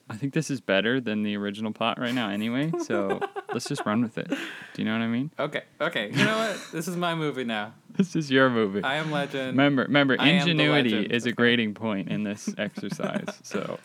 I 0.10 0.16
think 0.16 0.34
this 0.34 0.49
is 0.49 0.62
better 0.62 1.01
than 1.01 1.24
the 1.24 1.36
original 1.36 1.74
plot 1.74 1.99
right 1.99 2.14
now, 2.14 2.30
anyway. 2.30 2.72
So 2.84 3.20
let's 3.53 3.68
just 3.68 3.86
run 3.86 4.01
with 4.01 4.18
it. 4.18 4.30
Do 4.30 4.38
you 4.82 4.86
know 4.86 4.93
what 4.93 5.01
I 5.01 5.08
mean? 5.08 5.32
Okay. 5.38 5.64
Okay. 5.82 6.10
You 6.12 6.24
know 6.24 6.38
what? 6.38 6.60
this 6.72 6.88
is 6.88 6.95
my 6.95 7.14
movie 7.16 7.43
now. 7.43 7.74
This 7.97 8.16
is 8.16 8.30
your 8.30 8.47
movie. 8.51 8.84
I 8.84 8.97
am 8.97 9.10
legend. 9.10 9.58
remember, 9.58 9.82
remember, 9.82 10.16
I 10.20 10.28
ingenuity 10.30 11.03
is 11.03 11.26
a 11.26 11.32
grading 11.32 11.74
point 11.74 12.10
in 12.10 12.24
this 12.24 12.53
exercise. 12.58 13.26
So, 13.43 13.80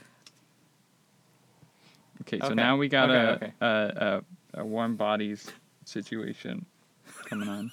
okay, 2.20 2.38
so 2.38 2.46
Okay, 2.46 2.54
now 2.54 2.76
we 2.76 2.88
got 2.88 3.08
okay, 3.10 3.16
a, 3.18 3.32
okay. 3.32 3.52
a, 3.62 4.22
a 4.54 4.60
a 4.60 4.64
warm 4.66 4.96
bodies 4.96 5.50
situation 5.86 6.66
coming 7.24 7.48
on. 7.48 7.72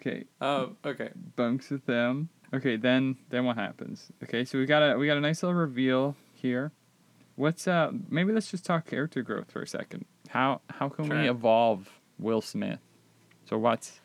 Okay, 0.00 0.24
Oh, 0.40 0.76
okay. 0.86 1.10
bunks 1.36 1.70
with 1.70 1.84
them. 1.84 2.28
Okay, 2.52 2.76
then 2.76 3.16
then 3.28 3.44
what 3.44 3.56
happens? 3.56 4.10
Okay, 4.24 4.44
so 4.44 4.58
we 4.58 4.66
got 4.66 4.82
a 4.82 4.98
we 4.98 5.06
got 5.06 5.16
a 5.16 5.20
nice 5.20 5.42
little 5.42 5.58
reveal 5.58 6.16
here. 6.34 6.72
What's 7.36 7.68
uh 7.68 7.92
maybe 8.08 8.32
let's 8.32 8.50
just 8.50 8.64
talk 8.64 8.86
character 8.86 9.22
growth 9.22 9.50
for 9.50 9.62
a 9.62 9.66
second. 9.66 10.04
How 10.28 10.60
how 10.68 10.88
can 10.88 11.08
we 11.08 11.28
evolve 11.28 11.88
Will 12.18 12.40
Smith? 12.40 12.80
So 13.48 13.56
what's 13.56 14.00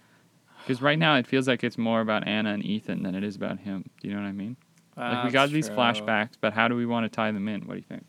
because 0.59 0.81
right 0.81 0.97
now 0.97 1.15
it 1.15 1.27
feels 1.27 1.47
like 1.47 1.63
it's 1.63 1.77
more 1.77 2.01
about 2.01 2.27
Anna 2.27 2.53
and 2.53 2.63
Ethan 2.63 3.03
than 3.03 3.15
it 3.15 3.23
is 3.23 3.35
about 3.35 3.59
him. 3.59 3.89
Do 4.01 4.07
you 4.07 4.15
know 4.15 4.21
what 4.21 4.27
I 4.27 4.31
mean? 4.31 4.57
Like 4.97 5.25
we 5.25 5.31
got 5.31 5.41
That's 5.41 5.51
these 5.51 5.67
true. 5.67 5.77
flashbacks, 5.77 6.31
but 6.39 6.53
how 6.53 6.67
do 6.67 6.75
we 6.75 6.85
want 6.85 7.03
to 7.05 7.09
tie 7.13 7.31
them 7.31 7.47
in? 7.47 7.61
What 7.61 7.73
do 7.73 7.79
you 7.79 7.85
think? 7.87 8.05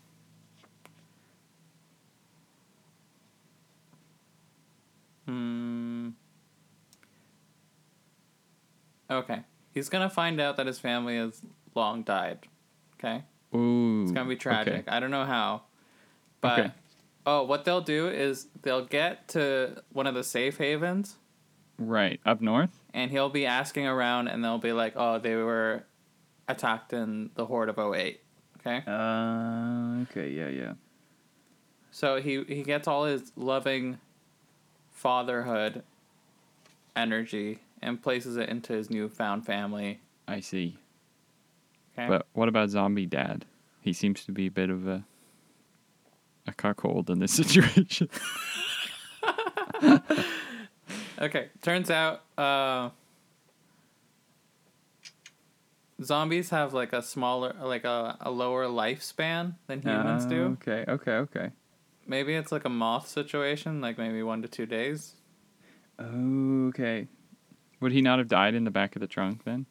Hmm. 5.25 6.09
Okay. 9.09 9.41
He's 9.77 9.89
gonna 9.89 10.09
find 10.09 10.41
out 10.41 10.57
that 10.57 10.65
his 10.65 10.79
family 10.79 11.17
has 11.17 11.39
long 11.75 12.01
died. 12.01 12.39
Okay. 12.95 13.23
Ooh, 13.55 14.01
It's 14.03 14.11
gonna 14.11 14.27
be 14.27 14.35
tragic. 14.35 14.73
okay. 14.73 14.83
I 14.91 14.99
don't 14.99 15.11
know 15.11 15.23
how. 15.25 15.61
But 16.41 16.59
Okay. 16.59 16.71
oh, 17.27 17.43
what 17.43 17.63
they'll 17.63 17.81
do 17.81 18.07
is 18.09 18.47
they'll 18.63 18.85
get 18.85 19.27
to 19.29 19.83
one 19.93 20.07
of 20.07 20.15
the 20.15 20.23
safe 20.23 20.57
havens 20.57 21.17
Right 21.77 22.19
up 22.25 22.41
north. 22.41 22.79
and 22.91 23.11
he'll 23.11 23.29
be 23.29 23.45
asking 23.45 23.85
around 23.85 24.27
and 24.29 24.43
they'll 24.43 24.57
be 24.57 24.73
like, 24.73 24.93
"Oh, 24.95 25.19
they 25.19 25.35
were 25.35 25.83
attacked 26.47 26.91
in 26.91 27.29
the 27.35 27.45
horde 27.45 27.69
of 27.69 27.77
08. 27.77 28.19
Okay? 28.59 28.81
Uh, 28.87 30.01
okay, 30.09 30.29
yeah, 30.31 30.47
yeah. 30.49 30.73
So 31.91 32.19
he 32.19 32.43
he 32.45 32.63
gets 32.63 32.87
all 32.87 33.05
his 33.05 33.31
loving 33.35 33.99
fatherhood 34.91 35.83
energy 36.95 37.59
and 37.81 38.01
places 38.01 38.37
it 38.37 38.49
into 38.49 38.73
his 38.73 38.89
newfound 38.89 39.45
family. 39.45 40.01
I 40.27 40.39
see. 40.39 40.77
Okay. 41.97 42.07
But 42.07 42.27
what 42.33 42.47
about 42.49 42.69
zombie 42.69 43.05
dad? 43.05 43.45
He 43.81 43.93
seems 43.93 44.23
to 44.25 44.31
be 44.31 44.47
a 44.47 44.51
bit 44.51 44.69
of 44.69 44.87
a 44.87 45.03
a 46.45 46.53
cuckold 46.53 47.09
in 47.09 47.19
this 47.19 47.33
situation. 47.41 48.09
Okay, 51.19 51.49
turns 51.63 51.89
out 51.89 52.21
uh, 52.37 52.89
zombies 56.03 56.51
have 56.51 56.73
like 56.75 56.93
a 56.93 57.01
smaller, 57.01 57.55
like 57.59 57.85
a, 57.85 58.17
a 58.21 58.29
lower 58.29 58.65
lifespan 58.65 59.55
than 59.65 59.81
humans 59.81 60.25
Uh, 60.25 60.29
do. 60.29 60.43
Okay, 60.61 60.85
okay, 60.87 61.11
okay. 61.13 61.49
Maybe 62.05 62.35
it's 62.35 62.51
like 62.51 62.65
a 62.65 62.69
moth 62.69 63.07
situation, 63.07 63.81
like 63.81 63.97
maybe 63.97 64.21
one 64.21 64.41
to 64.43 64.47
two 64.47 64.65
days. 64.67 65.15
Okay. 65.99 67.07
Would 67.79 67.91
he 67.91 68.01
not 68.01 68.19
have 68.19 68.27
died 68.27 68.55
in 68.55 68.63
the 68.63 68.71
back 68.71 68.95
of 68.95 69.01
the 69.01 69.07
trunk 69.07 69.43
then? 69.43 69.65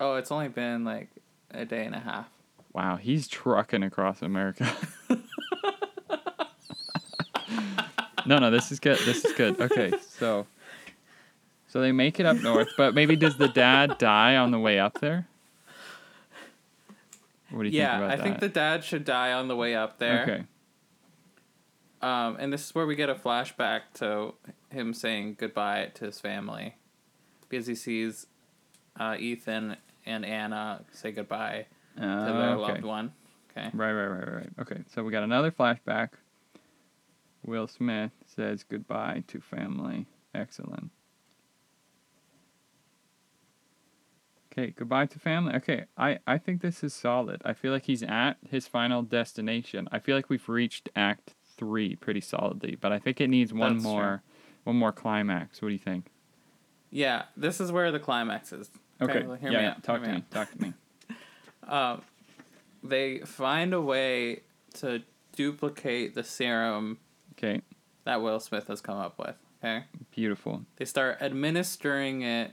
Oh, 0.00 0.16
it's 0.16 0.32
only 0.32 0.48
been 0.48 0.84
like 0.84 1.08
a 1.50 1.64
day 1.64 1.84
and 1.84 1.94
a 1.94 2.00
half. 2.00 2.28
Wow, 2.72 2.96
he's 2.96 3.28
trucking 3.28 3.82
across 3.82 4.22
America. 4.22 4.70
no, 8.26 8.38
no, 8.38 8.50
this 8.50 8.72
is 8.72 8.80
good. 8.80 8.98
This 9.04 9.24
is 9.24 9.32
good. 9.32 9.60
Okay, 9.60 9.92
so 10.00 10.46
so 11.68 11.80
they 11.80 11.92
make 11.92 12.18
it 12.18 12.26
up 12.26 12.36
north, 12.38 12.68
but 12.76 12.94
maybe 12.94 13.16
does 13.16 13.36
the 13.36 13.48
dad 13.48 13.98
die 13.98 14.36
on 14.36 14.50
the 14.50 14.58
way 14.58 14.78
up 14.78 15.00
there? 15.00 15.28
What 17.50 17.64
do 17.64 17.68
you 17.68 17.78
yeah, 17.78 17.90
think 17.90 17.96
about 17.98 18.08
that? 18.08 18.12
I 18.12 18.16
that? 18.16 18.22
think 18.22 18.40
the 18.40 18.48
dad 18.48 18.84
should 18.84 19.04
die 19.04 19.32
on 19.32 19.48
the 19.48 19.56
way 19.56 19.76
up 19.76 19.98
there. 19.98 20.22
Okay. 20.22 20.44
Um, 22.02 22.36
and 22.38 22.52
this 22.52 22.66
is 22.66 22.74
where 22.74 22.86
we 22.86 22.96
get 22.96 23.08
a 23.08 23.14
flashback 23.14 23.82
to 23.94 24.34
him 24.74 24.92
saying 24.94 25.36
goodbye 25.38 25.90
to 25.94 26.04
his 26.06 26.20
family, 26.20 26.76
because 27.48 27.66
he 27.66 27.74
sees 27.74 28.26
uh, 28.98 29.16
Ethan 29.18 29.76
and 30.06 30.24
Anna 30.24 30.84
say 30.92 31.12
goodbye 31.12 31.66
to 31.96 32.02
their 32.02 32.08
Uh, 32.08 32.54
okay. 32.54 32.72
loved 32.72 32.84
one. 32.84 33.12
Okay. 33.50 33.70
Right, 33.72 33.92
right, 33.92 34.08
right, 34.08 34.34
right. 34.34 34.50
Okay, 34.60 34.82
so 34.92 35.02
we 35.04 35.12
got 35.12 35.22
another 35.22 35.50
flashback. 35.50 36.10
Will 37.46 37.66
Smith 37.66 38.12
says 38.26 38.64
goodbye 38.64 39.22
to 39.28 39.40
family. 39.40 40.06
Excellent. 40.34 40.90
Okay, 44.52 44.70
goodbye 44.76 45.06
to 45.06 45.18
family. 45.18 45.54
Okay, 45.54 45.84
I, 45.96 46.20
I 46.26 46.38
think 46.38 46.62
this 46.62 46.84
is 46.84 46.94
solid. 46.94 47.42
I 47.44 47.54
feel 47.54 47.72
like 47.72 47.86
he's 47.86 48.02
at 48.04 48.34
his 48.48 48.68
final 48.68 49.02
destination. 49.02 49.88
I 49.90 49.98
feel 49.98 50.14
like 50.14 50.28
we've 50.30 50.48
reached 50.48 50.88
Act 50.94 51.34
Three 51.56 51.94
pretty 51.94 52.20
solidly, 52.20 52.76
but 52.80 52.90
I 52.92 52.98
think 52.98 53.20
it 53.20 53.28
needs 53.28 53.52
one 53.52 53.74
That's 53.74 53.84
true. 53.84 54.20
One 54.64 54.76
more 54.76 54.92
climax. 54.92 55.62
What 55.62 55.68
do 55.68 55.72
you 55.72 55.78
think? 55.78 56.06
Yeah, 56.90 57.24
this 57.36 57.60
is 57.60 57.72
where 57.72 57.90
the 57.92 57.98
climax 57.98 58.52
is. 58.52 58.70
Okay, 59.00 59.22
well, 59.22 59.36
hear 59.36 59.50
yeah, 59.50 59.58
me 59.58 59.64
yeah. 59.64 59.70
out, 59.72 59.82
talk 59.82 59.96
hear 59.98 60.06
to 60.06 60.12
me 60.12 60.18
me. 60.18 60.24
Talk 60.30 60.52
to 60.52 60.62
me. 60.62 60.72
Um, 61.66 62.02
they 62.82 63.18
find 63.20 63.74
a 63.74 63.80
way 63.80 64.40
to 64.74 65.02
duplicate 65.32 66.14
the 66.14 66.22
serum 66.22 66.98
Okay, 67.36 67.62
that 68.04 68.22
Will 68.22 68.38
Smith 68.40 68.68
has 68.68 68.80
come 68.80 68.98
up 68.98 69.18
with. 69.18 69.36
Okay. 69.62 69.84
beautiful. 70.14 70.64
They 70.76 70.84
start 70.84 71.18
administering 71.22 72.22
it 72.22 72.52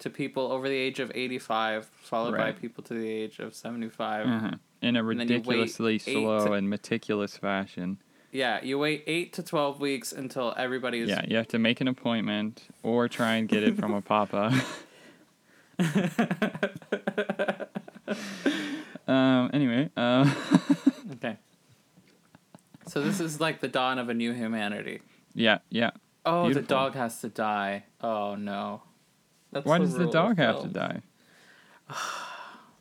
to 0.00 0.10
people 0.10 0.52
over 0.52 0.68
the 0.68 0.76
age 0.76 1.00
of 1.00 1.10
85, 1.14 1.86
followed 1.86 2.36
by 2.36 2.52
people 2.52 2.84
to 2.84 2.94
the 2.94 3.08
age 3.08 3.38
of 3.38 3.54
75. 3.54 4.26
Uh-huh. 4.26 4.50
In 4.82 4.96
a 4.96 5.06
And 5.08 5.20
then 5.20 5.28
you 5.28 5.34
wait 5.36 5.46
ridiculously 5.46 5.98
slow 5.98 6.46
to- 6.46 6.52
and 6.52 6.68
meticulous 6.68 7.36
fashion. 7.38 7.98
Yeah, 8.34 8.58
you 8.64 8.80
wait 8.80 9.04
8 9.06 9.32
to 9.34 9.42
12 9.44 9.78
weeks 9.78 10.10
until 10.10 10.52
everybody 10.56 10.98
is. 10.98 11.08
Yeah, 11.08 11.24
you 11.24 11.36
have 11.36 11.46
to 11.48 11.58
make 11.60 11.80
an 11.80 11.86
appointment 11.86 12.64
or 12.82 13.08
try 13.08 13.36
and 13.36 13.48
get 13.48 13.62
it 13.62 13.76
from 13.78 13.94
a 13.94 14.02
papa. 14.02 14.52
um. 19.06 19.50
Anyway. 19.52 19.88
Uh, 19.96 20.34
Okay. 21.12 21.36
So 22.88 23.02
this 23.02 23.20
is 23.20 23.40
like 23.40 23.60
the 23.60 23.68
dawn 23.68 23.98
of 24.00 24.08
a 24.08 24.14
new 24.14 24.32
humanity. 24.32 25.00
yeah. 25.34 25.58
Yeah. 25.70 25.92
Oh, 26.26 26.46
Beautiful. 26.46 26.62
the 26.62 26.68
dog 26.68 26.94
has 26.94 27.20
to 27.20 27.28
die. 27.28 27.84
Oh, 28.00 28.34
no. 28.34 28.82
That's 29.52 29.64
Why 29.64 29.78
the 29.78 29.84
does 29.84 29.94
the 29.94 30.10
dog 30.10 30.38
have 30.38 30.62
to 30.62 30.68
die? 30.68 31.02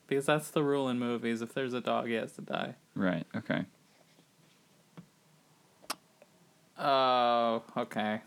Because 0.07 0.25
that's 0.25 0.49
the 0.51 0.63
rule 0.63 0.89
in 0.89 0.99
movies. 0.99 1.41
If 1.41 1.53
there's 1.53 1.73
a 1.73 1.81
dog, 1.81 2.07
he 2.07 2.13
has 2.13 2.33
to 2.33 2.41
die. 2.41 2.75
Right. 2.93 3.25
Okay. 3.35 3.65
Oh, 6.79 7.61
okay. 7.77 8.21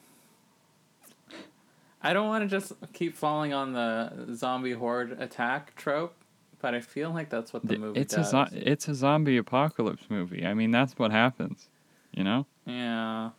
I 2.03 2.13
don't 2.13 2.29
want 2.29 2.49
to 2.49 2.49
just 2.49 2.73
keep 2.93 3.17
falling 3.17 3.53
on 3.53 3.73
the 3.73 4.29
zombie 4.35 4.73
horde 4.73 5.21
attack 5.21 5.75
trope, 5.75 6.15
but 6.61 6.75
I 6.75 6.81
feel 6.81 7.11
like 7.11 7.31
that's 7.31 7.53
what 7.53 7.63
the 7.63 7.71
Th- 7.71 7.81
movie 7.81 8.01
it's 8.01 8.15
does. 8.15 8.29
a 8.29 8.31
zo- 8.31 8.47
it's 8.53 8.87
a 8.89 8.95
zombie 8.95 9.37
apocalypse 9.39 10.05
movie. 10.09 10.47
I 10.47 10.55
mean, 10.55 10.71
that's 10.71 10.99
what 10.99 11.11
happens. 11.11 11.69
You 12.13 12.25
know. 12.25 12.47
yeah. 12.65 13.31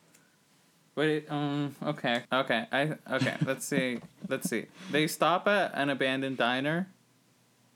Wait, 0.95 1.31
um, 1.31 1.75
okay, 1.83 2.23
okay, 2.33 2.65
I, 2.71 2.95
okay, 3.13 3.35
let's 3.45 3.63
see, 3.65 3.99
let's 4.29 4.49
see. 4.49 4.65
They 4.91 5.05
stop 5.05 5.47
at 5.47 5.71
an 5.75 5.91
abandoned 5.91 6.37
diner 6.37 6.87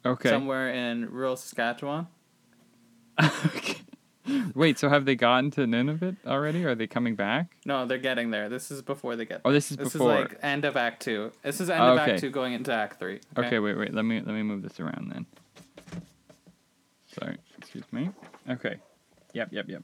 Okay. 0.04 0.30
somewhere 0.30 0.70
in 0.74 1.08
rural 1.12 1.36
Saskatchewan. 1.38 2.08
okay. 3.46 3.71
Wait. 4.56 4.78
So 4.80 4.90
have 4.90 5.06
they 5.06 5.16
gotten 5.16 5.52
to 5.52 5.62
Nunavut 5.62 6.18
already? 6.26 6.64
Are 6.66 6.76
they 6.76 6.88
coming 6.88 7.16
back? 7.16 7.56
No, 7.66 7.86
they're 7.86 7.98
getting 7.98 8.32
there. 8.32 8.50
This 8.50 8.72
is 8.72 8.82
before 8.82 9.16
they 9.16 9.26
get 9.26 9.42
Oh, 9.46 9.52
this 9.52 9.72
is 9.72 9.78
This 9.78 9.94
before. 9.94 10.14
This 10.14 10.26
is 10.26 10.32
like 10.34 10.40
end 10.44 10.66
of 10.66 10.76
Act 10.78 11.02
Two. 11.02 11.32
This 11.44 11.62
is 11.62 11.70
end 11.70 11.82
of 11.82 12.00
Okay. 12.00 12.12
Act 12.14 12.20
Two 12.22 12.30
going 12.30 12.54
into 12.54 12.74
Act 12.74 13.00
Three. 13.00 13.20
Okay, 13.38 13.60
wait, 13.60 13.78
wait. 13.78 13.94
Let 13.94 14.06
me 14.06 14.18
let 14.22 14.34
me 14.34 14.44
move 14.44 14.62
this 14.62 14.80
around 14.80 15.12
then. 15.14 15.26
Sorry, 17.20 17.38
excuse 17.58 17.84
me. 17.92 18.10
Okay. 18.50 18.76
Yep, 19.34 19.50
yep, 19.52 19.66
yep. 19.68 19.84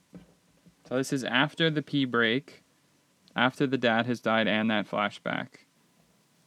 So 0.88 0.96
this 0.96 1.12
is 1.12 1.24
after 1.24 1.70
the 1.70 1.82
pee 1.82 2.06
break, 2.06 2.64
after 3.36 3.68
the 3.68 3.78
dad 3.78 4.06
has 4.06 4.22
died 4.22 4.48
and 4.48 4.70
that 4.72 4.90
flashback. 4.90 5.48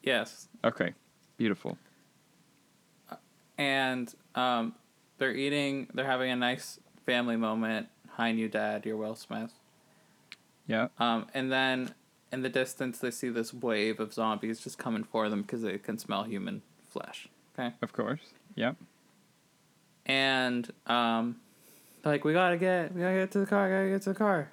Yes, 0.03 0.49
Okay. 0.65 0.95
Beautiful. 1.37 1.77
and 3.59 4.15
um, 4.35 4.75
they're 5.19 5.35
eating. 5.35 5.89
They're 5.95 6.07
having 6.07 6.31
a 6.31 6.37
nice 6.37 6.79
family 7.07 7.37
moment. 7.37 7.89
Hi, 8.17 8.33
new 8.33 8.49
dad. 8.49 8.85
You're 8.87 8.97
Will 8.97 9.15
Smith. 9.15 9.53
Yeah. 10.67 10.89
Um, 10.99 11.27
and 11.35 11.51
then 11.51 11.95
in 12.33 12.43
the 12.43 12.49
distance, 12.49 12.99
they 12.99 13.11
see 13.11 13.29
this 13.29 13.53
wave 13.53 13.99
of 14.01 14.13
zombies 14.13 14.61
just 14.61 14.79
coming 14.79 15.05
for 15.05 15.29
them 15.29 15.43
because 15.43 15.63
they 15.63 15.79
can 15.79 15.99
smell 15.99 16.25
human 16.25 16.63
flesh. 16.89 17.29
Okay, 17.59 17.75
Of 17.83 17.93
course. 17.93 18.21
Yep. 18.55 18.77
and 20.07 20.71
um, 20.87 21.37
like 22.05 22.25
we 22.25 22.33
gotta 22.33 22.57
get, 22.57 22.93
we 22.95 23.01
gotta 23.01 23.15
get 23.19 23.31
to 23.33 23.39
the 23.41 23.47
car, 23.47 23.69
gotta 23.71 23.89
get 23.91 24.03
to 24.03 24.11
the 24.11 24.19
car. 24.19 24.51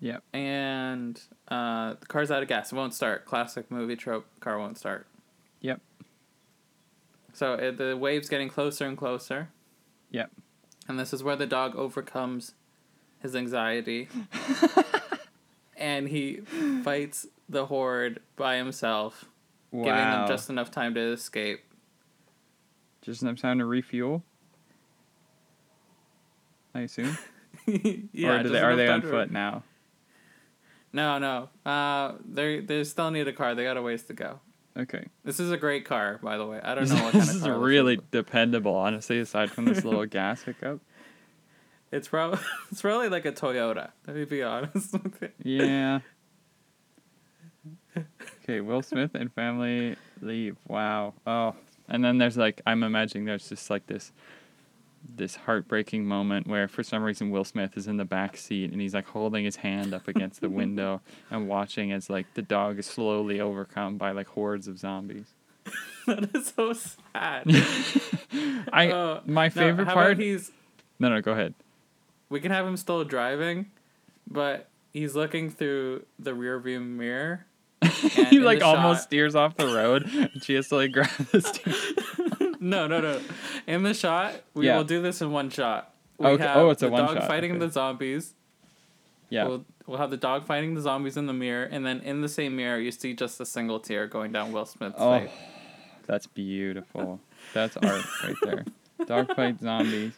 Yep. 0.00 0.22
And 0.32 1.20
uh, 1.48 1.94
the 2.00 2.06
car's 2.06 2.30
out 2.30 2.42
of 2.42 2.48
gas. 2.48 2.72
It 2.72 2.76
won't 2.76 2.94
start. 2.94 3.24
Classic 3.24 3.68
movie 3.70 3.96
trope. 3.96 4.26
Car 4.40 4.58
won't 4.58 4.78
start. 4.78 5.06
Yep. 5.60 5.80
So 7.32 7.56
the 7.76 7.96
wave's 7.96 8.28
getting 8.28 8.48
closer 8.48 8.86
and 8.86 8.96
closer. 8.96 9.48
Yep. 10.10 10.30
And 10.88 10.98
this 10.98 11.12
is 11.12 11.22
where 11.22 11.36
the 11.36 11.46
dog 11.46 11.76
overcomes 11.76 12.54
his 13.20 13.36
anxiety. 13.36 14.08
and 15.76 16.08
he 16.08 16.38
fights 16.82 17.26
the 17.48 17.66
horde 17.66 18.20
by 18.36 18.56
himself, 18.56 19.26
Wow. 19.70 19.84
giving 19.84 20.00
them 20.00 20.28
just 20.28 20.48
enough 20.48 20.70
time 20.70 20.94
to 20.94 21.12
escape. 21.12 21.60
just 23.02 23.20
enough 23.22 23.38
time 23.38 23.58
to 23.58 23.66
refuel. 23.66 24.22
I 26.74 26.80
assume. 26.80 27.16
yeah, 27.66 28.40
or 28.40 28.48
they, 28.48 28.60
are 28.60 28.76
they 28.76 28.88
on 28.88 29.02
to- 29.02 29.08
foot 29.08 29.30
now? 29.30 29.62
No, 30.92 31.18
no. 31.18 31.48
Uh, 31.70 32.14
they 32.26 32.60
they 32.60 32.82
still 32.84 33.10
need 33.10 33.28
a 33.28 33.32
car. 33.32 33.54
They 33.54 33.64
got 33.64 33.76
a 33.76 33.82
ways 33.82 34.04
to 34.04 34.14
go. 34.14 34.40
Okay. 34.78 35.06
This 35.24 35.40
is 35.40 35.50
a 35.50 35.56
great 35.56 35.84
car, 35.84 36.20
by 36.22 36.36
the 36.36 36.46
way. 36.46 36.60
I 36.62 36.74
don't 36.74 36.88
know 36.88 36.94
what 37.02 37.12
kind 37.12 37.22
this 37.22 37.30
of 37.30 37.36
is 37.36 37.42
car 37.42 37.58
really 37.58 37.96
This 37.96 38.04
is. 38.04 38.06
Really 38.06 38.22
dependable, 38.22 38.74
honestly. 38.74 39.18
Aside 39.18 39.50
from 39.50 39.64
this 39.64 39.84
little 39.84 40.06
gas 40.06 40.42
hiccup. 40.42 40.80
It's 41.90 42.08
probably 42.08 42.38
it's 42.70 42.82
probably 42.82 43.08
like 43.08 43.24
a 43.24 43.32
Toyota. 43.32 43.90
Let 44.06 44.16
me 44.16 44.24
be 44.24 44.42
honest 44.42 44.92
with 44.92 45.22
you. 45.22 45.64
Yeah. 45.64 46.00
Okay, 48.44 48.60
Will 48.60 48.82
Smith 48.82 49.14
and 49.14 49.32
family 49.32 49.96
leave. 50.22 50.56
Wow. 50.68 51.14
Oh, 51.26 51.56
and 51.88 52.04
then 52.04 52.18
there's 52.18 52.36
like 52.36 52.60
I'm 52.66 52.82
imagining 52.82 53.24
there's 53.24 53.48
just 53.48 53.70
like 53.70 53.86
this 53.86 54.12
this 55.16 55.36
heartbreaking 55.36 56.04
moment 56.04 56.46
where 56.46 56.68
for 56.68 56.82
some 56.82 57.02
reason 57.02 57.30
Will 57.30 57.44
Smith 57.44 57.76
is 57.76 57.86
in 57.86 57.96
the 57.96 58.04
back 58.04 58.36
seat 58.36 58.70
and 58.72 58.80
he's 58.80 58.94
like 58.94 59.06
holding 59.06 59.44
his 59.44 59.56
hand 59.56 59.94
up 59.94 60.06
against 60.06 60.40
the 60.40 60.50
window 60.50 61.00
and 61.30 61.48
watching 61.48 61.92
as 61.92 62.10
like 62.10 62.26
the 62.34 62.42
dog 62.42 62.78
is 62.78 62.86
slowly 62.86 63.40
overcome 63.40 63.96
by 63.96 64.10
like 64.12 64.26
hordes 64.28 64.68
of 64.68 64.78
zombies. 64.78 65.26
that 66.06 66.34
is 66.34 66.52
so 66.56 66.72
sad. 66.72 67.44
I 68.72 68.90
Uh, 68.90 69.20
my 69.26 69.48
favorite 69.48 69.86
how 69.88 69.94
part 69.94 70.18
he's 70.18 70.50
No, 70.98 71.08
no, 71.08 71.20
go 71.20 71.32
ahead. 71.32 71.54
we 72.28 72.40
can 72.40 72.50
have 72.52 72.66
him 72.66 72.76
still 72.76 73.02
driving, 73.04 73.66
but 74.30 74.68
he's 74.92 75.14
looking 75.14 75.50
through 75.50 76.04
the 76.18 76.32
rearview 76.32 76.84
mirror. 76.86 77.46
he 77.82 78.40
like 78.40 78.62
almost 78.62 79.00
shot- 79.00 79.04
steers 79.04 79.34
off 79.34 79.56
the 79.56 79.66
road 79.66 80.04
and 80.12 80.42
she 80.42 80.54
has 80.54 80.68
to 80.68 80.76
like 80.76 80.92
grab 80.92 81.08
the 81.32 81.40
steering. 81.40 81.76
No, 82.60 82.86
no, 82.86 83.00
no. 83.00 83.20
In 83.66 83.82
the 83.82 83.94
shot, 83.94 84.34
we 84.54 84.66
Yeah. 84.66 84.76
will 84.76 84.84
do 84.84 85.00
this 85.02 85.20
in 85.22 85.30
one 85.30 85.50
shot. 85.50 85.94
We 86.18 86.26
Okay. 86.26 86.42
have 86.42 86.56
Oh, 86.56 86.70
it's 86.70 86.82
a 86.82 86.86
the 86.86 86.92
one 86.92 87.06
dog 87.06 87.16
shot, 87.18 87.28
fighting 87.28 87.52
okay. 87.52 87.60
the 87.60 87.70
zombies. 87.70 88.34
Yeah. 89.30 89.44
We'll, 89.46 89.64
we'll 89.86 89.98
have 89.98 90.10
the 90.10 90.16
dog 90.16 90.44
fighting 90.46 90.74
the 90.74 90.80
zombies 90.80 91.16
in 91.16 91.26
the 91.26 91.32
mirror, 91.32 91.64
and 91.64 91.84
then 91.86 92.00
in 92.00 92.22
the 92.22 92.28
same 92.28 92.56
mirror, 92.56 92.78
you 92.80 92.90
see 92.90 93.14
just 93.14 93.40
a 93.40 93.46
single 93.46 93.78
tear 93.78 94.06
going 94.06 94.32
down 94.32 94.52
Will 94.52 94.64
Smith's 94.66 94.96
Oh, 94.98 95.20
face. 95.20 95.30
that's 96.06 96.26
beautiful. 96.26 97.20
That's 97.54 97.76
art 97.76 98.04
right 98.24 98.36
there. 98.42 98.64
Dog 99.06 99.34
fight 99.36 99.60
zombies, 99.60 100.14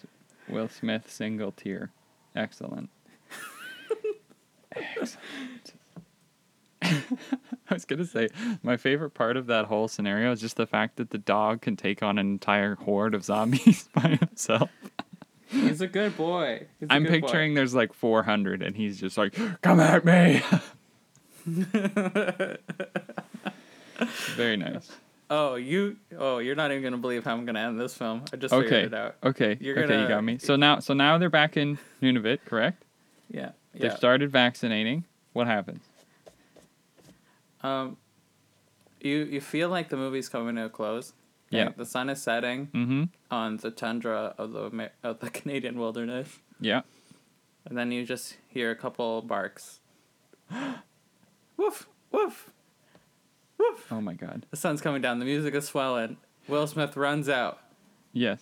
Will 0.49 0.69
Smith 0.69 1.11
single 1.11 1.53
tear. 1.53 1.91
Excellent. 2.35 2.89
Excellent. 4.77 5.75
I 7.71 7.75
was 7.75 7.85
gonna 7.85 8.05
say 8.05 8.29
my 8.63 8.77
favorite 8.77 9.11
part 9.11 9.37
of 9.37 9.47
that 9.47 9.67
whole 9.67 9.89
scenario 9.89 10.33
is 10.33 10.41
just 10.41 10.57
the 10.57 10.67
fact 10.67 10.97
that 10.97 11.11
the 11.11 11.19
dog 11.19 11.61
can 11.63 11.77
take 11.77 12.03
on 12.03 12.19
an 12.19 12.27
entire 12.31 12.75
horde 12.77 13.15
of 13.15 13.25
zombies 13.25 13.89
by 13.95 14.19
himself. 14.21 14.71
He's 15.49 15.81
a 15.81 15.87
good 15.89 16.17
boy. 16.17 16.67
He's 16.79 16.89
I'm 16.91 17.03
good 17.03 17.21
boy. 17.21 17.27
picturing 17.27 17.55
there's 17.55 17.75
like 17.75 17.93
400 17.93 18.63
and 18.63 18.77
he's 18.77 19.01
just 19.01 19.19
like, 19.19 19.35
"Come 19.63 19.81
at 19.81 20.05
me." 20.05 20.43
Very 24.37 24.57
nice. 24.57 24.91
Oh, 25.29 25.55
you. 25.57 25.97
Oh, 26.19 26.39
you're 26.39 26.55
not 26.57 26.71
even 26.73 26.83
gonna 26.83 26.99
believe 26.99 27.25
how 27.25 27.33
I'm 27.35 27.45
gonna 27.45 27.61
end 27.61 27.79
this 27.81 27.95
film. 27.97 28.23
I 28.33 28.37
just 28.37 28.53
Okay. 28.53 28.65
figured 28.69 28.93
it 28.93 28.95
out. 28.95 29.17
Okay. 29.23 29.57
You're 29.61 29.79
okay, 29.85 30.01
you 30.03 30.09
got 30.09 30.25
me. 30.25 30.39
So 30.39 30.57
now 30.57 30.79
so 30.81 30.95
now 30.95 31.19
they're 31.19 31.31
back 31.31 31.57
in 31.57 31.79
Nunavut, 32.03 32.39
correct? 32.45 32.85
Yeah. 33.31 33.51
They've 33.73 33.85
Yeah. 33.85 33.97
started 33.97 34.31
vaccinating. 34.31 35.05
What 35.33 35.47
happens? 35.47 35.83
Um, 37.63 37.97
you 39.01 39.19
you 39.25 39.41
feel 39.41 39.69
like 39.69 39.89
the 39.89 39.97
movie's 39.97 40.29
coming 40.29 40.57
to 40.57 40.65
a 40.67 40.69
close. 40.69 41.13
Yeah. 41.51 41.71
The 41.77 41.85
sun 41.87 42.09
is 42.11 42.23
setting 42.23 42.67
Mm-hmm. 42.69 43.03
on 43.31 43.57
the 43.57 43.71
tundra 43.71 44.35
of 44.39 44.53
the 44.53 44.91
of 45.03 45.19
the 45.21 45.31
Canadian 45.39 45.79
wilderness, 45.79 46.39
Yeah. 46.61 46.83
and 47.67 47.77
then 47.77 47.91
you 47.93 48.05
just 48.07 48.37
hear 48.49 48.71
a 48.71 48.77
couple 48.77 49.21
barks. 49.23 49.81
woof 51.57 51.89
woof 52.13 52.51
woof. 53.59 53.87
Oh 53.91 54.01
my 54.01 54.15
God. 54.15 54.47
The 54.51 54.57
sun's 54.57 54.81
coming 54.81 55.03
down. 55.03 55.19
The 55.19 55.25
music 55.25 55.55
is 55.55 55.67
swelling. 55.67 56.17
Will 56.49 56.67
Smith 56.67 56.97
runs 56.97 57.29
out. 57.29 57.61
Yes. 58.13 58.41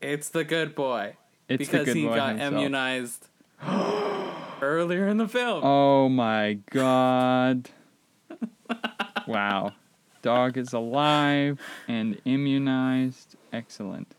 It's 0.00 0.28
the 0.28 0.44
good 0.44 0.74
boy. 0.74 1.16
It's 1.48 1.68
the 1.68 1.72
because 1.72 1.86
good 1.86 1.96
he 1.96 2.06
boy 2.06 2.16
got 2.16 2.28
himself. 2.30 2.52
immunized 2.54 3.28
earlier 4.62 5.08
in 5.08 5.16
the 5.16 5.28
film. 5.28 5.62
Oh 5.64 6.08
my 6.08 6.58
God. 6.70 7.70
Wow. 9.30 9.72
Dog 10.22 10.58
is 10.58 10.72
alive 10.72 11.60
and 11.88 12.20
immunized. 12.24 13.36
Excellent. 13.52 14.14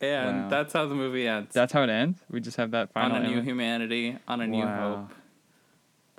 and 0.00 0.42
wow. 0.42 0.48
that's 0.48 0.72
how 0.72 0.86
the 0.86 0.94
movie 0.94 1.26
ends. 1.26 1.52
That's 1.52 1.72
how 1.72 1.82
it 1.82 1.90
ends. 1.90 2.20
We 2.30 2.40
just 2.40 2.56
have 2.56 2.70
that 2.70 2.92
final 2.92 3.16
on 3.16 3.24
a 3.24 3.26
new 3.26 3.34
image. 3.34 3.44
humanity, 3.44 4.18
on 4.28 4.40
a 4.40 4.46
new 4.46 4.66
hope. 4.66 5.12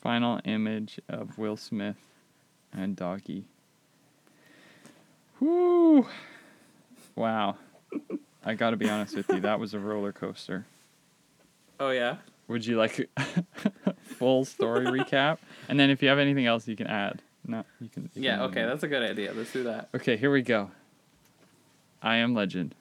Final 0.01 0.39
image 0.45 0.99
of 1.09 1.37
Will 1.37 1.57
Smith 1.57 1.97
and 2.73 2.95
Doggy. 2.95 3.45
Whoo! 5.39 6.07
Wow. 7.15 7.57
I 8.43 8.53
got 8.53 8.71
to 8.71 8.77
be 8.77 8.89
honest 8.89 9.15
with 9.15 9.29
you. 9.29 9.39
That 9.41 9.59
was 9.59 9.73
a 9.73 9.79
roller 9.79 10.11
coaster. 10.11 10.65
Oh 11.79 11.89
yeah. 11.89 12.17
Would 12.47 12.65
you 12.65 12.77
like 12.77 13.09
a 13.17 13.93
full 14.01 14.45
story 14.45 14.85
recap? 14.85 15.37
And 15.67 15.79
then 15.79 15.89
if 15.89 16.01
you 16.01 16.09
have 16.09 16.19
anything 16.19 16.45
else, 16.45 16.67
you 16.67 16.75
can 16.75 16.87
add. 16.87 17.21
No, 17.47 17.63
you 17.79 17.87
can. 17.89 18.09
you 18.13 18.23
Yeah. 18.23 18.35
can 18.37 18.45
Okay, 18.49 18.65
that's 18.65 18.83
a 18.83 18.87
good 18.87 19.03
idea. 19.03 19.33
Let's 19.33 19.53
do 19.53 19.63
that. 19.63 19.89
Okay, 19.95 20.17
here 20.17 20.29
we 20.31 20.41
go. 20.41 20.69
I 22.01 22.17
Am 22.17 22.33
Legend. 22.35 22.75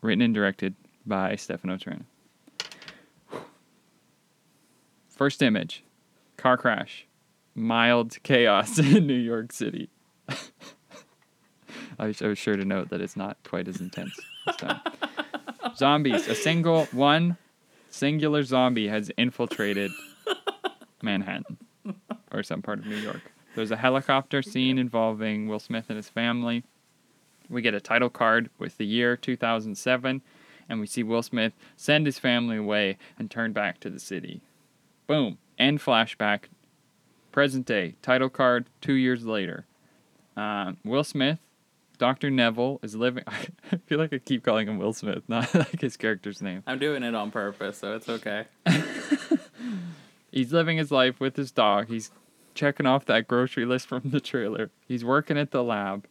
Written 0.00 0.22
and 0.22 0.34
directed 0.34 0.74
by 1.06 1.36
Stefano 1.36 1.76
Trina. 1.76 2.04
First 5.08 5.42
image 5.42 5.84
car 6.36 6.56
crash. 6.56 7.06
Mild 7.54 8.20
chaos 8.22 8.78
in 8.80 9.06
New 9.06 9.12
York 9.14 9.52
City. 9.52 9.90
I 11.98 12.06
was, 12.06 12.22
I 12.22 12.26
was 12.28 12.38
sure 12.38 12.56
to 12.56 12.64
note 12.64 12.88
that 12.88 13.00
it's 13.02 13.16
not 13.16 13.36
quite 13.44 13.68
as 13.68 13.80
intense 13.80 14.18
this 14.46 14.56
time. 14.56 14.80
Zombies. 15.76 16.26
A 16.26 16.34
single, 16.34 16.86
one 16.86 17.36
singular 17.90 18.42
zombie 18.42 18.88
has 18.88 19.10
infiltrated 19.18 19.90
Manhattan 21.02 21.58
or 22.32 22.42
some 22.42 22.62
part 22.62 22.78
of 22.78 22.86
New 22.86 22.96
York. 22.96 23.20
There's 23.54 23.70
a 23.70 23.76
helicopter 23.76 24.42
scene 24.42 24.78
involving 24.78 25.46
Will 25.46 25.58
Smith 25.58 25.86
and 25.88 25.96
his 25.96 26.08
family. 26.08 26.64
We 27.48 27.60
get 27.60 27.74
a 27.74 27.80
title 27.80 28.08
card 28.08 28.48
with 28.58 28.78
the 28.78 28.86
year 28.86 29.16
2007, 29.16 30.22
and 30.68 30.80
we 30.80 30.86
see 30.86 31.02
Will 31.02 31.22
Smith 31.22 31.52
send 31.76 32.06
his 32.06 32.18
family 32.18 32.56
away 32.56 32.96
and 33.18 33.30
turn 33.30 33.52
back 33.52 33.78
to 33.80 33.90
the 33.90 34.00
city. 34.00 34.40
Boom. 35.06 35.38
End 35.58 35.80
flashback. 35.80 36.44
Present 37.30 37.66
day. 37.66 37.96
Title 38.00 38.30
card 38.30 38.66
two 38.80 38.94
years 38.94 39.24
later. 39.24 39.66
Uh, 40.36 40.72
Will 40.84 41.04
Smith, 41.04 41.38
Dr. 41.98 42.30
Neville, 42.30 42.80
is 42.82 42.94
living. 42.94 43.24
I 43.26 43.76
feel 43.86 43.98
like 43.98 44.14
I 44.14 44.18
keep 44.18 44.42
calling 44.42 44.66
him 44.66 44.78
Will 44.78 44.94
Smith, 44.94 45.24
not 45.28 45.54
like 45.54 45.80
his 45.80 45.98
character's 45.98 46.40
name. 46.40 46.62
I'm 46.66 46.78
doing 46.78 47.02
it 47.02 47.14
on 47.14 47.30
purpose, 47.30 47.78
so 47.78 47.94
it's 47.96 48.08
okay. 48.08 48.46
He's 50.32 50.52
living 50.52 50.78
his 50.78 50.90
life 50.90 51.20
with 51.20 51.36
his 51.36 51.50
dog. 51.50 51.88
He's 51.88 52.10
checking 52.54 52.86
off 52.86 53.06
that 53.06 53.28
grocery 53.28 53.64
list 53.64 53.86
from 53.86 54.02
the 54.04 54.20
trailer. 54.20 54.70
He's 54.86 55.04
working 55.04 55.38
at 55.38 55.50
the 55.50 55.62
lab. 55.62 56.06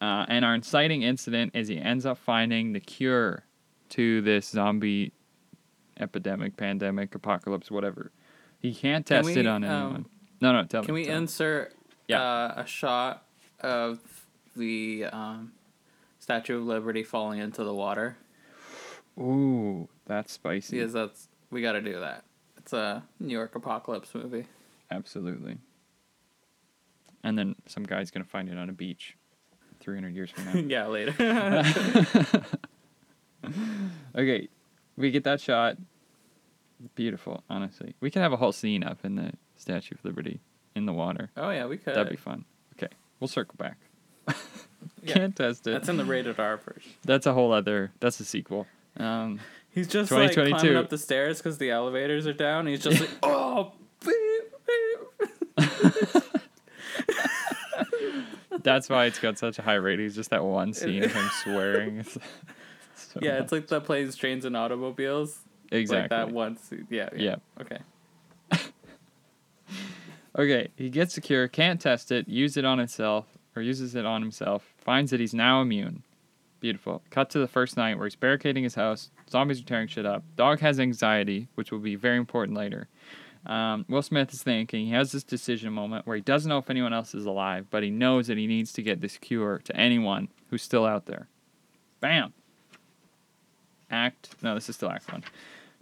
Uh, 0.00 0.24
and 0.28 0.44
our 0.44 0.54
inciting 0.54 1.02
incident 1.02 1.54
is 1.54 1.68
he 1.68 1.78
ends 1.78 2.06
up 2.06 2.16
finding 2.16 2.72
the 2.72 2.80
cure 2.80 3.44
to 3.90 4.22
this 4.22 4.48
zombie 4.48 5.12
epidemic, 5.98 6.56
pandemic, 6.56 7.14
apocalypse, 7.14 7.70
whatever. 7.70 8.10
He 8.58 8.74
can't 8.74 9.04
Can 9.04 9.22
test 9.24 9.34
we, 9.34 9.40
it 9.40 9.46
on 9.46 9.62
um, 9.64 9.82
anyone. 9.82 10.06
No, 10.40 10.52
no, 10.52 10.64
tell 10.64 10.80
me. 10.82 10.86
Can 10.86 10.94
me. 10.94 11.00
we 11.02 11.06
tell 11.06 11.18
insert 11.18 11.74
Yeah. 12.08 12.22
uh, 12.22 12.54
a 12.56 12.66
shot 12.66 13.24
of 13.60 13.98
the 14.56 15.04
um, 15.12 15.52
Statue 16.18 16.58
of 16.58 16.64
Liberty 16.64 17.02
falling 17.02 17.38
into 17.40 17.62
the 17.62 17.74
water? 17.74 18.16
Ooh, 19.18 19.88
that's 20.06 20.32
spicy. 20.32 20.78
Because 20.78 20.92
that's 20.94 21.28
we 21.50 21.60
got 21.60 21.72
to 21.72 21.82
do 21.82 22.00
that. 22.00 22.24
It's 22.56 22.72
a 22.72 23.02
New 23.18 23.32
York 23.32 23.54
apocalypse 23.54 24.14
movie. 24.14 24.46
Absolutely. 24.90 25.58
And 27.22 27.38
then 27.38 27.54
some 27.66 27.84
guy's 27.84 28.10
going 28.10 28.24
to 28.24 28.30
find 28.30 28.48
it 28.48 28.56
on 28.56 28.68
a 28.70 28.72
beach 28.72 29.16
300 29.80 30.14
years 30.14 30.30
from 30.30 30.44
now. 30.46 30.52
yeah, 30.68 30.86
later. 30.86 31.14
Okay, 34.14 34.48
we 34.96 35.10
get 35.10 35.24
that 35.24 35.40
shot. 35.40 35.76
Beautiful, 36.94 37.42
honestly. 37.48 37.94
We 38.00 38.10
could 38.10 38.22
have 38.22 38.32
a 38.32 38.36
whole 38.36 38.52
scene 38.52 38.82
up 38.84 38.98
in 39.04 39.14
the 39.16 39.32
Statue 39.56 39.94
of 39.94 40.04
Liberty 40.04 40.40
in 40.74 40.86
the 40.86 40.92
water. 40.92 41.30
oh 41.36 41.50
yeah, 41.50 41.66
we 41.66 41.76
could. 41.78 41.94
That'd 41.94 42.10
be 42.10 42.16
fun. 42.16 42.44
Okay, 42.76 42.92
we'll 43.18 43.28
circle 43.28 43.54
back. 43.58 43.78
Yeah. 45.02 45.14
Can't 45.14 45.36
test 45.36 45.66
it. 45.66 45.72
That's 45.72 45.88
in 45.90 45.98
the 45.98 46.06
rated 46.06 46.38
R 46.40 46.56
version. 46.56 46.92
That's 47.04 47.26
a 47.26 47.34
whole 47.34 47.52
other. 47.52 47.92
That's 48.00 48.18
a 48.20 48.24
sequel. 48.24 48.66
Um, 48.96 49.40
He's 49.70 49.88
just 49.88 50.10
like 50.10 50.32
climbing 50.32 50.76
up 50.76 50.88
the 50.88 50.96
stairs 50.96 51.36
because 51.38 51.58
the 51.58 51.70
elevators 51.70 52.26
are 52.26 52.32
down. 52.32 52.66
He's 52.66 52.82
just 52.82 53.00
like, 53.00 53.10
oh, 53.22 53.72
that's 58.62 58.88
why 58.88 59.06
it's 59.06 59.18
got 59.18 59.38
such 59.38 59.58
a 59.58 59.62
high 59.62 59.74
rating. 59.74 60.06
It's 60.06 60.14
just 60.14 60.30
that 60.30 60.44
one 60.44 60.72
scene 60.72 61.04
of 61.04 61.12
him 61.12 61.28
swearing. 61.42 61.98
It's, 61.98 62.18
so 62.94 63.20
yeah, 63.22 63.34
much. 63.34 63.42
it's 63.42 63.52
like 63.52 63.66
the 63.68 63.80
planes, 63.80 64.16
trains, 64.16 64.44
and 64.44 64.56
automobiles. 64.56 65.38
exactly. 65.70 66.00
Like 66.00 66.10
that 66.10 66.34
one. 66.34 66.56
scene. 66.56 66.86
Yeah, 66.90 67.08
yeah. 67.14 67.36
Yeah. 67.58 67.62
Okay. 67.62 67.78
Okay, 70.38 70.68
he 70.76 70.90
gets 70.90 71.16
the 71.16 71.20
cure, 71.20 71.48
can't 71.48 71.80
test 71.80 72.12
it, 72.12 72.28
use 72.28 72.56
it 72.56 72.64
on 72.64 72.78
himself, 72.78 73.26
or 73.56 73.62
uses 73.62 73.96
it 73.96 74.06
on 74.06 74.22
himself, 74.22 74.72
finds 74.78 75.10
that 75.10 75.18
he's 75.18 75.34
now 75.34 75.60
immune. 75.60 76.04
Beautiful. 76.60 77.02
Cut 77.10 77.30
to 77.30 77.40
the 77.40 77.48
first 77.48 77.76
night 77.76 77.96
where 77.96 78.06
he's 78.06 78.14
barricading 78.14 78.62
his 78.62 78.76
house, 78.76 79.10
zombies 79.28 79.60
are 79.60 79.64
tearing 79.64 79.88
shit 79.88 80.06
up, 80.06 80.22
dog 80.36 80.60
has 80.60 80.78
anxiety, 80.78 81.48
which 81.56 81.72
will 81.72 81.80
be 81.80 81.96
very 81.96 82.16
important 82.16 82.56
later. 82.56 82.86
Um, 83.46 83.86
Will 83.88 84.02
Smith 84.02 84.32
is 84.32 84.42
thinking, 84.42 84.86
he 84.86 84.92
has 84.92 85.12
this 85.12 85.24
decision 85.24 85.72
moment 85.72 86.06
where 86.06 86.16
he 86.16 86.22
doesn't 86.22 86.48
know 86.48 86.58
if 86.58 86.68
anyone 86.68 86.92
else 86.92 87.14
is 87.14 87.24
alive, 87.24 87.66
but 87.70 87.82
he 87.82 87.90
knows 87.90 88.26
that 88.26 88.36
he 88.36 88.46
needs 88.46 88.72
to 88.74 88.82
get 88.82 89.00
this 89.00 89.16
cure 89.16 89.60
to 89.64 89.76
anyone 89.76 90.28
who's 90.50 90.62
still 90.62 90.84
out 90.84 91.06
there. 91.06 91.28
Bam! 92.00 92.34
Act, 93.90 94.36
no, 94.42 94.54
this 94.54 94.68
is 94.68 94.76
still 94.76 94.90
Act 94.90 95.10
1. 95.10 95.24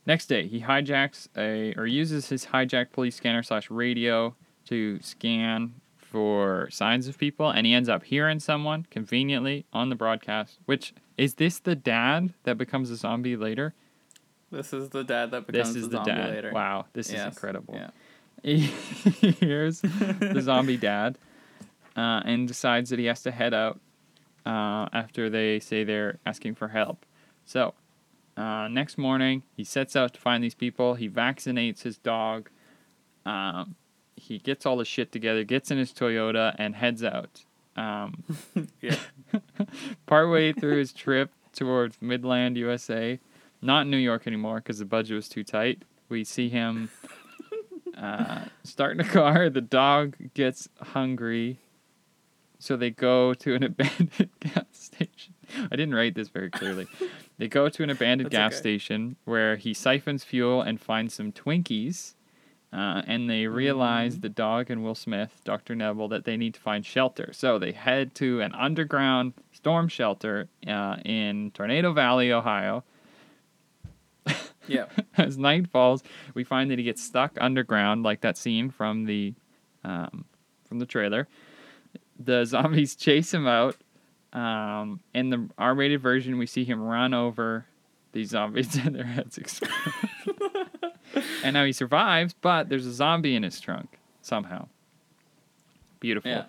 Next 0.06 0.26
day, 0.26 0.46
he 0.46 0.62
hijacks 0.62 1.28
a 1.36 1.74
or 1.78 1.86
uses 1.86 2.28
his 2.30 2.46
hijacked 2.46 2.92
police 2.92 3.16
scanner 3.16 3.42
slash 3.42 3.70
radio 3.70 4.34
to 4.66 5.00
scan 5.02 5.74
for 5.98 6.68
signs 6.70 7.08
of 7.08 7.18
people, 7.18 7.50
and 7.50 7.66
he 7.66 7.74
ends 7.74 7.88
up 7.88 8.04
hearing 8.04 8.40
someone 8.40 8.86
conveniently 8.90 9.66
on 9.72 9.90
the 9.90 9.94
broadcast. 9.94 10.58
Which 10.64 10.94
is 11.18 11.34
this 11.34 11.58
the 11.58 11.74
dad 11.74 12.32
that 12.44 12.56
becomes 12.56 12.90
a 12.90 12.96
zombie 12.96 13.36
later? 13.36 13.74
This 14.50 14.72
is 14.72 14.88
the 14.90 15.04
dad 15.04 15.30
that 15.32 15.46
becomes 15.46 15.74
this 15.74 15.76
is 15.76 15.88
the 15.88 15.98
the 15.98 16.04
zombie 16.04 16.10
dad. 16.22 16.30
later. 16.34 16.50
Wow, 16.52 16.86
this 16.92 17.10
Yes. 17.12 17.20
is 17.20 17.26
incredible. 17.36 17.74
Yeah. 17.74 17.90
He 18.42 18.60
hears 19.32 19.80
the 19.80 20.40
zombie 20.40 20.76
dad 20.76 21.18
uh, 21.96 22.22
and 22.24 22.46
decides 22.46 22.90
that 22.90 22.98
he 23.00 23.06
has 23.06 23.20
to 23.24 23.32
head 23.32 23.52
out 23.52 23.80
uh, 24.46 24.86
after 24.92 25.28
they 25.28 25.58
say 25.58 25.82
they're 25.82 26.18
asking 26.24 26.54
for 26.54 26.68
help. 26.68 27.04
So, 27.44 27.74
uh, 28.36 28.68
next 28.68 28.96
morning, 28.96 29.42
he 29.56 29.64
sets 29.64 29.96
out 29.96 30.14
to 30.14 30.20
find 30.20 30.42
these 30.44 30.54
people. 30.54 30.94
He 30.94 31.08
vaccinates 31.08 31.82
his 31.82 31.98
dog. 31.98 32.48
Um, 33.26 33.74
he 34.16 34.38
gets 34.38 34.64
all 34.64 34.78
his 34.78 34.86
shit 34.88 35.10
together, 35.10 35.42
gets 35.42 35.70
in 35.72 35.78
his 35.78 35.92
Toyota, 35.92 36.54
and 36.58 36.76
heads 36.76 37.02
out. 37.02 37.42
Um, 37.76 38.22
Yeah. 38.80 38.96
partway 40.06 40.52
through 40.52 40.78
his 40.78 40.92
trip 40.92 41.32
towards 41.52 42.00
Midland, 42.00 42.56
USA, 42.56 43.18
not 43.60 43.82
in 43.82 43.90
New 43.90 43.96
York 43.98 44.26
anymore 44.26 44.56
because 44.56 44.78
the 44.78 44.84
budget 44.84 45.14
was 45.16 45.28
too 45.28 45.44
tight. 45.44 45.82
We 46.08 46.24
see 46.24 46.48
him 46.48 46.90
uh, 47.96 48.42
starting 48.64 49.00
a 49.00 49.08
car. 49.08 49.50
The 49.50 49.60
dog 49.60 50.16
gets 50.34 50.68
hungry, 50.80 51.58
so 52.58 52.76
they 52.76 52.90
go 52.90 53.34
to 53.34 53.54
an 53.54 53.62
abandoned 53.64 54.30
gas 54.40 54.64
station. 54.72 55.34
I 55.58 55.76
didn't 55.76 55.94
write 55.94 56.14
this 56.14 56.28
very 56.28 56.50
clearly. 56.50 56.86
They 57.38 57.48
go 57.48 57.68
to 57.68 57.82
an 57.82 57.90
abandoned 57.90 58.30
That's 58.30 58.54
gas 58.54 58.60
okay. 58.60 58.60
station 58.78 59.16
where 59.24 59.56
he 59.56 59.72
siphons 59.74 60.24
fuel 60.24 60.60
and 60.62 60.80
finds 60.80 61.14
some 61.14 61.32
Twinkies. 61.32 62.14
Uh, 62.70 63.00
and 63.06 63.30
they 63.30 63.46
realize 63.46 64.12
Mm-hmm. 64.16 64.20
the 64.20 64.28
dog 64.28 64.70
and 64.70 64.84
Will 64.84 64.94
Smith, 64.94 65.40
Dr. 65.42 65.74
Neville, 65.74 66.08
that 66.08 66.26
they 66.26 66.36
need 66.36 66.52
to 66.52 66.60
find 66.60 66.84
shelter. 66.84 67.30
So 67.32 67.58
they 67.58 67.72
head 67.72 68.14
to 68.16 68.42
an 68.42 68.52
underground 68.54 69.32
storm 69.52 69.88
shelter 69.88 70.48
uh, 70.66 70.96
in 71.02 71.50
Tornado 71.52 71.94
Valley, 71.94 72.30
Ohio. 72.30 72.84
Yep. 74.68 74.92
as 75.16 75.38
night 75.38 75.68
falls, 75.68 76.02
we 76.34 76.44
find 76.44 76.70
that 76.70 76.78
he 76.78 76.84
gets 76.84 77.02
stuck 77.02 77.38
underground, 77.40 78.02
like 78.02 78.20
that 78.20 78.36
scene 78.36 78.70
from 78.70 79.06
the 79.06 79.32
um, 79.82 80.26
from 80.68 80.78
the 80.78 80.84
trailer. 80.84 81.26
The 82.18 82.44
zombies 82.46 82.94
chase 82.94 83.32
him 83.32 83.46
out. 83.46 83.76
Um, 84.34 85.00
in 85.14 85.30
the 85.30 85.48
R-rated 85.56 86.02
version, 86.02 86.36
we 86.36 86.44
see 86.44 86.64
him 86.64 86.82
run 86.82 87.14
over 87.14 87.64
these 88.12 88.28
zombies 88.28 88.76
and 88.76 88.94
their 88.94 89.04
heads 89.04 89.38
explode. 89.38 89.72
and 91.42 91.54
now 91.54 91.64
he 91.64 91.72
survives, 91.72 92.34
but 92.34 92.68
there's 92.68 92.84
a 92.84 92.92
zombie 92.92 93.34
in 93.34 93.42
his 93.42 93.58
trunk 93.60 93.98
somehow. 94.20 94.68
Beautiful. 95.98 96.30
Yeah. 96.30 96.44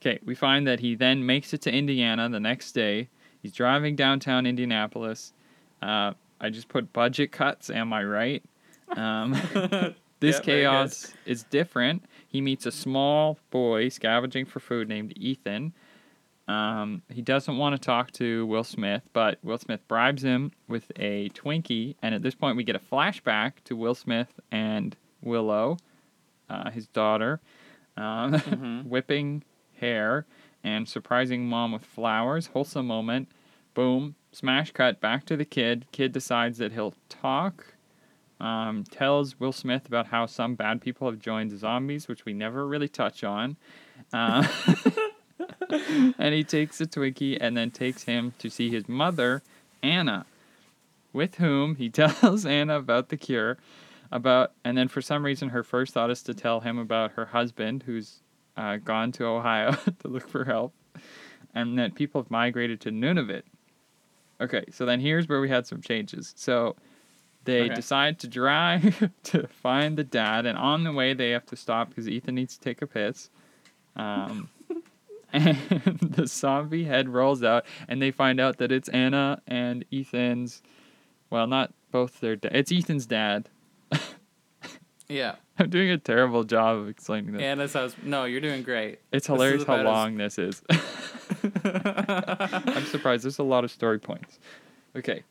Okay, 0.00 0.18
we 0.24 0.34
find 0.34 0.66
that 0.66 0.80
he 0.80 0.96
then 0.96 1.24
makes 1.24 1.54
it 1.54 1.62
to 1.62 1.72
Indiana 1.72 2.28
the 2.28 2.40
next 2.40 2.72
day. 2.72 3.08
He's 3.40 3.52
driving 3.52 3.94
downtown 3.94 4.46
Indianapolis. 4.46 5.32
Uh, 5.80 6.14
I 6.42 6.50
just 6.50 6.68
put 6.68 6.92
budget 6.92 7.32
cuts. 7.32 7.70
Am 7.70 7.92
I 7.92 8.04
right? 8.04 8.42
Um, 8.96 9.32
this 10.20 10.40
chaos 10.40 11.14
is 11.24 11.44
different. 11.44 12.04
He 12.28 12.40
meets 12.40 12.66
a 12.66 12.72
small 12.72 13.38
boy 13.50 13.88
scavenging 13.88 14.44
for 14.46 14.60
food 14.60 14.88
named 14.88 15.12
Ethan. 15.16 15.72
Um, 16.48 17.02
he 17.08 17.22
doesn't 17.22 17.56
want 17.56 17.74
to 17.74 17.78
talk 17.80 18.10
to 18.12 18.44
Will 18.46 18.64
Smith, 18.64 19.02
but 19.12 19.38
Will 19.44 19.58
Smith 19.58 19.86
bribes 19.86 20.24
him 20.24 20.50
with 20.68 20.90
a 20.96 21.28
Twinkie. 21.30 21.94
And 22.02 22.14
at 22.14 22.22
this 22.22 22.34
point, 22.34 22.56
we 22.56 22.64
get 22.64 22.74
a 22.76 22.80
flashback 22.80 23.52
to 23.64 23.76
Will 23.76 23.94
Smith 23.94 24.40
and 24.50 24.96
Willow, 25.22 25.76
uh, 26.50 26.70
his 26.70 26.88
daughter, 26.88 27.40
um, 27.96 28.32
Mhm. 28.34 28.86
whipping 28.86 29.44
hair 29.76 30.26
and 30.64 30.88
surprising 30.88 31.46
mom 31.48 31.70
with 31.72 31.84
flowers. 31.84 32.48
Wholesome 32.48 32.86
moment. 32.88 33.28
Boom. 33.74 34.14
Smash 34.32 34.72
cut 34.72 35.00
back 35.00 35.26
to 35.26 35.36
the 35.36 35.44
kid. 35.44 35.86
Kid 35.92 36.12
decides 36.12 36.58
that 36.58 36.72
he'll 36.72 36.94
talk. 37.08 37.74
Um, 38.40 38.82
tells 38.90 39.38
Will 39.38 39.52
Smith 39.52 39.86
about 39.86 40.08
how 40.08 40.26
some 40.26 40.56
bad 40.56 40.80
people 40.80 41.08
have 41.08 41.20
joined 41.20 41.56
zombies, 41.56 42.08
which 42.08 42.24
we 42.24 42.32
never 42.32 42.66
really 42.66 42.88
touch 42.88 43.22
on. 43.22 43.56
Uh, 44.12 44.46
and 46.18 46.34
he 46.34 46.42
takes 46.42 46.80
a 46.80 46.86
Twinkie 46.86 47.38
and 47.40 47.56
then 47.56 47.70
takes 47.70 48.02
him 48.02 48.34
to 48.38 48.50
see 48.50 48.68
his 48.68 48.88
mother, 48.88 49.42
Anna, 49.82 50.26
with 51.12 51.36
whom 51.36 51.76
he 51.76 51.88
tells 51.90 52.44
Anna 52.44 52.78
about 52.78 53.10
the 53.10 53.16
cure. 53.16 53.58
About 54.10 54.52
and 54.62 54.76
then 54.76 54.88
for 54.88 55.00
some 55.00 55.24
reason 55.24 55.48
her 55.50 55.62
first 55.62 55.94
thought 55.94 56.10
is 56.10 56.22
to 56.24 56.34
tell 56.34 56.60
him 56.60 56.78
about 56.78 57.12
her 57.12 57.26
husband 57.26 57.84
who's 57.84 58.20
uh, 58.56 58.76
gone 58.76 59.10
to 59.12 59.24
Ohio 59.24 59.72
to 60.00 60.08
look 60.08 60.28
for 60.28 60.44
help, 60.44 60.74
and 61.54 61.78
that 61.78 61.94
people 61.94 62.20
have 62.20 62.30
migrated 62.30 62.80
to 62.82 62.90
Nunavut. 62.90 63.42
Okay, 64.42 64.64
so 64.70 64.84
then 64.84 65.00
here's 65.00 65.28
where 65.28 65.40
we 65.40 65.48
had 65.48 65.66
some 65.66 65.80
changes. 65.80 66.32
So 66.36 66.76
they 67.44 67.66
Okay. 67.66 67.74
decide 67.74 68.18
to 68.20 68.28
drive 68.28 69.10
to 69.24 69.46
find 69.46 69.96
the 69.96 70.04
dad, 70.04 70.46
and 70.46 70.58
on 70.58 70.84
the 70.84 70.92
way 70.92 71.14
they 71.14 71.30
have 71.30 71.46
to 71.46 71.56
stop 71.56 71.88
because 71.88 72.08
Ethan 72.08 72.34
needs 72.34 72.56
to 72.56 72.60
take 72.62 72.82
a 72.82 72.86
piss. 72.86 73.30
Um, 73.96 74.48
and 75.32 75.56
the 76.00 76.26
zombie 76.26 76.84
head 76.84 77.08
rolls 77.08 77.42
out, 77.42 77.64
and 77.88 78.00
they 78.02 78.10
find 78.10 78.40
out 78.40 78.58
that 78.58 78.70
it's 78.72 78.88
Anna 78.90 79.40
and 79.46 79.84
Ethan's. 79.92 80.62
Well, 81.30 81.46
not 81.46 81.72
both 81.90 82.20
their. 82.20 82.36
Da- 82.36 82.50
it's 82.52 82.70
Ethan's 82.72 83.06
dad. 83.06 83.48
Yeah. 85.08 85.36
I'm 85.58 85.70
doing 85.70 85.90
a 85.90 85.98
terrible 85.98 86.44
job 86.44 86.78
of 86.78 86.88
explaining 86.88 87.32
this. 87.32 87.42
Anna's 87.42 87.72
house. 87.74 87.94
No, 88.02 88.24
you're 88.24 88.40
doing 88.40 88.62
great. 88.62 88.98
it's 89.12 89.26
this 89.26 89.26
hilarious 89.26 89.64
how 89.64 89.82
long 89.82 90.16
this 90.16 90.38
is. 90.38 90.62
I'm 91.64 92.84
surprised. 92.86 93.24
There's 93.24 93.38
a 93.38 93.42
lot 93.42 93.64
of 93.64 93.70
story 93.70 93.98
points. 93.98 94.38
Okay. 94.96 95.22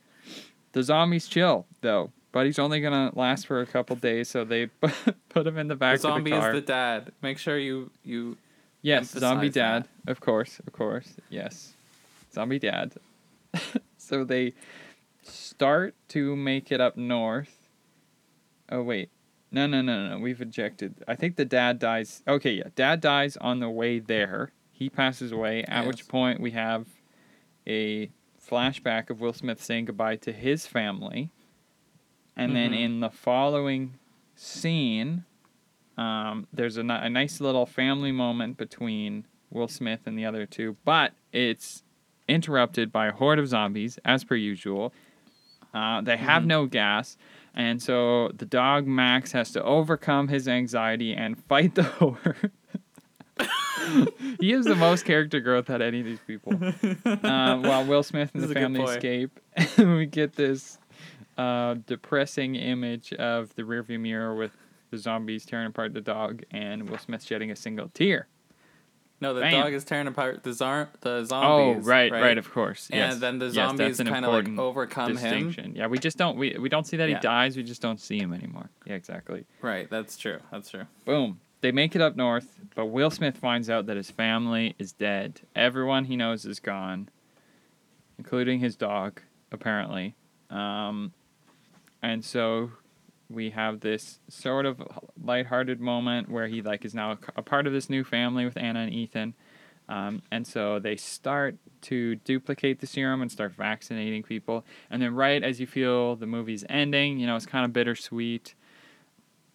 The 0.74 0.84
zombies 0.84 1.28
chill, 1.28 1.66
though. 1.82 2.12
Buddy's 2.32 2.60
only 2.60 2.80
going 2.80 3.12
to 3.12 3.18
last 3.18 3.46
for 3.48 3.60
a 3.60 3.66
couple 3.66 3.96
days, 3.98 4.30
so 4.30 4.46
they 4.46 4.68
put 5.30 5.46
him 5.46 5.58
in 5.58 5.68
the 5.68 5.76
back 5.76 5.98
The 5.98 6.02
zombie 6.04 6.32
of 6.32 6.36
the 6.36 6.42
car. 6.42 6.54
is 6.54 6.62
the 6.62 6.66
dad. 6.66 7.12
Make 7.22 7.38
sure 7.38 7.58
you 7.58 7.92
you 8.06 8.38
yes, 8.82 9.10
zombie 9.10 9.50
dad. 9.50 9.88
Of 10.08 10.22
course, 10.22 10.60
of 10.66 10.72
course. 10.72 11.16
Yes. 11.30 11.74
Zombie 12.34 12.60
dad. 12.60 12.94
so 13.98 14.24
they 14.24 14.54
start 15.24 15.94
to 16.10 16.36
make 16.38 16.72
it 16.72 16.80
up 16.80 16.96
north. 16.96 17.58
Oh, 18.70 18.82
wait. 18.82 19.10
No, 19.52 19.68
no, 19.68 19.82
no, 19.82 20.10
no. 20.10 20.20
We've 20.20 20.42
ejected. 20.42 20.96
I 21.08 21.16
think 21.16 21.36
the 21.36 21.46
dad 21.46 21.78
dies. 21.80 22.24
Okay, 22.28 22.54
yeah. 22.54 22.70
Dad 22.76 23.02
dies 23.02 23.36
on 23.38 23.60
the 23.60 23.70
way 23.70 24.00
there. 24.00 24.52
He 24.72 24.90
passes 24.90 25.32
away, 25.32 25.64
at 25.66 25.86
which 25.86 26.08
point 26.08 26.40
we 26.40 26.52
have 26.52 26.88
a 27.68 28.10
flashback 28.42 29.10
of 29.10 29.20
Will 29.22 29.34
Smith 29.34 29.62
saying 29.62 29.86
goodbye 29.86 30.16
to 30.18 30.32
his 30.32 30.66
family. 30.66 31.30
And 32.36 32.56
then 32.56 32.72
Mhm. 32.72 32.80
in 32.82 33.00
the 33.02 33.10
following 33.10 34.00
scene, 34.36 35.26
um, 35.98 36.48
there's 36.52 36.78
a, 36.78 36.82
a 36.82 37.10
nice 37.10 37.40
little 37.42 37.66
family 37.66 38.12
moment 38.12 38.58
between 38.58 39.26
Will 39.52 39.68
Smith 39.68 40.02
and 40.08 40.18
the 40.18 40.26
other 40.26 40.46
two, 40.46 40.78
but 40.86 41.14
it's 41.34 41.84
interrupted 42.28 42.92
by 42.92 43.08
a 43.08 43.12
horde 43.12 43.38
of 43.38 43.48
zombies, 43.50 44.00
as 44.06 44.24
per 44.24 44.36
usual. 44.36 44.94
Uh, 45.74 46.02
they 46.02 46.18
have 46.18 46.44
Mhm. 46.44 46.48
no 46.48 46.66
gas, 46.66 47.18
and 47.54 47.82
so 47.82 48.30
the 48.34 48.46
dog 48.46 48.88
Max 48.88 49.32
has 49.34 49.52
to 49.52 49.64
overcome 49.64 50.28
his 50.28 50.48
anxiety 50.48 51.14
and 51.14 51.42
fight 51.46 51.76
the 51.76 51.84
horde. 52.00 52.52
he 54.40 54.52
has 54.52 54.66
the 54.66 54.76
most 54.76 55.06
character 55.06 55.40
growth 55.40 55.70
out 55.70 55.82
of 55.82 55.88
any 55.88 56.00
of 56.00 56.06
these 56.06 56.20
people. 56.26 56.54
Uh, 56.54 57.58
while 57.58 57.86
Will 57.86 58.04
Smith 58.04 58.32
and 58.34 58.44
This 58.44 58.50
the 58.50 58.60
is 58.60 58.64
a 58.64 58.68
good 58.68 58.78
family 58.78 58.84
escape, 58.84 59.40
we 59.78 60.06
get 60.06 60.36
this 60.36 60.78
uh, 61.38 61.76
depressing 61.86 62.56
image 62.56 63.14
of 63.14 63.54
the 63.56 63.64
rearview 63.64 64.00
mirror 64.00 64.36
with 64.36 64.52
the 64.92 64.98
zombies 64.98 65.46
tearing 65.46 65.68
apart 65.68 65.94
the 65.94 66.02
dog 66.02 66.44
and 66.52 66.90
Will 66.90 66.98
Smith 66.98 67.24
shedding 67.24 67.52
a 67.52 67.56
single 67.56 67.90
tear. 67.90 68.28
No, 69.22 69.36
the 69.36 69.42
Bam. 69.42 69.52
dog 69.52 69.74
is 69.74 69.84
tearing 69.84 70.08
apart 70.08 70.44
the 70.44 70.52
zar- 70.52 70.90
the 71.02 71.24
zombies. 71.24 71.48
Oh, 71.48 71.72
zombies. 71.74 71.86
right, 71.88 72.12
right, 72.12 72.38
of 72.40 72.52
course. 72.52 72.90
And 72.90 72.98
yes. 72.98 73.20
then 73.20 73.38
the 73.38 73.46
Yes, 73.46 73.54
zombies 73.54 73.98
that's 73.98 74.00
an 74.00 74.08
kinda, 74.14 74.30
like, 74.30 74.50
overcome 74.58 75.16
him. 75.16 75.74
Yeah, 75.76 75.88
we 75.88 76.00
just 76.00 76.18
don't 76.18 76.38
we, 76.38 76.58
we 76.58 76.70
don't 76.70 76.88
see 76.88 76.98
that 76.98 77.08
Yeah. 77.08 77.18
he 77.18 77.22
dies. 77.22 77.56
We 77.56 77.62
just 77.64 77.82
don't 77.84 78.00
see 78.00 78.18
him 78.20 78.34
anymore. 78.34 78.70
Yeah, 78.86 78.96
exactly. 78.96 79.46
Right, 79.62 79.88
that's 79.90 80.18
true. 80.18 80.40
That's 80.52 80.72
true. 80.72 80.86
Boom. 81.06 81.40
They 81.62 81.72
make 81.72 81.96
it 81.96 82.02
up 82.02 82.16
north, 82.16 82.58
but 82.74 82.88
Will 82.88 83.12
Smith 83.12 83.38
finds 83.38 83.70
out 83.70 83.86
that 83.86 83.96
his 83.96 84.10
family 84.10 84.74
is 84.80 84.92
dead. 84.92 85.42
Everyone 85.56 86.06
he 86.06 86.16
knows 86.16 86.44
is 86.44 86.60
gone, 86.60 87.08
including 88.18 88.60
his 88.60 88.76
dog, 88.76 89.22
apparently. 89.52 90.16
Um, 90.50 91.14
and 92.02 92.26
so 92.26 92.72
we 93.32 93.50
have 93.52 93.80
this 93.80 94.20
sort 94.30 94.66
of 94.66 94.82
lighthearted 95.24 95.80
moment 95.80 96.30
where 96.30 96.48
he 96.48 96.62
like 96.62 96.86
is 96.86 96.94
now 96.94 97.12
a, 97.14 97.18
a 97.38 97.42
part 97.42 97.68
of 97.68 97.74
this 97.74 97.90
new 97.90 98.04
family 98.04 98.46
with 98.46 98.58
Anna 98.58 98.82
and 98.82 98.94
Ethan. 98.94 99.34
Um, 99.90 100.22
and 100.32 100.48
so 100.48 100.80
they 100.80 100.96
start 100.96 101.56
to 101.82 102.16
duplicate 102.16 102.80
the 102.80 102.88
serum 102.88 103.22
and 103.22 103.32
start 103.32 103.52
vaccinating 103.54 104.24
people. 104.24 104.64
And 104.90 105.02
then 105.02 105.14
right 105.16 105.44
as 105.44 105.60
you 105.60 105.68
feel 105.68 106.16
the 106.16 106.28
movie's 106.28 106.64
ending, 106.70 107.20
you 107.20 107.28
know, 107.28 107.36
it's 107.36 107.46
kind 107.46 107.66
of 107.66 107.74
bittersweet. 107.74 108.54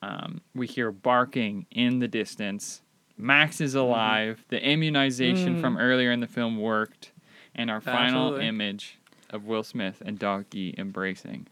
Um, 0.02 0.42
we 0.54 0.66
hear 0.66 0.92
barking 0.92 1.66
in 1.70 2.00
the 2.00 2.08
distance. 2.08 2.82
Max 3.16 3.60
is 3.62 3.74
alive. 3.74 4.44
The 4.48 4.62
immunization 4.62 5.56
Mm. 5.56 5.60
from 5.60 5.78
earlier 5.78 6.12
in 6.12 6.20
the 6.20 6.26
film 6.26 6.58
worked. 6.58 7.12
And 7.54 7.70
our 7.70 7.80
final 7.80 8.36
image 8.36 8.98
of 9.30 9.44
Will 9.46 9.62
Smith 9.62 10.02
and 10.04 10.18
Doggy 10.18 10.74
embracing. 10.76 11.46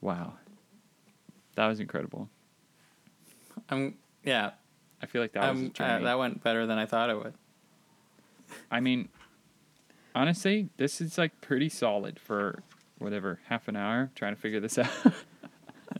Wow. 0.00 0.34
That 1.56 1.66
was 1.66 1.80
incredible. 1.80 2.28
I'm 3.68 3.96
yeah. 4.24 4.52
I 5.02 5.06
feel 5.06 5.22
like 5.22 5.32
that 5.32 5.54
was 5.54 5.70
uh, 5.78 5.98
that 6.00 6.18
went 6.18 6.42
better 6.42 6.66
than 6.66 6.78
I 6.78 6.86
thought 6.86 7.10
it 7.10 7.16
would. 7.16 7.34
I 8.70 8.80
mean, 8.80 9.08
honestly, 10.14 10.68
this 10.76 11.00
is 11.00 11.18
like 11.18 11.40
pretty 11.40 11.68
solid 11.68 12.18
for 12.18 12.62
whatever 12.98 13.40
half 13.48 13.68
an 13.68 13.76
hour 13.76 14.10
trying 14.14 14.34
to 14.34 14.40
figure 14.40 14.60
this 14.60 14.78
out. 14.78 14.90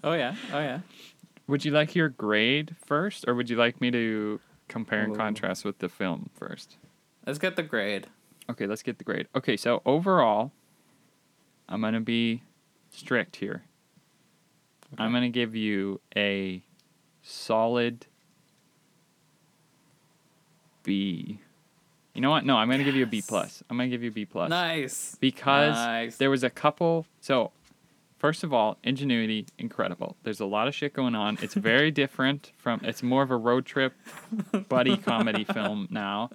Oh 0.03 0.13
yeah. 0.13 0.35
Oh 0.53 0.59
yeah. 0.59 0.81
would 1.47 1.65
you 1.65 1.71
like 1.71 1.95
your 1.95 2.09
grade 2.09 2.77
first, 2.85 3.25
or 3.27 3.35
would 3.35 3.51
you 3.51 3.57
like 3.57 3.81
me 3.81 3.91
to 3.91 4.41
compare 4.69 5.03
and 5.03 5.15
Ooh. 5.15 5.17
contrast 5.17 5.65
with 5.65 5.79
the 5.79 5.89
film 5.89 6.31
first? 6.35 6.77
Let's 7.27 7.39
get 7.39 7.57
the 7.57 7.63
grade. 7.63 8.07
Okay, 8.51 8.67
let's 8.67 8.83
get 8.83 8.99
the 8.99 9.05
grade. 9.05 9.29
Okay, 9.35 9.57
so 9.57 9.83
overall, 9.85 10.53
I'm 11.69 11.81
gonna 11.81 12.01
be 12.01 12.43
strict 12.91 13.37
here. 13.37 13.65
I'm 14.97 15.13
gonna 15.13 15.29
give 15.29 15.55
you 15.55 16.01
a 16.17 16.63
solid 17.23 18.07
B. 20.83 21.41
You 22.15 22.21
know 22.21 22.31
what? 22.31 22.45
No, 22.45 22.57
I'm 22.57 22.69
gonna 22.71 22.85
give 22.85 22.97
you 22.97 23.05
a 23.05 23.07
B 23.09 23.23
plus. 23.27 23.63
I'm 23.69 23.77
gonna 23.77 23.89
give 23.91 24.03
you 24.03 24.11
a 24.11 24.13
B 24.13 24.25
plus 24.25 24.51
Nice. 24.51 25.17
because 25.21 25.75
Nice. 25.75 26.17
there 26.17 26.31
was 26.31 26.43
a 26.43 26.51
couple. 26.51 27.07
So, 27.21 27.53
first 28.19 28.43
of 28.43 28.53
all, 28.53 28.79
ingenuity 28.83 29.47
incredible. 29.59 30.17
There's 30.25 30.41
a 30.41 30.47
lot 30.47 30.67
of 30.69 30.75
shit 30.75 30.95
going 30.95 31.15
on. 31.15 31.39
It's 31.43 31.55
very 31.55 31.91
different 32.03 32.53
from. 32.57 32.81
It's 32.83 33.03
more 33.03 33.23
of 33.23 33.31
a 33.31 33.37
road 33.37 33.67
trip 33.67 33.93
buddy 34.69 34.97
comedy 35.11 35.45
film 35.45 35.87
now, 35.91 36.31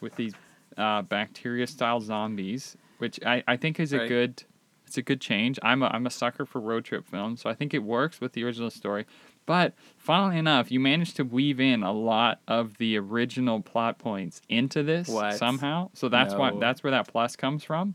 with 0.00 0.14
these 0.16 0.34
uh, 0.76 1.02
bacteria 1.02 1.66
style 1.66 2.00
zombies, 2.00 2.76
which 2.98 3.18
I 3.26 3.42
I 3.46 3.56
think 3.56 3.80
is 3.80 3.92
a 3.92 3.98
Right. 3.98 4.08
good 4.08 4.42
It's 4.88 4.96
a 4.96 5.02
good 5.02 5.20
change. 5.20 5.58
I'm 5.62 5.82
a, 5.82 5.86
I'm 5.88 6.06
a 6.06 6.10
sucker 6.10 6.46
for 6.46 6.60
road 6.60 6.84
trip 6.84 7.06
films, 7.06 7.42
so 7.42 7.50
I 7.50 7.54
think 7.54 7.74
it 7.74 7.82
works 7.82 8.20
with 8.22 8.32
the 8.32 8.42
original 8.42 8.70
story. 8.70 9.04
But 9.44 9.74
funnily 9.98 10.38
enough, 10.38 10.70
you 10.70 10.80
managed 10.80 11.16
to 11.16 11.24
weave 11.24 11.60
in 11.60 11.82
a 11.82 11.92
lot 11.92 12.40
of 12.48 12.78
the 12.78 12.96
original 12.98 13.60
plot 13.60 13.98
points 13.98 14.40
into 14.48 14.82
this 14.82 15.06
What? 15.08 15.34
somehow. 15.36 15.90
So 15.92 16.08
that's 16.08 16.34
why 16.34 16.52
that's 16.58 16.82
where 16.82 16.90
that 16.90 17.06
plus 17.08 17.36
comes 17.36 17.62
from. 17.64 17.94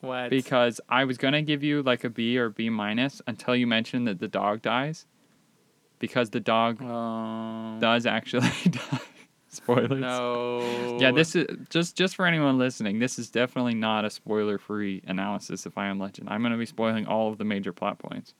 What? 0.00 0.28
Because 0.30 0.80
I 0.88 1.04
was 1.04 1.16
gonna 1.16 1.42
give 1.42 1.62
you 1.62 1.82
like 1.82 2.04
a 2.04 2.10
B 2.10 2.36
or 2.36 2.50
B 2.50 2.68
minus 2.68 3.22
until 3.26 3.56
you 3.56 3.66
mentioned 3.66 4.06
that 4.06 4.18
the 4.18 4.28
dog 4.28 4.60
dies. 4.60 5.06
Because 5.98 6.28
the 6.30 6.40
dog 6.40 6.82
Um, 6.82 7.78
does 7.80 8.04
actually 8.06 8.48
die. 8.70 9.00
Spoilers. 9.54 10.00
no. 10.00 10.96
Yeah, 10.98 11.12
this 11.12 11.36
is 11.36 11.46
just 11.68 11.94
just 11.96 12.16
for 12.16 12.26
anyone 12.26 12.56
listening. 12.58 12.98
This 12.98 13.18
is 13.18 13.28
definitely 13.30 13.74
not 13.74 14.04
a 14.06 14.10
spoiler-free 14.10 15.02
analysis 15.06 15.66
of 15.66 15.76
I 15.76 15.86
Am 15.88 15.98
Legend. 15.98 16.28
I'm 16.30 16.40
going 16.40 16.52
to 16.52 16.58
be 16.58 16.64
spoiling 16.66 17.06
all 17.06 17.28
of 17.30 17.36
the 17.38 17.44
major 17.44 17.72
plot 17.72 17.98
points, 17.98 18.32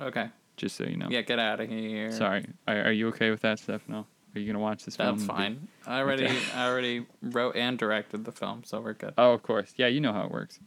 Okay. 0.00 0.28
just 0.56 0.76
so 0.76 0.84
you 0.84 0.96
know. 0.96 1.08
Yeah, 1.10 1.20
get 1.20 1.38
out 1.38 1.60
of 1.60 1.68
here. 1.68 2.10
Sorry. 2.10 2.46
Are, 2.66 2.84
are 2.84 2.92
you 2.92 3.08
okay 3.08 3.30
with 3.30 3.42
that, 3.42 3.58
Stefano? 3.58 4.06
Are 4.34 4.38
you 4.38 4.46
going 4.46 4.54
to 4.54 4.60
watch 4.60 4.86
this 4.86 4.96
film? 4.96 5.18
That's 5.18 5.28
and 5.28 5.28
be- 5.28 5.34
fine. 5.34 5.68
I 5.86 5.98
already 6.00 6.24
Okay. 6.24 6.38
I 6.54 6.66
already 6.70 7.04
wrote 7.20 7.54
and 7.54 7.76
directed 7.78 8.24
the 8.24 8.32
film, 8.32 8.62
so 8.64 8.80
we're 8.80 8.94
good. 8.94 9.12
Oh, 9.18 9.32
of 9.34 9.42
course. 9.42 9.74
Yeah, 9.76 9.88
you 9.88 10.00
know 10.00 10.14
how 10.14 10.24
it 10.24 10.30
works. 10.30 10.58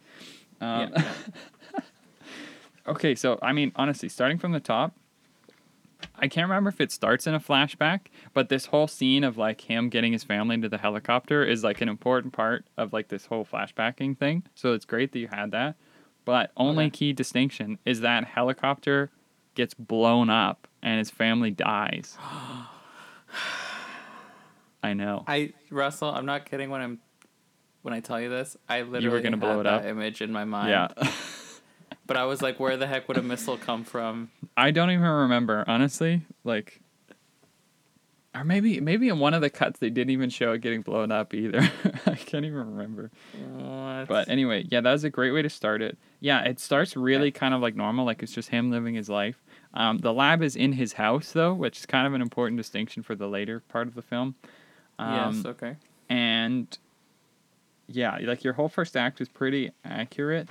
Um, 0.61 0.91
yeah. 0.95 1.11
okay, 2.87 3.15
so 3.15 3.39
I 3.41 3.53
mean, 3.53 3.71
honestly, 3.75 4.07
starting 4.09 4.37
from 4.37 4.51
the 4.51 4.59
top, 4.59 4.95
I 6.17 6.27
can't 6.27 6.47
remember 6.49 6.69
if 6.69 6.79
it 6.79 6.91
starts 6.91 7.27
in 7.27 7.33
a 7.33 7.39
flashback, 7.39 8.07
but 8.33 8.49
this 8.49 8.67
whole 8.67 8.87
scene 8.87 9.23
of 9.23 9.37
like 9.37 9.61
him 9.61 9.89
getting 9.89 10.13
his 10.13 10.23
family 10.23 10.53
into 10.55 10.69
the 10.69 10.77
helicopter 10.77 11.43
is 11.43 11.63
like 11.63 11.81
an 11.81 11.89
important 11.89 12.33
part 12.33 12.65
of 12.77 12.93
like 12.93 13.09
this 13.09 13.25
whole 13.25 13.45
flashbacking 13.45 14.17
thing. 14.17 14.43
So 14.55 14.73
it's 14.73 14.85
great 14.85 15.11
that 15.11 15.19
you 15.19 15.27
had 15.27 15.51
that. 15.51 15.75
But 16.23 16.51
only 16.57 16.85
Okay. 16.85 16.91
key 16.97 17.13
distinction 17.13 17.77
is 17.85 18.01
that 18.01 18.23
helicopter 18.25 19.11
gets 19.55 19.73
blown 19.73 20.29
up 20.29 20.67
and 20.81 20.97
his 20.99 21.09
family 21.09 21.51
dies. 21.51 22.17
I 24.83 24.93
know. 24.93 25.23
I 25.27 25.53
Russell, 25.71 26.09
I'm 26.09 26.25
not 26.25 26.45
kidding 26.45 26.69
when 26.69 26.81
I'm 26.81 26.99
when 27.81 27.93
I 27.93 27.99
tell 27.99 28.19
you 28.19 28.29
this. 28.29 28.55
I 28.69 28.81
literally 28.81 29.03
you 29.05 29.11
were 29.11 29.19
gonna 29.21 29.37
blow 29.37 29.59
it 29.59 29.63
that 29.63 29.73
up? 29.73 29.85
image 29.85 30.21
in 30.21 30.31
my 30.31 30.45
mind. 30.45 30.69
yeah. 30.69 30.87
But 32.07 32.17
I 32.17 32.25
was 32.25 32.41
like, 32.41 32.59
where 32.59 32.77
the 32.77 32.87
heck 32.87 33.07
would 33.07 33.17
a 33.17 33.23
missile 33.23 33.57
come 33.57 33.83
from? 33.83 34.29
I 34.55 34.71
don't 34.71 34.91
even 34.91 35.07
remember, 35.07 35.63
honestly. 35.67 36.21
Like, 36.43 36.81
or 38.35 38.43
maybe 38.43 38.79
maybe 38.81 39.07
in 39.07 39.19
one 39.19 39.33
of 39.33 39.41
the 39.41 39.49
cuts 39.49 39.79
they 39.79 39.89
didn't 39.89 40.11
even 40.11 40.29
show 40.29 40.51
it 40.51 40.61
getting 40.61 40.81
blown 40.81 41.11
up 41.11 41.33
either. 41.33 41.59
I 42.05 42.15
can't 42.15 42.45
even 42.45 42.75
remember. 42.75 43.09
What? 43.55 44.07
But 44.07 44.29
anyway, 44.29 44.65
yeah, 44.69 44.81
that 44.81 44.91
was 44.91 45.03
a 45.03 45.09
great 45.09 45.31
way 45.31 45.41
to 45.41 45.49
start 45.49 45.81
it. 45.81 45.97
Yeah, 46.19 46.43
it 46.43 46.59
starts 46.59 46.95
really 46.95 47.31
kind 47.31 47.53
of 47.53 47.61
like 47.61 47.75
normal, 47.75 48.05
like 48.05 48.21
it's 48.21 48.33
just 48.33 48.49
him 48.49 48.71
living 48.71 48.93
his 48.93 49.09
life. 49.09 49.41
Um, 49.73 49.99
the 49.99 50.13
lab 50.13 50.43
is 50.43 50.55
in 50.55 50.73
his 50.73 50.93
house 50.93 51.31
though, 51.31 51.53
which 51.53 51.79
is 51.79 51.85
kind 51.85 52.05
of 52.05 52.13
an 52.13 52.21
important 52.21 52.57
distinction 52.57 53.03
for 53.03 53.15
the 53.15 53.27
later 53.27 53.61
part 53.61 53.87
of 53.87 53.95
the 53.95 54.01
film. 54.01 54.35
Um, 54.99 55.37
yes, 55.37 55.45
okay. 55.45 55.75
and 56.09 56.77
yeah, 57.87 58.17
like 58.21 58.43
your 58.43 58.53
whole 58.53 58.69
first 58.69 58.97
act 58.97 59.21
is 59.21 59.29
pretty 59.29 59.71
accurate. 59.83 60.49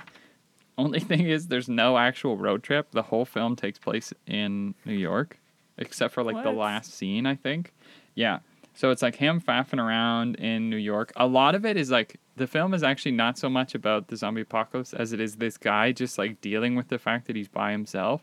Only 0.77 0.99
thing 0.99 1.27
is, 1.27 1.47
there's 1.47 1.69
no 1.69 1.97
actual 1.97 2.37
road 2.37 2.63
trip. 2.63 2.91
The 2.91 3.03
whole 3.03 3.25
film 3.25 3.55
takes 3.55 3.79
place 3.79 4.13
in 4.27 4.75
New 4.83 4.93
York, 4.93 5.39
except 5.77 6.13
for 6.13 6.23
like 6.23 6.43
the 6.43 6.51
last 6.51 6.93
scene, 6.93 7.25
I 7.25 7.35
think. 7.35 7.73
Yeah. 8.13 8.39
So 8.73 8.91
it's 8.91 9.01
like 9.01 9.15
him 9.15 9.39
faffing 9.39 9.79
around 9.79 10.35
in 10.35 10.69
New 10.69 10.75
York. 10.77 11.13
A 11.15 11.25
lot 11.25 11.55
of 11.55 11.65
it 11.65 11.77
is 11.77 11.89
like 11.89 12.19
the 12.35 12.45
film 12.45 12.73
is 12.73 12.83
actually 12.83 13.13
not 13.13 13.37
so 13.37 13.49
much 13.49 13.73
about 13.73 14.09
the 14.09 14.17
zombie 14.17 14.41
apocalypse 14.41 14.93
as 14.93 15.13
it 15.13 15.21
is 15.21 15.37
this 15.37 15.57
guy 15.57 15.93
just 15.93 16.17
like 16.17 16.41
dealing 16.41 16.75
with 16.75 16.89
the 16.89 16.99
fact 16.99 17.27
that 17.27 17.37
he's 17.37 17.47
by 17.47 17.71
himself. 17.71 18.21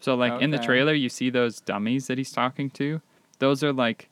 So 0.00 0.16
like 0.16 0.42
in 0.42 0.50
the 0.50 0.58
trailer, 0.58 0.92
you 0.92 1.08
see 1.08 1.30
those 1.30 1.60
dummies 1.60 2.08
that 2.08 2.18
he's 2.18 2.32
talking 2.32 2.68
to. 2.70 3.00
Those 3.38 3.62
are 3.62 3.72
like 3.72 4.08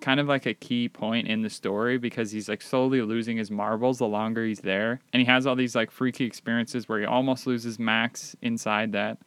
kind 0.00 0.20
of 0.20 0.28
like 0.28 0.46
a 0.46 0.54
key 0.54 0.88
point 0.88 1.28
in 1.28 1.42
the 1.42 1.50
story 1.50 1.98
because 1.98 2.30
he's 2.30 2.48
like 2.48 2.62
slowly 2.62 3.00
losing 3.02 3.36
his 3.36 3.50
marbles 3.50 3.98
the 3.98 4.06
longer 4.06 4.44
he's 4.44 4.60
there, 4.60 5.00
and 5.12 5.20
he 5.20 5.26
has 5.26 5.46
all 5.46 5.56
these 5.56 5.74
like 5.74 5.90
freaky 5.90 6.24
experiences 6.24 6.88
where 6.88 7.00
he 7.00 7.06
almost 7.06 7.46
loses 7.46 7.78
Max 7.78 8.36
inside 8.42 8.92
that, 8.92 9.18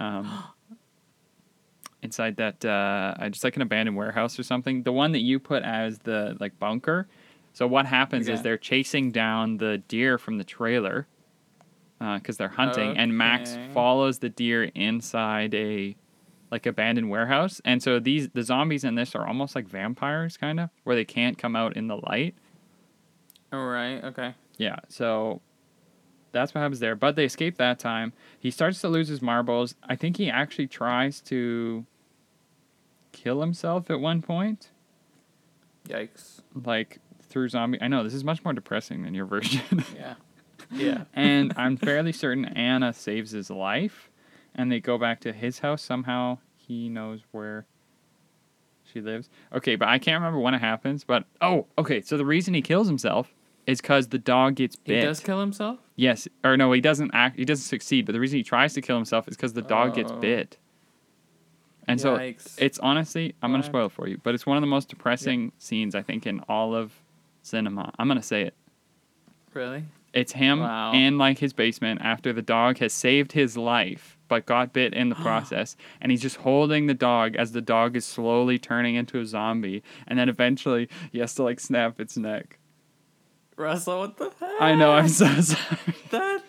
um, 0.00 0.44
inside 2.02 2.36
that 2.36 2.64
uh, 2.64 3.14
uh, 3.18 3.28
just 3.28 3.44
like 3.44 3.56
an 3.56 3.62
abandoned 3.62 3.96
warehouse 3.96 4.38
or 4.38 4.42
something. 4.42 4.82
The 4.82 4.92
one 4.92 5.12
that 5.12 5.20
you 5.20 5.38
put 5.38 5.62
as 5.62 5.98
the 6.00 6.36
like 6.40 6.58
bunker. 6.58 7.08
So 7.52 7.66
what 7.66 7.86
happens 7.86 8.28
is 8.28 8.42
they're 8.42 8.56
chasing 8.56 9.10
down 9.10 9.56
the 9.56 9.78
deer 9.88 10.16
from 10.18 10.38
the 10.38 10.44
trailer 10.44 11.06
because 11.98 12.36
they're 12.36 12.48
hunting, 12.48 12.96
and 12.96 13.16
Max 13.18 13.58
follows 13.74 14.20
the 14.20 14.28
deer 14.28 14.64
inside 14.74 15.54
a 15.54 15.96
like 16.50 16.66
abandoned 16.66 17.10
warehouse. 17.10 17.60
And 17.64 17.82
so 17.82 17.98
these 17.98 18.28
the 18.30 18.42
zombies 18.42 18.84
in 18.84 18.94
this 18.94 19.14
are 19.14 19.26
almost 19.26 19.54
like 19.54 19.68
vampires 19.68 20.36
kind 20.36 20.60
of 20.60 20.70
where 20.84 20.96
they 20.96 21.04
can't 21.04 21.38
come 21.38 21.56
out 21.56 21.76
in 21.76 21.88
the 21.88 21.96
light. 21.96 22.34
All 23.52 23.66
right, 23.66 24.02
okay. 24.04 24.34
Yeah, 24.58 24.76
so 24.88 25.40
that's 26.32 26.54
what 26.54 26.60
happens 26.60 26.80
there. 26.80 26.94
But 26.94 27.16
they 27.16 27.24
escape 27.24 27.56
that 27.56 27.78
time. 27.78 28.12
He 28.38 28.50
starts 28.50 28.80
to 28.82 28.88
lose 28.88 29.08
his 29.08 29.22
marbles. 29.22 29.74
I 29.82 29.96
think 29.96 30.16
he 30.16 30.28
actually 30.30 30.66
tries 30.66 31.20
to 31.22 31.86
kill 33.12 33.40
himself 33.40 33.90
at 33.90 34.00
one 34.00 34.20
point, 34.22 34.70
Yikes. 35.88 36.40
like 36.54 36.98
through 37.22 37.48
zombie. 37.48 37.78
I 37.80 37.88
know 37.88 38.02
this 38.04 38.14
is 38.14 38.24
much 38.24 38.44
more 38.44 38.52
depressing 38.52 39.02
than 39.02 39.14
your 39.14 39.26
version. 39.26 39.84
Yeah. 39.96 40.14
Yeah. 40.70 41.04
and 41.14 41.52
I'm 41.56 41.76
fairly 41.76 42.12
certain 42.12 42.44
Anna 42.44 42.92
saves 42.92 43.30
his 43.30 43.50
life, 43.50 44.07
and 44.58 44.70
they 44.70 44.80
go 44.80 44.98
back 44.98 45.20
to 45.20 45.32
his 45.32 45.60
house 45.60 45.80
somehow. 45.80 46.36
He 46.56 46.90
knows 46.90 47.20
where 47.32 47.64
she 48.84 49.00
lives. 49.00 49.30
Okay, 49.54 49.76
but 49.76 49.88
I 49.88 49.98
can't 49.98 50.20
remember 50.20 50.40
when 50.40 50.52
it 50.52 50.60
happens. 50.60 51.04
But 51.04 51.24
oh, 51.40 51.66
okay. 51.78 52.02
So 52.02 52.18
the 52.18 52.26
reason 52.26 52.52
he 52.52 52.60
kills 52.60 52.88
himself 52.88 53.32
is 53.66 53.80
because 53.80 54.08
the 54.08 54.18
dog 54.18 54.56
gets 54.56 54.76
bit. 54.76 55.00
He 55.00 55.06
does 55.06 55.20
kill 55.20 55.40
himself? 55.40 55.78
Yes, 55.96 56.28
or 56.44 56.56
no, 56.56 56.72
he 56.72 56.80
doesn't 56.80 57.10
act. 57.14 57.38
He 57.38 57.44
doesn't 57.44 57.64
succeed. 57.64 58.04
But 58.04 58.12
the 58.12 58.20
reason 58.20 58.36
he 58.38 58.42
tries 58.42 58.74
to 58.74 58.82
kill 58.82 58.96
himself 58.96 59.28
is 59.28 59.36
because 59.36 59.54
the 59.54 59.62
dog 59.62 59.94
gets 59.94 60.12
Oh. 60.12 60.18
bit. 60.20 60.58
And 61.86 61.98
so 61.98 62.16
it's 62.58 62.78
honestly, 62.80 63.34
I'm 63.40 63.50
gonna 63.50 63.62
spoil 63.62 63.86
it 63.86 63.92
for 63.92 64.06
you, 64.08 64.18
but 64.22 64.34
it's 64.34 64.44
one 64.44 64.58
of 64.58 64.60
the 64.60 64.66
most 64.66 64.90
depressing 64.90 65.52
scenes 65.56 65.94
I 65.94 66.02
think 66.02 66.26
in 66.26 66.40
all 66.40 66.74
of 66.74 66.92
cinema. 67.42 67.94
I'm 67.98 68.08
gonna 68.08 68.22
say 68.22 68.42
it. 68.42 68.52
Really? 69.54 69.84
It's 70.12 70.32
him 70.32 70.60
Wow. 70.60 70.92
in 70.92 71.16
like 71.16 71.38
his 71.38 71.54
basement 71.54 72.02
after 72.02 72.34
the 72.34 72.42
dog 72.42 72.76
has 72.78 72.92
saved 72.92 73.32
his 73.32 73.56
life 73.56 74.17
but 74.28 74.46
got 74.46 74.72
bit 74.72 74.92
in 74.94 75.08
the 75.08 75.14
process 75.26 75.76
and 76.00 76.12
he's 76.12 76.22
just 76.22 76.36
holding 76.36 76.86
the 76.86 76.94
dog 76.94 77.34
as 77.36 77.52
the 77.52 77.60
dog 77.62 77.96
is 77.96 78.04
slowly 78.04 78.58
turning 78.58 78.94
into 78.94 79.18
a 79.20 79.26
zombie 79.26 79.82
and 80.06 80.18
then 80.18 80.28
eventually 80.28 80.88
he 81.10 81.18
has 81.18 81.34
to 81.34 81.42
like 81.42 81.58
snap 81.60 81.98
its 82.00 82.16
neck. 82.16 82.58
Russell, 83.56 83.98
what 84.00 84.16
the 84.16 84.30
heck? 84.38 84.60
I 84.60 84.74
know, 84.74 84.92
I'm 84.92 85.08
so 85.08 85.26
sorry. 85.40 85.66
That. 86.10 86.42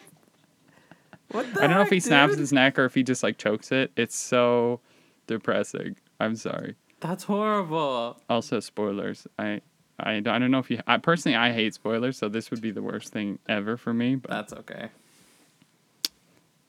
What 1.31 1.53
the 1.53 1.63
I 1.63 1.67
don't 1.67 1.75
know 1.77 1.81
if 1.81 1.89
he 1.89 1.99
snaps 1.99 2.31
dude? 2.33 2.39
his 2.39 2.53
neck 2.53 2.77
or 2.77 2.85
if 2.85 2.93
he 2.95 3.03
just 3.03 3.23
like 3.23 3.37
chokes 3.37 3.71
it. 3.71 3.91
It's 3.95 4.15
so 4.15 4.79
depressing. 5.27 5.95
I'm 6.19 6.35
sorry. 6.35 6.75
That's 6.99 7.23
horrible. 7.23 8.19
Also 8.29 8.59
spoilers. 8.59 9.25
I 9.37 9.61
I, 10.01 10.19
don't- 10.21 10.27
I 10.35 10.39
don't 10.39 10.49
know 10.51 10.59
if 10.59 10.69
you 10.71 10.79
I 10.87 10.97
personally 10.97 11.35
I 11.35 11.51
hate 11.51 11.73
spoilers, 11.73 12.17
so 12.17 12.29
this 12.29 12.51
would 12.51 12.61
be 12.61 12.71
the 12.71 12.81
worst 12.81 13.11
thing 13.11 13.39
ever 13.47 13.75
for 13.77 13.93
me, 13.93 14.15
but 14.15 14.29
That's 14.31 14.53
okay. 14.53 14.89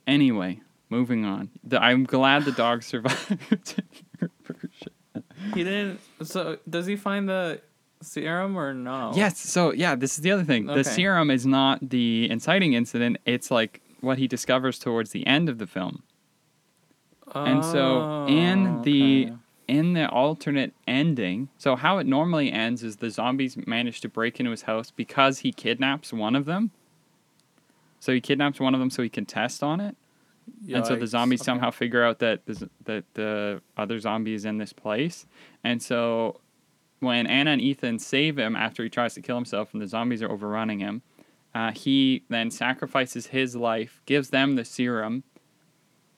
Anyway, 0.07 0.61
moving 0.91 1.25
on. 1.25 1.51
The, 1.65 1.83
I'm 1.83 2.05
glad 2.05 2.45
the 2.45 2.53
dog 2.53 2.83
survived. 2.83 3.83
He 5.55 5.65
didn't. 5.65 6.01
So, 6.23 6.59
does 6.69 6.85
he 6.87 6.97
find 6.97 7.27
the 7.29 7.63
serum 8.03 8.57
or 8.59 8.75
no? 8.75 9.13
Yes. 9.15 9.39
So 9.39 9.73
yeah, 9.73 9.95
this 9.95 10.17
is 10.17 10.21
the 10.21 10.31
other 10.33 10.45
thing. 10.45 10.67
The 10.67 10.85
serum 10.85 11.31
is 11.31 11.47
not 11.47 11.89
the 11.89 12.29
inciting 12.31 12.75
incident. 12.75 13.17
It's 13.25 13.51
like 13.51 13.81
what 14.01 14.19
he 14.19 14.29
discovers 14.29 14.79
towards 14.79 15.11
the 15.13 15.27
end 15.27 15.49
of 15.49 15.57
the 15.59 15.67
film. 15.67 16.03
And 17.35 17.65
so 17.65 18.03
oh, 18.03 18.27
in 18.29 18.67
Oh, 18.67 18.83
the 18.83 19.27
okay. 19.27 19.37
in 19.69 19.95
the 19.95 20.09
alternate 20.11 20.75
ending, 20.87 21.49
so 21.57 21.75
how 21.75 21.97
it 21.99 22.07
normally 22.07 22.53
ends 22.53 22.83
is 22.83 22.97
the 22.97 23.09
zombies 23.09 23.57
manage 23.67 24.01
to 24.03 24.09
break 24.09 24.41
into 24.41 24.51
his 24.51 24.63
house 24.63 24.91
because 24.91 25.39
he 25.39 25.53
kidnaps 25.53 26.13
one 26.13 26.37
of 26.37 26.45
them. 26.45 26.71
So 27.99 28.13
he 28.13 28.21
kidnaps 28.21 28.61
one 28.61 28.75
of 28.75 28.81
them 28.81 28.91
so 28.91 29.03
he 29.03 29.09
can 29.09 29.25
test 29.27 29.63
on 29.63 29.81
it. 29.81 29.97
And 30.73 30.87
so 30.87 30.97
the 30.97 31.07
zombies 31.07 31.41
okay. 31.41 31.47
somehow 31.47 31.71
figure 31.71 32.05
out 32.05 32.19
that 32.21 32.47
the, 32.47 32.69
that 32.85 33.05
the 33.15 33.63
other 33.77 33.99
zombie 33.99 34.35
is 34.35 34.45
in 34.45 34.59
this 34.59 34.73
place, 34.73 35.27
and 35.65 35.83
so 35.83 36.41
when 37.01 37.27
Anna 37.27 37.53
and 37.53 37.61
Ethan 37.61 37.99
save 37.99 38.39
him 38.39 38.55
after 38.55 38.83
he 38.83 38.91
tries 38.91 39.15
to 39.15 39.23
kill 39.23 39.37
himself 39.37 39.73
and 39.73 39.83
the 39.83 39.87
zombies 39.87 40.23
are 40.23 40.31
overrunning 40.31 40.79
him, 40.79 41.03
uh, 41.55 41.73
he 41.73 42.25
then 42.29 42.51
sacrifices 42.51 43.27
his 43.29 43.57
life, 43.57 44.03
gives 44.07 44.31
them 44.31 44.55
the 44.55 44.65
serum, 44.65 45.25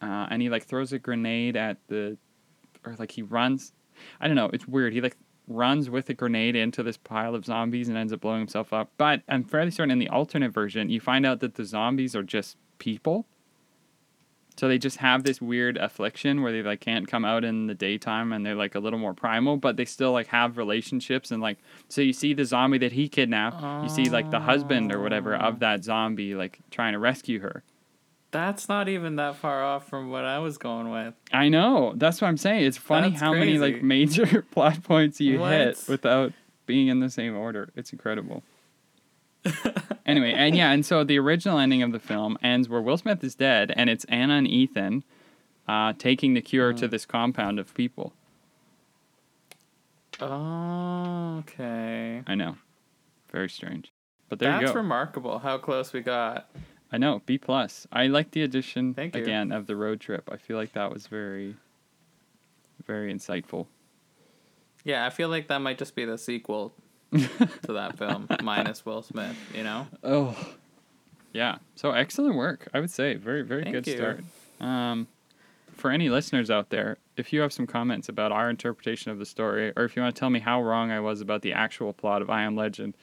uh, 0.03 0.27
and 0.31 0.43
he 0.43 0.49
like 0.51 0.65
throws 0.65 0.93
a 0.93 0.99
grenade 0.99 1.57
at 1.57 1.79
the, 1.89 2.19
or 2.85 2.95
like 2.99 3.13
he 3.13 3.23
runs. 3.23 3.73
I 4.21 4.27
don't 4.27 4.37
know. 4.37 4.51
It's 4.53 4.67
weird. 4.67 4.93
He 4.93 5.01
like 5.01 5.17
runs 5.49 5.89
with 5.89 6.09
a 6.11 6.15
grenade 6.15 6.57
into 6.57 6.83
this 6.83 6.97
pile 6.97 7.35
of 7.35 7.45
zombies 7.45 7.89
and 7.89 7.97
ends 7.97 8.13
up 8.13 8.21
blowing 8.21 8.41
himself 8.41 8.73
up. 8.73 8.91
But 8.97 9.23
I'm 9.29 9.45
fairly 9.45 9.71
certain 9.71 9.91
in 9.91 9.99
the 9.99 10.09
alternate 10.09 10.53
version, 10.53 10.91
you 10.91 11.01
find 11.01 11.25
out 11.25 11.41
that 11.41 11.55
the 11.55 11.65
zombies 11.65 12.15
are 12.17 12.23
just 12.23 12.57
people. 12.79 13.27
So 14.59 14.69
they 14.69 14.79
just 14.79 14.99
have 14.99 15.25
this 15.25 15.41
weird 15.41 15.77
affliction 15.77 16.43
where 16.43 16.53
they 16.53 16.63
like 16.63 16.81
can't 16.81 17.09
come 17.09 17.25
out 17.25 17.45
in 17.45 17.67
the 17.67 17.75
daytime 17.75 18.33
and 18.33 18.45
they're 18.45 18.55
like 18.55 18.75
a 18.75 18.81
little 18.81 18.99
more 18.99 19.15
primal, 19.15 19.57
but 19.57 19.77
they 19.77 19.85
still 19.85 20.13
like 20.13 20.29
have 20.29 20.57
relationships 20.57 21.31
and 21.31 21.43
like 21.43 21.59
so 21.89 22.01
you 22.01 22.13
see 22.13 22.35
the 22.35 22.45
zombie 22.45 22.79
that 22.79 22.93
he 22.93 23.09
kidnapped, 23.09 23.63
you 23.83 23.89
see 23.89 24.11
like 24.11 24.31
the 24.31 24.41
husband 24.41 24.93
or 24.93 25.01
whatever 25.01 25.35
of 25.35 25.61
that 25.61 25.85
zombie 25.85 26.35
like 26.35 26.59
trying 26.71 26.93
to 26.93 26.99
rescue 26.99 27.41
her. 27.41 27.63
That's 28.31 28.67
not 28.67 28.89
even 28.89 29.17
that 29.17 29.37
far 29.37 29.63
off 29.63 29.89
from 29.89 30.11
what 30.11 30.25
I 30.25 30.39
was 30.39 30.57
going 30.57 30.91
with. 30.91 31.15
I 31.33 31.51
know. 31.51 31.93
That's 31.97 32.21
what 32.21 32.29
I'm 32.29 32.39
saying. 32.39 32.65
It's 32.65 32.79
funny 32.79 33.11
That's 33.11 33.21
how 33.21 33.35
many 33.35 33.59
like 33.59 33.83
major 33.83 34.43
plot 34.51 34.83
points 34.83 35.21
you 35.21 35.43
hit 35.45 35.83
without 35.87 36.33
being 36.65 36.89
in 36.89 37.01
the 37.01 37.11
same 37.11 37.37
order. 37.37 37.71
It's 37.77 37.93
incredible. 37.93 38.43
anyway, 40.07 40.33
and 40.37 40.55
yeah, 40.57 40.71
and 40.71 40.85
so 40.87 41.03
the 41.05 41.19
original 41.19 41.59
ending 41.59 41.83
of 41.83 41.93
the 41.93 41.99
film 41.99 42.39
ends 42.43 42.69
where 42.69 42.81
Will 42.81 42.97
Smith 42.97 43.23
is 43.25 43.35
dead, 43.35 43.73
and 43.77 43.91
it's 43.91 44.05
Anna 44.07 44.35
and 44.35 44.47
Ethan 44.49 45.05
uh, 45.69 45.93
taking 45.99 46.35
the 46.35 46.41
cure 46.41 46.73
Mm. 46.73 46.79
to 46.79 46.89
this 46.89 47.05
compound 47.07 47.59
of 47.59 47.75
people. 47.75 48.13
Oh, 50.21 51.39
okay. 51.41 52.23
I 52.27 52.35
know, 52.35 52.57
very 53.31 53.49
strange, 53.49 53.93
but 54.29 54.39
there 54.39 54.53
you 54.55 54.61
go. 54.61 54.67
That's 54.67 54.77
remarkable 54.77 55.39
how 55.41 55.59
close 55.59 55.93
we 55.93 56.01
got. 56.01 56.51
I 56.93 56.99
know 56.99 57.23
B 57.25 57.39
plus. 57.39 57.87
I 57.91 58.07
like 58.07 58.33
the 58.33 58.43
addition 58.43 58.95
Thank 58.95 59.17
you. 59.17 59.23
again 59.23 59.51
of 59.51 59.67
the 59.67 59.75
road 59.75 60.01
trip. 60.01 60.29
I 60.31 60.37
feel 60.37 60.57
like 60.59 60.75
that 60.75 60.93
was 60.93 61.07
very, 61.07 61.57
very 62.87 63.13
insightful. 63.13 63.67
Yeah, 64.85 65.07
I 65.07 65.11
feel 65.11 65.29
like 65.29 65.49
that 65.49 65.59
might 65.61 65.79
just 65.79 65.95
be 65.97 66.05
the 66.05 66.19
sequel 66.19 66.75
to 67.13 67.73
that 67.73 67.99
film, 67.99 68.27
minus 68.43 68.85
Will 68.87 69.03
Smith, 69.03 69.37
you 69.55 69.63
know? 69.63 69.87
Oh, 70.03 70.37
yeah. 71.33 71.59
So 71.75 71.93
excellent 71.93 72.37
work, 72.37 72.69
I 72.73 72.81
would 72.81 72.91
say. 72.91 73.15
Very, 73.15 73.43
very 73.43 73.63
Thank 73.65 73.75
good 73.75 73.87
you. 73.87 73.97
start. 73.97 74.21
Um, 74.61 75.07
for 75.75 75.91
any 75.91 76.09
listeners 76.11 76.51
out 76.51 76.71
there, 76.71 76.99
if 77.17 77.33
you 77.33 77.41
have 77.41 77.53
some 77.53 77.67
comments 77.67 78.09
about 78.09 78.33
our 78.33 78.49
interpretation 78.49 79.11
of 79.11 79.19
the 79.19 79.27
story, 79.27 79.73
or 79.77 79.85
if 79.85 79.97
you 79.97 80.03
want 80.03 80.15
to 80.15 80.19
tell 80.21 80.31
me 80.31 80.41
how 80.41 80.63
wrong 80.63 80.91
I 80.91 81.01
was 81.01 81.21
about 81.21 81.43
the 81.43 81.53
actual 81.53 81.93
plot 81.93 82.23
of 82.23 82.31
I 82.31 82.43
Am 82.43 82.57
Legend, 82.57 82.95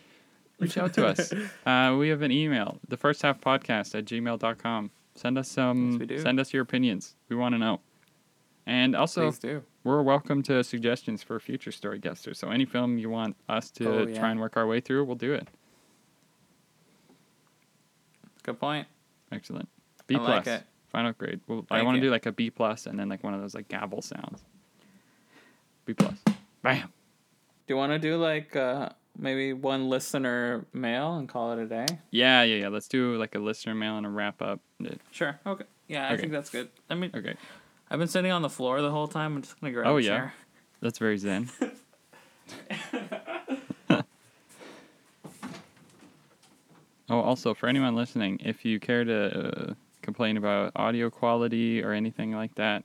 reach 0.60 0.78
out 0.78 0.94
to 0.94 1.06
us. 1.08 1.34
Uh, 1.66 1.96
we 1.98 2.10
have 2.10 2.22
an 2.22 2.32
email, 2.32 2.80
the 2.88 2.98
first 2.98 3.22
half 3.22 3.40
podcast 3.42 3.94
at 3.98 4.06
gmail.com. 4.06 4.92
Send 5.16 5.38
us 5.38 5.50
some, 5.50 5.92
Yes, 5.92 6.00
we 6.00 6.06
do. 6.06 6.20
send 6.20 6.40
us 6.40 6.54
your 6.54 6.64
opinions. 6.64 7.16
We 7.28 7.36
want 7.36 7.54
to 7.54 7.60
know. 7.60 7.82
And 8.66 8.96
also, 8.96 9.30
Please 9.32 9.40
do. 9.40 9.64
We're 9.90 10.04
welcome 10.04 10.44
to 10.44 10.64
suggestions 10.64 11.24
for 11.24 11.40
future 11.40 11.72
story 11.72 11.98
guesters. 11.98 12.38
So 12.38 12.50
any 12.52 12.66
film 12.66 13.00
you 13.00 13.10
want 13.10 13.36
us 13.50 13.72
to 13.72 13.90
Oh, 13.90 14.06
try 14.06 14.30
and 14.30 14.40
work 14.40 14.56
our 14.56 14.68
way 14.68 14.80
through, 14.82 15.04
we'll 15.04 15.16
do 15.16 15.34
it. 15.34 15.48
Good 18.44 18.60
point. 18.60 18.88
Excellent. 19.32 19.68
B 20.06 20.16
I 20.16 20.18
plus. 20.20 20.30
like 20.30 20.48
it. 20.48 20.64
Final 20.90 21.12
grade. 21.14 21.40
Well, 21.48 21.66
I 21.72 21.82
want 21.82 21.96
to 21.96 22.02
do 22.02 22.12
like 22.12 22.26
a 22.28 22.32
B 22.32 22.52
plus 22.52 22.86
and 22.86 23.00
then 23.00 23.10
like 23.10 23.24
one 23.24 23.34
of 23.34 23.42
those 23.42 23.56
like 23.56 23.68
gavel 23.68 24.02
sounds. 24.04 24.44
B 25.86 25.94
plus. 25.96 26.16
Bam. 26.62 26.92
Do 27.68 27.74
you 27.74 27.78
want 27.78 27.92
to 27.92 28.00
do 28.00 28.18
like 28.18 28.56
uh, 28.56 28.90
maybe 29.18 29.54
one 29.54 29.90
listener 29.90 30.66
mail 30.74 31.16
and 31.18 31.28
call 31.28 31.54
it 31.54 31.60
a 31.60 31.66
day? 31.66 31.86
Yeah, 32.12 32.44
yeah, 32.44 32.56
yeah. 32.58 32.68
Let's 32.70 32.88
do 32.88 33.16
like 33.18 33.34
a 33.36 33.40
listener 33.40 33.74
mail 33.74 33.98
and 33.98 34.06
a 34.06 34.10
wrap 34.10 34.42
up. 34.42 34.60
Sure. 35.12 35.40
Okay. 35.48 35.66
Yeah, 35.88 36.08
I 36.08 36.14
Okay. 36.14 36.22
think 36.22 36.32
that's 36.34 36.50
good. 36.52 36.70
I 36.90 36.96
mean, 36.96 37.12
Okay. 37.16 37.36
I've 37.92 38.00
been 38.00 38.08
sitting 38.08 38.32
on 38.32 38.42
the 38.42 38.50
floor 38.50 38.82
the 38.82 38.92
whole 38.92 39.08
time. 39.08 39.36
I'm 39.38 39.42
just 39.42 39.60
gonna 39.60 39.74
grab 39.74 39.88
Oh, 39.88 39.98
a 39.98 40.02
yeah. 40.02 40.08
chair. 40.10 40.34
That's 40.82 41.00
very 41.00 41.18
zen. 41.18 41.50
oh, 43.90 44.04
also 47.10 47.54
for 47.54 47.68
anyone 47.68 47.96
listening, 47.96 48.40
if 48.44 48.64
you 48.64 48.80
care 48.80 49.04
to 49.04 49.70
uh, 49.70 49.74
complain 50.02 50.38
about 50.38 50.72
audio 50.76 51.10
quality 51.10 51.84
or 51.84 51.92
anything 51.92 52.34
like 52.34 52.56
that, 52.56 52.84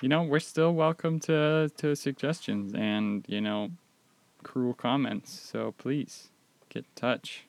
you 0.00 0.08
know, 0.08 0.22
we're 0.22 0.40
still 0.40 0.72
welcome 0.74 1.20
to 1.20 1.70
to 1.76 1.94
suggestions 1.94 2.72
and 2.74 3.24
you 3.28 3.40
know, 3.40 3.70
cruel 4.42 4.72
comments. 4.74 5.30
So 5.38 5.72
please 5.76 6.28
get 6.70 6.80
in 6.84 6.90
touch. 6.94 7.44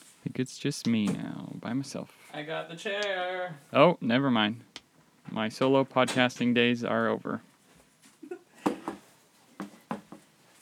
I 0.00 0.02
think 0.24 0.40
it's 0.40 0.58
just 0.58 0.86
me 0.86 1.06
now, 1.06 1.52
by 1.60 1.72
myself. 1.74 2.17
I 2.32 2.42
got 2.42 2.68
the 2.68 2.76
chair. 2.76 3.56
Oh, 3.72 3.96
never 4.00 4.30
mind. 4.30 4.60
My 5.30 5.48
solo 5.48 5.84
podcasting 5.84 6.54
days 6.54 6.84
are 6.84 7.08
over. 7.08 7.40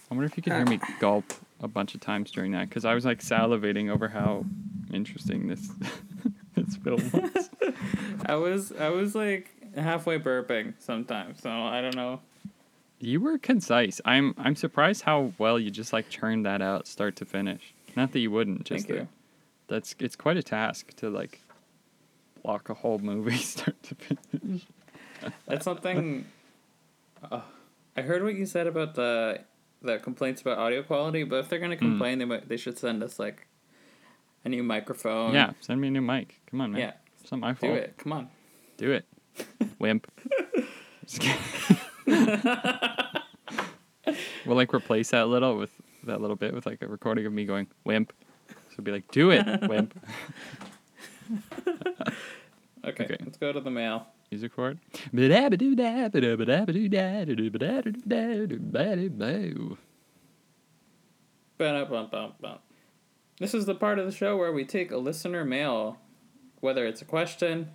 I 0.08 0.14
wonder 0.14 0.26
if 0.26 0.36
you 0.36 0.42
can 0.42 0.52
hear 0.52 0.64
me 0.64 0.78
ah. 0.80 0.96
gulp 1.00 1.32
a 1.60 1.68
bunch 1.68 1.94
of 1.94 2.00
times 2.00 2.30
during 2.30 2.52
that 2.52 2.68
because 2.68 2.84
I 2.84 2.94
was 2.94 3.04
like 3.04 3.20
salivating 3.20 3.90
over 3.90 4.08
how 4.08 4.44
interesting 4.92 5.48
this 5.48 5.68
this 6.54 6.76
film 6.76 7.10
was. 7.12 7.50
I 8.26 8.36
was 8.36 8.72
I 8.72 8.88
was 8.90 9.14
like 9.14 9.50
halfway 9.74 10.18
burping 10.18 10.74
sometimes, 10.78 11.42
so 11.42 11.50
I 11.50 11.80
don't 11.80 11.96
know. 11.96 12.20
You 13.00 13.20
were 13.20 13.38
concise. 13.38 14.00
I'm 14.04 14.34
I'm 14.38 14.54
surprised 14.54 15.02
how 15.02 15.32
well 15.38 15.58
you 15.58 15.70
just 15.70 15.92
like 15.92 16.08
churned 16.08 16.46
that 16.46 16.62
out 16.62 16.86
start 16.86 17.16
to 17.16 17.24
finish. 17.24 17.74
Not 17.96 18.12
that 18.12 18.20
you 18.20 18.30
wouldn't, 18.30 18.64
just 18.64 18.86
Thank 18.86 19.00
you. 19.00 19.08
that's 19.68 19.96
it's 19.98 20.16
quite 20.16 20.36
a 20.36 20.42
task 20.42 20.94
to 20.96 21.10
like 21.10 21.40
block 22.46 22.68
a 22.68 22.74
whole 22.74 22.98
movie 22.98 23.36
start 23.54 23.82
to 23.82 23.94
finish. 23.96 24.66
That's 25.46 25.64
something. 25.64 26.24
Uh, 27.30 27.40
I 27.96 28.02
heard 28.02 28.22
what 28.22 28.34
you 28.34 28.46
said 28.46 28.68
about 28.68 28.94
the 28.94 29.40
the 29.82 29.98
complaints 29.98 30.40
about 30.40 30.58
audio 30.58 30.82
quality, 30.82 31.24
but 31.24 31.40
if 31.40 31.48
they're 31.48 31.58
gonna 31.58 31.76
complain, 31.76 32.20
they 32.20 32.24
might 32.24 32.48
they 32.48 32.56
should 32.56 32.78
send 32.78 33.02
us 33.02 33.18
like 33.18 33.48
a 34.44 34.48
new 34.48 34.62
microphone. 34.62 35.34
Yeah, 35.34 35.52
send 35.60 35.80
me 35.80 35.88
a 35.88 35.90
new 35.90 36.00
mic. 36.00 36.40
Come 36.50 36.60
on, 36.60 36.72
man. 36.72 36.80
Yeah. 36.80 36.92
It's 37.20 37.32
not 37.32 37.40
my 37.40 37.52
Do 37.54 37.74
it. 37.74 37.94
Come 37.98 38.12
on. 38.12 38.28
Do 38.76 38.92
it. 38.92 39.04
Wimp. 39.80 40.06
We'll 44.46 44.54
like 44.54 44.72
replace 44.72 45.10
that 45.10 45.26
little 45.26 45.58
with 45.58 45.72
that 46.04 46.20
little 46.20 46.36
bit 46.36 46.54
with 46.54 46.66
like 46.66 46.80
a 46.80 46.86
recording 46.86 47.26
of 47.26 47.32
me 47.32 47.44
going 47.44 47.66
wimp. 47.82 48.12
So 48.76 48.82
be 48.84 48.92
like, 48.92 49.10
do 49.10 49.32
it, 49.32 49.44
wimp. 49.68 49.98
Okay, 52.84 53.04
Okay. 53.04 53.16
let's 53.24 53.36
go 53.38 53.52
to 53.52 53.60
the 53.60 53.70
mail. 53.70 54.06
Music 54.30 54.52
for 54.52 54.70
it. 54.70 54.78
This 63.38 63.54
is 63.54 63.66
the 63.66 63.74
part 63.74 63.98
of 63.98 64.06
the 64.06 64.12
show 64.12 64.36
where 64.36 64.52
we 64.52 64.64
take 64.64 64.90
a 64.92 64.96
listener 64.98 65.44
mail, 65.44 65.98
whether 66.60 66.86
it's 66.86 67.02
a 67.02 67.04
question, 67.04 67.70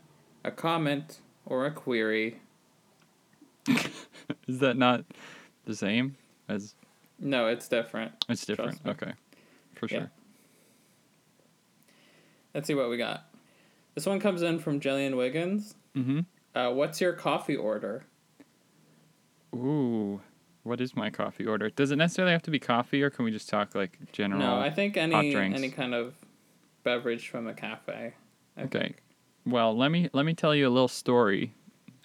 a 0.45 0.51
comment, 0.51 1.19
or 1.45 1.65
a 1.65 1.71
query. 1.71 2.39
Is 4.47 4.59
that 4.59 4.77
not 4.77 5.03
the 5.65 5.75
same 5.75 6.15
as 6.47 6.73
No, 7.19 7.47
it's 7.47 7.67
different. 7.67 8.13
it's 8.29 8.45
different? 8.45 8.79
Okay. 8.87 9.13
For 9.75 9.87
Yeah. 9.87 9.99
sure. 9.99 10.11
Let's 12.53 12.67
see 12.67 12.73
what 12.75 12.89
we 12.89 12.97
got. 12.97 13.25
This 13.95 14.05
one 14.05 14.19
comes 14.19 14.41
in 14.41 14.59
from 14.59 14.79
Jillian 14.79 15.17
Wiggins. 15.17 15.75
Mm-hmm. 15.95 16.19
Uh, 16.55 16.71
what's 16.71 17.01
your 17.01 17.13
coffee 17.13 17.55
order? 17.55 18.05
Ooh. 19.53 20.21
What 20.63 20.79
is 20.79 20.95
my 20.95 21.09
coffee 21.09 21.45
order? 21.45 21.69
Does 21.69 21.91
it 21.91 21.95
necessarily 21.95 22.33
have 22.33 22.43
to 22.43 22.51
be 22.51 22.59
coffee 22.59 23.01
or 23.01 23.09
can 23.09 23.25
we 23.25 23.31
just 23.31 23.49
talk 23.49 23.73
like 23.73 23.97
general 24.11 24.39
No, 24.39 24.59
I 24.59 24.69
think 24.69 24.95
any 24.95 25.35
any 25.35 25.69
kind 25.69 25.95
of 25.95 26.13
beverage 26.83 27.29
from 27.29 27.47
a 27.47 27.53
cafe. 27.53 28.13
I 28.57 28.61
Okay. 28.63 28.79
think. 28.79 28.97
Well, 29.45 29.75
let 29.75 29.89
me 29.89 30.09
let 30.13 30.25
me 30.25 30.35
tell 30.35 30.53
you 30.53 30.67
a 30.67 30.69
little 30.69 30.87
story 30.87 31.53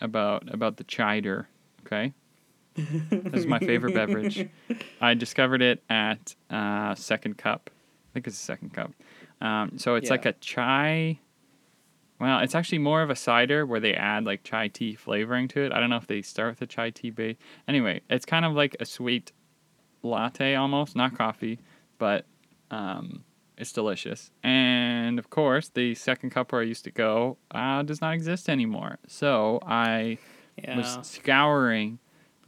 about 0.01 0.53
about 0.53 0.78
the 0.78 0.84
chider. 0.84 1.47
Okay, 1.84 2.14
this 2.74 3.34
is 3.34 3.47
my 3.47 3.59
favorite 3.59 3.93
beverage. 3.95 4.49
I 5.03 5.12
discovered 5.12 5.61
it 5.61 5.82
at 5.91 6.34
uh, 6.49 6.95
Second 6.95 7.37
Cup. 7.37 7.68
I 7.68 8.09
think 8.14 8.26
it's 8.26 8.37
a 8.37 8.43
Second 8.45 8.72
Cup. 8.72 8.91
Um, 9.43 9.72
so 9.78 9.97
it's 9.97 10.09
like 10.09 10.24
a 10.24 10.32
chai. 10.32 11.18
Well, 12.19 12.41
it's 12.41 12.55
actually 12.55 12.79
more 12.79 13.03
of 13.03 13.11
a 13.11 13.17
cider 13.17 13.67
where 13.67 13.81
they 13.81 13.95
add 13.95 14.25
like 14.25 14.43
chai 14.43 14.69
tea 14.69 14.95
flavoring 14.95 15.49
to 15.49 15.61
it. 15.61 15.73
I 15.73 15.81
don't 15.81 15.91
know 15.91 15.97
if 15.97 16.07
they 16.07 16.23
start 16.23 16.53
with 16.53 16.62
a 16.62 16.67
chai 16.67 16.91
tea 16.91 17.11
base. 17.11 17.37
Anyway, 17.69 18.01
it's 18.09 18.25
kind 18.25 18.45
of 18.45 18.55
like 18.55 18.75
a 18.81 18.87
sweet 18.87 19.33
latte 20.03 20.55
almost, 20.55 20.97
not 20.97 21.17
coffee, 21.17 21.59
but 21.99 22.25
um, 22.71 23.25
it's 23.59 23.73
delicious. 23.73 24.31
And 24.43 25.19
of 25.19 25.29
course, 25.31 25.69
the 25.69 25.95
second 25.95 26.31
cup 26.31 26.53
where 26.53 26.62
I 26.62 26.64
used 26.64 26.85
to 26.85 26.91
go 26.91 27.37
uh, 27.51 27.83
does 27.83 28.01
not 28.01 28.14
exist 28.14 28.49
anymore. 28.49 28.99
So 29.07 29.61
I 29.67 30.19
Yeah. 30.62 30.77
was 30.77 30.99
scouring 31.03 31.99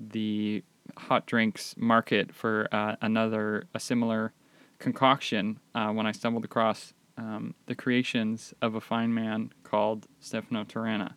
the 0.00 0.64
hot 0.96 1.26
drinks 1.26 1.74
market 1.76 2.34
for 2.34 2.68
uh, 2.72 2.96
another, 3.02 3.64
a 3.74 3.80
similar 3.80 4.32
concoction 4.78 5.60
uh, 5.74 5.90
when 5.90 6.06
I 6.06 6.12
stumbled 6.12 6.44
across 6.44 6.94
um, 7.18 7.54
the 7.66 7.74
creations 7.74 8.54
of 8.62 8.74
a 8.74 8.80
fine 8.80 9.12
man 9.12 9.52
called 9.64 10.06
Stefano 10.20 10.64
Tirana. 10.64 11.16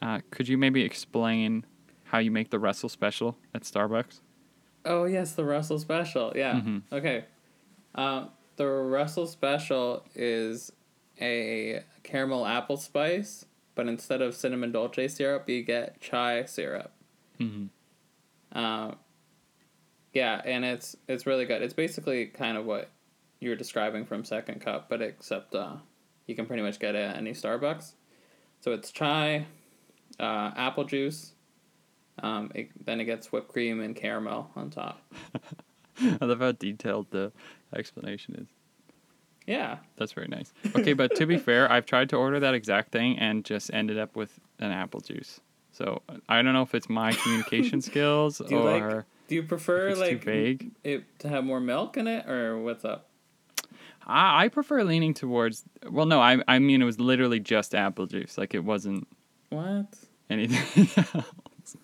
Uh, 0.00 0.20
could 0.30 0.48
you 0.48 0.56
maybe 0.56 0.82
explain 0.82 1.66
how 2.04 2.18
you 2.18 2.30
make 2.30 2.50
the 2.50 2.58
Russell 2.58 2.88
special 2.88 3.36
at 3.54 3.62
Starbucks? 3.62 4.20
Oh 4.84 5.04
yes, 5.04 5.32
the 5.32 5.44
Russell 5.44 5.78
Special. 5.78 6.32
Yeah. 6.36 6.54
Mm-hmm. 6.54 6.94
Okay. 6.94 7.24
Um, 7.94 8.28
the 8.56 8.66
Russell 8.66 9.26
Special 9.26 10.04
is 10.14 10.70
a 11.20 11.82
caramel 12.02 12.46
apple 12.46 12.76
spice, 12.76 13.46
but 13.74 13.88
instead 13.88 14.20
of 14.22 14.34
cinnamon 14.36 14.72
dolce 14.72 15.08
syrup, 15.08 15.48
you 15.48 15.62
get 15.62 16.00
chai 16.00 16.44
syrup. 16.44 16.92
Mhm. 17.40 17.70
Um, 18.52 18.96
yeah, 20.12 20.40
and 20.44 20.64
it's 20.64 20.96
it's 21.08 21.26
really 21.26 21.44
good. 21.44 21.62
It's 21.62 21.74
basically 21.74 22.26
kind 22.26 22.56
of 22.56 22.64
what 22.66 22.90
you 23.40 23.50
were 23.50 23.56
describing 23.56 24.04
from 24.04 24.24
Second 24.24 24.60
Cup, 24.60 24.88
but 24.88 25.02
except 25.02 25.54
uh, 25.54 25.76
you 26.26 26.34
can 26.34 26.46
pretty 26.46 26.62
much 26.62 26.78
get 26.78 26.94
it 26.94 27.02
at 27.02 27.16
any 27.16 27.32
Starbucks. 27.32 27.92
So 28.60 28.72
it's 28.72 28.90
chai, 28.90 29.46
uh, 30.18 30.50
apple 30.56 30.84
juice. 30.84 31.32
Um, 32.22 32.52
it, 32.54 32.70
then 32.84 33.00
it 33.00 33.04
gets 33.04 33.32
whipped 33.32 33.48
cream 33.48 33.80
and 33.80 33.94
caramel 33.94 34.50
on 34.54 34.70
top. 34.70 35.02
I 36.00 36.24
love 36.24 36.40
how 36.40 36.52
detailed 36.52 37.10
the 37.10 37.32
explanation 37.74 38.36
is. 38.36 38.48
Yeah. 39.46 39.78
That's 39.96 40.12
very 40.12 40.28
nice. 40.28 40.52
Okay, 40.74 40.92
but 40.94 41.14
to 41.16 41.26
be 41.26 41.36
fair, 41.36 41.70
I've 41.70 41.86
tried 41.86 42.08
to 42.10 42.16
order 42.16 42.40
that 42.40 42.54
exact 42.54 42.92
thing 42.92 43.18
and 43.18 43.44
just 43.44 43.72
ended 43.74 43.98
up 43.98 44.16
with 44.16 44.38
an 44.58 44.70
apple 44.70 45.00
juice. 45.00 45.40
So 45.72 46.02
I 46.28 46.40
don't 46.40 46.52
know 46.52 46.62
if 46.62 46.74
it's 46.74 46.88
my 46.88 47.12
communication 47.12 47.80
skills 47.82 48.40
Do 48.48 48.58
or 48.58 48.94
like? 48.94 49.04
Do 49.28 49.34
you 49.34 49.42
prefer 49.42 49.88
it's 49.88 49.98
too 49.98 50.04
like 50.04 50.24
vague. 50.24 50.70
it 50.84 51.04
to 51.20 51.28
have 51.28 51.44
more 51.44 51.60
milk 51.60 51.96
in 51.96 52.06
it, 52.06 52.28
or 52.28 52.58
what's 52.58 52.84
up? 52.84 53.08
I, 54.06 54.44
I 54.44 54.48
prefer 54.48 54.82
leaning 54.84 55.14
towards. 55.14 55.64
Well, 55.88 56.06
no, 56.06 56.20
I 56.20 56.38
I 56.48 56.58
mean 56.58 56.82
it 56.82 56.84
was 56.84 57.00
literally 57.00 57.40
just 57.40 57.74
apple 57.74 58.06
juice. 58.06 58.36
Like 58.38 58.54
it 58.54 58.64
wasn't 58.64 59.06
What? 59.50 59.86
anything 60.30 60.88
else. 61.14 61.76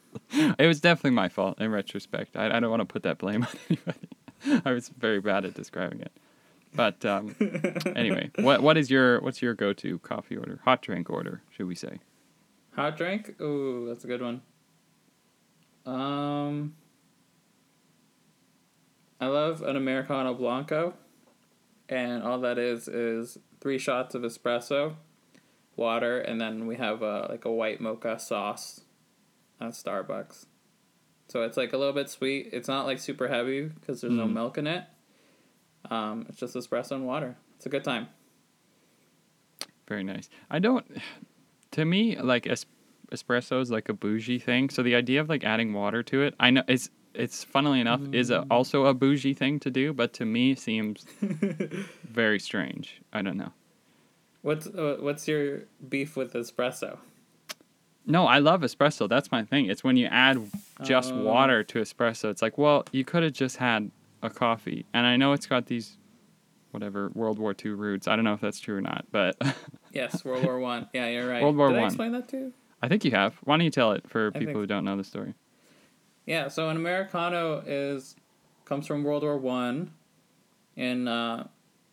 It 0.59 0.67
was 0.67 0.81
definitely 0.81 1.11
my 1.13 1.29
fault 1.29 1.61
in 1.61 1.71
retrospect. 1.71 2.37
I, 2.37 2.57
I 2.57 2.61
don't 2.61 2.71
want 2.71 2.81
to 2.81 2.87
put 2.87 3.03
that 3.03 3.19
blame 3.19 3.43
on 3.51 3.51
anybody. 3.69 4.63
I 4.65 4.73
was 4.73 4.89
very 4.89 5.21
bad 5.21 5.45
at 5.45 5.55
describing 5.55 6.01
it. 6.01 6.13
But 6.75 7.05
um, 7.05 7.35
anyway, 7.97 8.31
what 8.39 8.63
what 8.63 8.77
is 8.77 8.91
your 8.91 9.21
what's 9.21 9.43
your 9.43 9.55
go 9.55 9.73
to 9.73 9.99
coffee 10.01 10.37
order? 10.37 10.61
Hot 10.65 10.83
drink 10.83 11.11
order, 11.11 11.43
should 11.51 11.67
we 11.67 11.75
say? 11.75 11.99
Hot 12.77 12.97
drink? 12.97 13.41
Ooh, 13.41 13.87
that's 13.89 14.05
a 14.05 14.07
good 14.07 14.23
one. 14.23 14.43
Um, 15.85 16.75
I 19.21 19.27
love 19.27 19.63
an 19.63 19.77
Americano 19.77 20.33
Blanco, 20.35 20.95
and 21.91 22.23
all 22.23 22.39
that 22.41 22.59
is 22.59 22.89
is 22.89 23.37
three 23.61 23.79
shots 23.79 24.15
of 24.15 24.23
espresso, 24.23 24.95
water, 25.77 26.19
and 26.21 26.41
then 26.41 26.67
we 26.67 26.77
have 26.77 27.03
a 27.03 27.27
like 27.29 27.45
a 27.45 27.53
white 27.53 27.81
mocha 27.83 28.19
sauce 28.19 28.81
at 29.61 29.73
Starbucks. 29.73 30.47
So 31.29 31.43
it's 31.43 31.57
like 31.57 31.73
a 31.73 31.77
little 31.77 31.93
bit 31.93 32.09
sweet. 32.09 32.49
It's 32.53 32.67
not 32.69 32.87
like 32.87 32.99
super 32.99 33.29
heavy 33.29 33.63
because 33.67 34.01
there's 34.01 34.13
no 34.15 34.27
Mm. 34.27 34.33
milk 34.33 34.57
in 34.59 34.67
it. 34.67 34.85
Um, 35.91 36.27
it's 36.29 36.39
just 36.39 36.55
espresso 36.57 36.93
and 36.93 37.07
water. 37.07 37.37
It's 37.57 37.67
a 37.67 37.69
good 37.69 37.85
time. 37.85 38.09
Very 39.89 40.05
nice. 40.05 40.29
I 40.51 40.59
don't. 40.59 40.87
To 41.73 41.85
me, 41.85 42.17
like 42.17 42.47
es- 42.47 42.67
espresso 43.13 43.61
is 43.61 43.71
like 43.71 43.89
a 43.89 43.93
bougie 43.93 44.39
thing. 44.39 44.71
So 44.71 44.83
the 44.83 44.95
idea 44.95 45.21
of 45.21 45.29
like 45.29 45.45
adding 45.45 45.73
water 45.73 46.03
to 46.05 46.23
it, 46.23 46.35
I 46.41 46.51
know 46.51 46.63
it's 46.69 46.91
it's 47.15 47.43
funnily 47.45 47.81
enough 47.81 48.01
is 48.13 48.31
a, 48.31 48.47
also 48.51 48.87
a 48.87 48.95
bougie 48.95 49.35
thing 49.35 49.59
to 49.61 49.71
do, 49.71 49.93
but 49.93 50.13
to 50.15 50.25
me 50.25 50.55
seems 50.55 51.05
very 52.05 52.39
strange. 52.39 53.01
I 53.13 53.23
don't 53.23 53.37
know. 53.37 53.53
What's 54.43 54.67
uh, 54.67 54.97
what's 55.01 55.29
your 55.29 55.63
beef 55.89 56.17
with 56.17 56.33
espresso? 56.35 56.99
No, 58.07 58.27
I 58.27 58.39
love 58.39 58.63
espresso. 58.63 59.09
That's 59.09 59.31
my 59.31 59.45
thing. 59.45 59.67
It's 59.67 59.85
when 59.85 59.97
you 59.97 60.07
add 60.07 60.39
just 60.83 61.13
Oh. 61.13 61.23
water 61.23 61.63
to 61.65 61.81
espresso. 61.81 62.31
It's 62.31 62.41
like, 62.43 62.57
well, 62.57 62.85
you 62.93 63.05
could 63.05 63.23
have 63.23 63.35
just 63.35 63.59
had 63.59 63.91
a 64.23 64.31
coffee. 64.31 64.87
And 64.95 65.07
I 65.07 65.17
know 65.17 65.33
it's 65.35 65.47
got 65.47 65.67
these, 65.67 65.99
whatever, 66.71 67.11
World 67.15 67.39
War 67.39 67.55
II 67.63 67.73
roots. 67.73 68.09
I 68.09 68.17
don't 68.17 68.25
know 68.25 68.33
if 68.33 68.41
that's 68.41 68.59
true 68.59 68.77
or 68.79 68.81
not, 68.81 69.05
but 69.13 69.37
Yes, 69.93 70.25
World 70.25 70.45
War 70.45 70.59
One. 70.59 70.89
Yeah, 70.95 71.09
you're 71.09 71.29
right. 71.29 71.43
World 71.43 71.57
War 71.57 71.69
Did 71.69 71.77
I 71.77 71.81
One. 71.81 71.87
explain 71.89 72.13
that 72.13 72.29
too? 72.29 72.53
I 72.83 72.89
think 72.89 73.05
you 73.05 73.11
have. 73.11 73.35
Why 73.45 73.57
don't 73.59 73.65
you 73.65 73.71
tell 73.71 73.93
it 73.93 74.09
for 74.09 74.31
people 74.33 74.47
think- 74.47 74.57
who 74.57 74.67
don't 74.67 74.85
know 74.85 74.97
the 74.97 75.05
story? 75.05 75.35
Yeah. 76.31 76.47
So 76.47 76.69
an 76.69 76.77
americano 76.77 77.61
is 77.67 78.15
comes 78.65 78.87
from 78.87 79.03
World 79.03 79.25
War 79.25 79.37
One, 79.37 79.91
and 80.77 81.09
uh, 81.09 81.45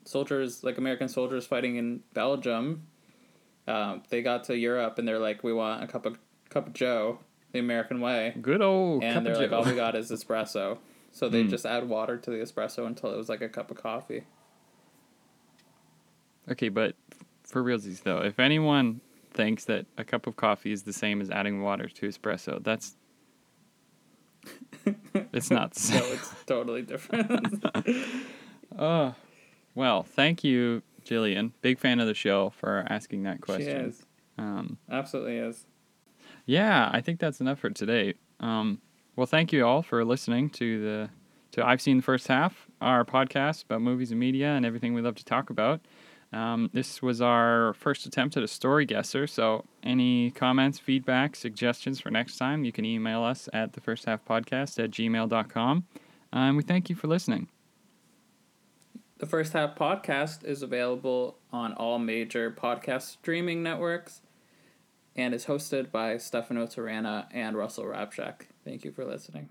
soldiers 0.06 0.64
like 0.64 0.78
American 0.78 1.10
soldiers 1.10 1.48
fighting 1.48 1.76
in 1.78 2.02
Belgium. 2.14 2.84
Uh, 3.68 3.98
they 4.10 4.22
got 4.22 4.44
to 4.46 4.56
Europe 4.56 5.00
and 5.00 5.08
they're 5.08 5.18
like, 5.20 5.44
we 5.44 5.52
want 5.54 5.84
a 5.84 5.88
cup 5.88 6.06
of 6.06 6.20
cup 6.52 6.68
of 6.68 6.74
Joe, 6.74 7.18
the 7.52 7.58
American 7.60 8.00
way, 8.00 8.36
Good 8.40 8.62
old 8.62 9.02
cup 9.02 9.12
and 9.12 9.26
they're 9.26 9.34
of 9.34 9.40
like, 9.42 9.50
joe. 9.50 9.58
all 9.58 9.66
we 9.66 9.74
got 9.76 9.96
is 9.96 10.12
espresso. 10.12 10.78
So 11.12 11.28
they 11.30 11.44
Mm. 11.44 11.50
just 11.50 11.66
add 11.66 11.90
water 11.90 12.16
to 12.18 12.30
the 12.30 12.38
espresso 12.38 12.86
until 12.86 13.12
it 13.12 13.18
was 13.18 13.28
like 13.30 13.42
a 13.42 13.50
cup 13.50 13.72
of 13.72 13.78
coffee. 13.78 14.24
Okay, 16.50 16.70
but 16.70 16.96
for 17.44 17.64
realsies 17.64 18.04
though, 18.04 18.20
if 18.20 18.40
anyone 18.40 19.02
thinks 19.34 19.66
that 19.66 19.88
a 19.98 20.04
cup 20.04 20.28
of 20.28 20.36
coffee 20.36 20.72
is 20.72 20.84
the 20.84 20.94
same 20.94 21.22
as 21.22 21.30
adding 21.32 21.62
water 21.64 21.90
to 21.90 22.08
espresso, 22.08 22.64
that's 22.64 22.96
it's 25.34 25.52
not. 25.52 25.76
same. 25.76 26.02
it's 26.14 26.34
totally 26.46 26.82
different. 26.82 27.64
Oh, 28.78 29.16
well, 29.76 30.04
thank 30.04 30.44
you, 30.44 30.82
Jillian. 31.06 31.52
Big 31.62 31.80
fan 31.80 32.00
of 32.00 32.08
the 32.08 32.14
show 32.14 32.52
for 32.52 32.86
asking 32.90 33.24
that 33.24 33.42
question. 33.42 33.66
she 33.66 33.90
is. 33.90 34.06
Um, 34.38 34.78
Absolutely 34.90 35.38
is. 35.38 35.66
yeah, 36.46 36.90
I 36.94 37.02
think 37.02 37.20
that's 37.20 37.42
enough 37.42 37.60
for 37.60 37.70
today. 37.70 38.14
Um, 38.40 38.82
well, 39.16 39.26
thank 39.26 39.52
you 39.52 39.66
all 39.66 39.82
for 39.82 40.06
listening 40.06 40.50
to 40.52 40.82
the 40.82 41.10
to 41.52 41.66
I've 41.66 41.82
seen 41.82 41.98
the 41.98 42.04
first 42.04 42.28
half, 42.28 42.68
our 42.82 43.04
podcast 43.04 43.64
about 43.64 43.82
movies 43.82 44.12
and 44.12 44.20
media 44.20 44.50
and 44.50 44.66
everything 44.66 44.94
we 44.94 45.02
love 45.02 45.16
to 45.16 45.26
talk 45.26 45.50
about. 45.50 45.82
Um, 46.34 46.70
this 46.74 47.02
was 47.02 47.22
our 47.22 47.74
first 47.74 48.06
attempt 48.06 48.36
at 48.36 48.44
a 48.44 48.48
story 48.48 48.86
guesser. 48.86 49.28
So, 49.28 49.64
any 49.82 50.32
comments, 50.32 50.78
feedback, 50.78 51.36
suggestions 51.36 52.02
for 52.02 52.12
next 52.12 52.38
time, 52.38 52.66
you 52.66 52.72
can 52.72 52.84
email 52.84 53.24
us 53.24 53.48
at 53.54 53.74
the 53.74 53.82
first 53.82 54.06
half 54.06 54.26
podcast 54.26 54.84
at 54.84 54.92
gmail.com. 54.92 55.86
And 56.34 56.58
we 56.58 56.64
thank 56.64 56.90
you 56.90 56.96
for 56.96 57.08
listening. 57.08 57.48
The 59.20 59.26
First 59.26 59.54
Half 59.54 59.76
podcast 59.76 60.44
is 60.46 60.62
available 60.62 61.40
on 61.52 61.74
all 61.74 61.98
major 61.98 62.52
podcast 62.52 63.02
streaming 63.02 63.64
networks 63.64 64.22
and 65.16 65.34
is 65.34 65.48
hosted 65.48 65.92
by 65.92 66.18
Stefano 66.18 66.68
Tirana 66.68 67.28
and 67.32 67.58
Russell 67.58 67.86
Rabchak. 67.86 68.42
Thank 68.64 68.86
you 68.86 68.92
for 68.92 69.04
listening. 69.04 69.50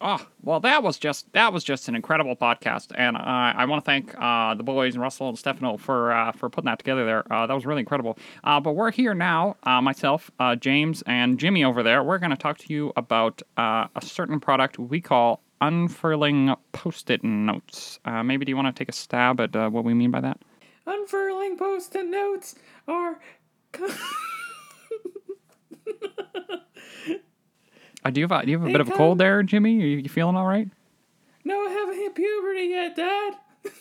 Oh, 0.00 0.24
well, 0.42 0.60
that 0.60 0.84
was 0.84 0.96
just 0.96 1.32
that 1.32 1.52
was 1.52 1.64
just 1.64 1.88
an 1.88 1.96
incredible 1.96 2.36
podcast, 2.36 2.92
and 2.94 3.16
uh, 3.16 3.20
I 3.20 3.64
want 3.64 3.84
to 3.84 3.88
thank 3.88 4.14
uh, 4.16 4.54
the 4.54 4.62
boys 4.62 4.94
and 4.94 5.02
Russell 5.02 5.28
and 5.28 5.36
Stefano 5.36 5.76
for 5.76 6.12
uh, 6.12 6.30
for 6.30 6.48
putting 6.48 6.66
that 6.66 6.78
together. 6.78 7.04
There, 7.04 7.32
uh, 7.32 7.48
that 7.48 7.54
was 7.54 7.66
really 7.66 7.80
incredible. 7.80 8.16
Uh, 8.44 8.60
but 8.60 8.72
we're 8.74 8.92
here 8.92 9.12
now, 9.12 9.56
uh, 9.64 9.80
myself, 9.80 10.30
James, 10.60 11.02
and 11.06 11.36
Jimmy 11.38 11.64
over 11.64 11.82
there. 11.82 12.04
We're 12.04 12.18
going 12.18 12.30
to 12.30 12.36
talk 12.36 12.58
to 12.58 12.72
you 12.72 12.92
about 12.96 13.42
a 13.56 13.88
certain 14.00 14.38
product 14.38 14.78
we 14.78 15.00
call 15.00 15.42
unfurling 15.60 16.54
post-it 16.70 17.24
notes. 17.24 17.98
Maybe 18.06 18.44
do 18.44 18.50
you 18.50 18.56
want 18.56 18.74
to 18.74 18.78
take 18.78 18.88
a 18.88 18.96
stab 18.96 19.40
at 19.40 19.56
what 19.72 19.82
we 19.82 19.94
mean 19.94 20.12
by 20.12 20.20
that? 20.20 20.38
Unfurling 20.86 21.56
post 21.56 21.96
it 21.96 22.06
notes 22.06 22.54
are. 22.86 23.18
Uh, 28.04 28.10
do 28.10 28.20
you 28.20 28.28
have 28.28 28.42
a, 28.42 28.44
do 28.44 28.50
you 28.50 28.58
have 28.58 28.64
a 28.64 28.66
They 28.66 28.72
bit 28.72 28.80
of 28.80 28.88
a 28.88 28.92
cold 28.92 29.18
there, 29.18 29.42
Jimmy? 29.42 29.76
Are 29.82 29.86
you, 29.86 29.96
you 29.98 30.08
feeling 30.08 30.36
all 30.36 30.46
right? 30.46 30.68
no, 31.44 31.66
I 31.66 31.70
haven't 31.70 31.96
hit 31.96 32.14
puberty 32.14 32.64
yet, 32.64 32.96
Dad. 32.96 33.34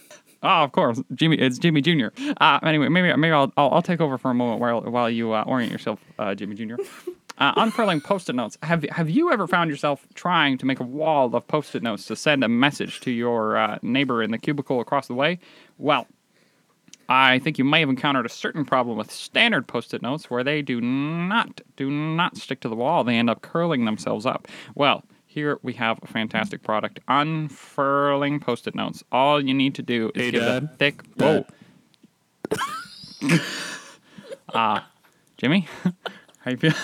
Oh, 0.43 0.63
of 0.63 0.71
course, 0.71 1.01
Jimmy. 1.15 1.37
It's 1.37 1.57
Jimmy 1.57 1.81
Jr. 1.81 2.07
Uh, 2.39 2.59
anyway, 2.61 2.89
maybe 2.89 3.11
maybe 3.17 3.33
I'll, 3.33 3.51
I'll 3.57 3.71
I'll 3.71 3.81
take 3.81 3.99
over 3.99 4.19
for 4.19 4.29
a 4.29 4.35
moment 4.35 4.61
while 4.61 4.81
while 4.81 5.09
you 5.09 5.33
uh, 5.33 5.43
orient 5.47 5.71
yourself, 5.71 5.99
uh, 6.19 6.35
Jimmy 6.35 6.55
Jr. 6.55 6.75
Uh, 7.39 7.53
unfurling 7.57 8.01
post-it 8.01 8.33
notes. 8.35 8.57
Have 8.63 8.81
have 8.85 9.09
you 9.11 9.31
ever 9.31 9.45
found 9.45 9.69
yourself 9.69 10.07
trying 10.15 10.57
to 10.57 10.65
make 10.65 10.79
a 10.79 10.83
wall 10.83 11.35
of 11.35 11.47
post-it 11.47 11.83
notes 11.83 12.05
to 12.05 12.15
send 12.15 12.43
a 12.43 12.47
message 12.47 12.99
to 13.01 13.11
your 13.11 13.57
uh, 13.57 13.77
neighbor 13.83 14.23
in 14.23 14.31
the 14.31 14.39
cubicle 14.39 14.79
across 14.79 15.07
the 15.07 15.13
way? 15.13 15.37
Well, 15.77 16.07
I 17.09 17.39
think 17.39 17.57
you 17.57 17.63
may 17.63 17.79
have 17.79 17.89
encountered 17.89 18.25
a 18.25 18.29
certain 18.29 18.65
problem 18.65 18.97
with 18.97 19.11
standard 19.11 19.67
post-it 19.67 20.01
notes 20.01 20.29
where 20.29 20.43
they 20.43 20.61
do 20.61 20.81
not 20.81 21.61
do 21.75 21.89
not 21.89 22.35
stick 22.37 22.59
to 22.61 22.69
the 22.69 22.75
wall. 22.75 23.03
They 23.03 23.15
end 23.15 23.29
up 23.29 23.41
curling 23.41 23.85
themselves 23.85 24.25
up. 24.25 24.47
Well, 24.75 25.03
here 25.25 25.59
we 25.61 25.73
have 25.73 25.99
a 26.03 26.07
fantastic 26.07 26.63
product, 26.63 26.99
unfurling 27.07 28.39
post-it 28.39 28.75
notes. 28.75 29.03
All 29.11 29.39
you 29.43 29.53
need 29.53 29.75
to 29.75 29.81
do 29.83 30.11
is 30.15 30.21
Hey, 30.23 30.31
give 30.31 30.41
it 30.43 30.47
a 30.47 30.61
Dad. 30.61 30.79
thick 30.79 31.01
whoa. 31.17 31.45
Ah, 34.53 34.89
Jimmy, 35.37 35.67
how 36.39 36.51
you 36.51 36.57
feel? 36.57 36.73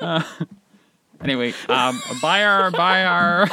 Uh, 0.00 0.22
anyway, 1.22 1.54
um, 1.68 2.00
buy 2.20 2.44
our 2.44 2.70
buy 2.70 3.04
our 3.04 3.48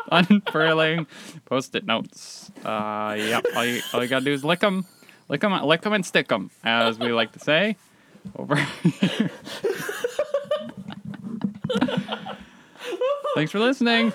unfurling 0.12 1.06
post-it 1.44 1.84
notes. 1.84 2.50
Uh, 2.64 3.14
yep. 3.18 3.44
All 3.54 3.64
you, 3.64 3.80
all 3.92 4.02
you 4.02 4.08
gotta 4.08 4.24
do 4.24 4.32
is 4.32 4.44
lick 4.44 4.60
them, 4.60 4.86
lick 5.28 5.40
them, 5.40 5.52
lick 5.64 5.82
them, 5.82 5.92
and 5.92 6.04
stick 6.04 6.28
them, 6.28 6.50
as 6.64 6.98
we 6.98 7.12
like 7.12 7.32
to 7.32 7.38
say. 7.40 7.76
Over. 8.36 8.56
Thanks 13.34 13.50
for 13.50 13.58
listening. 13.58 14.12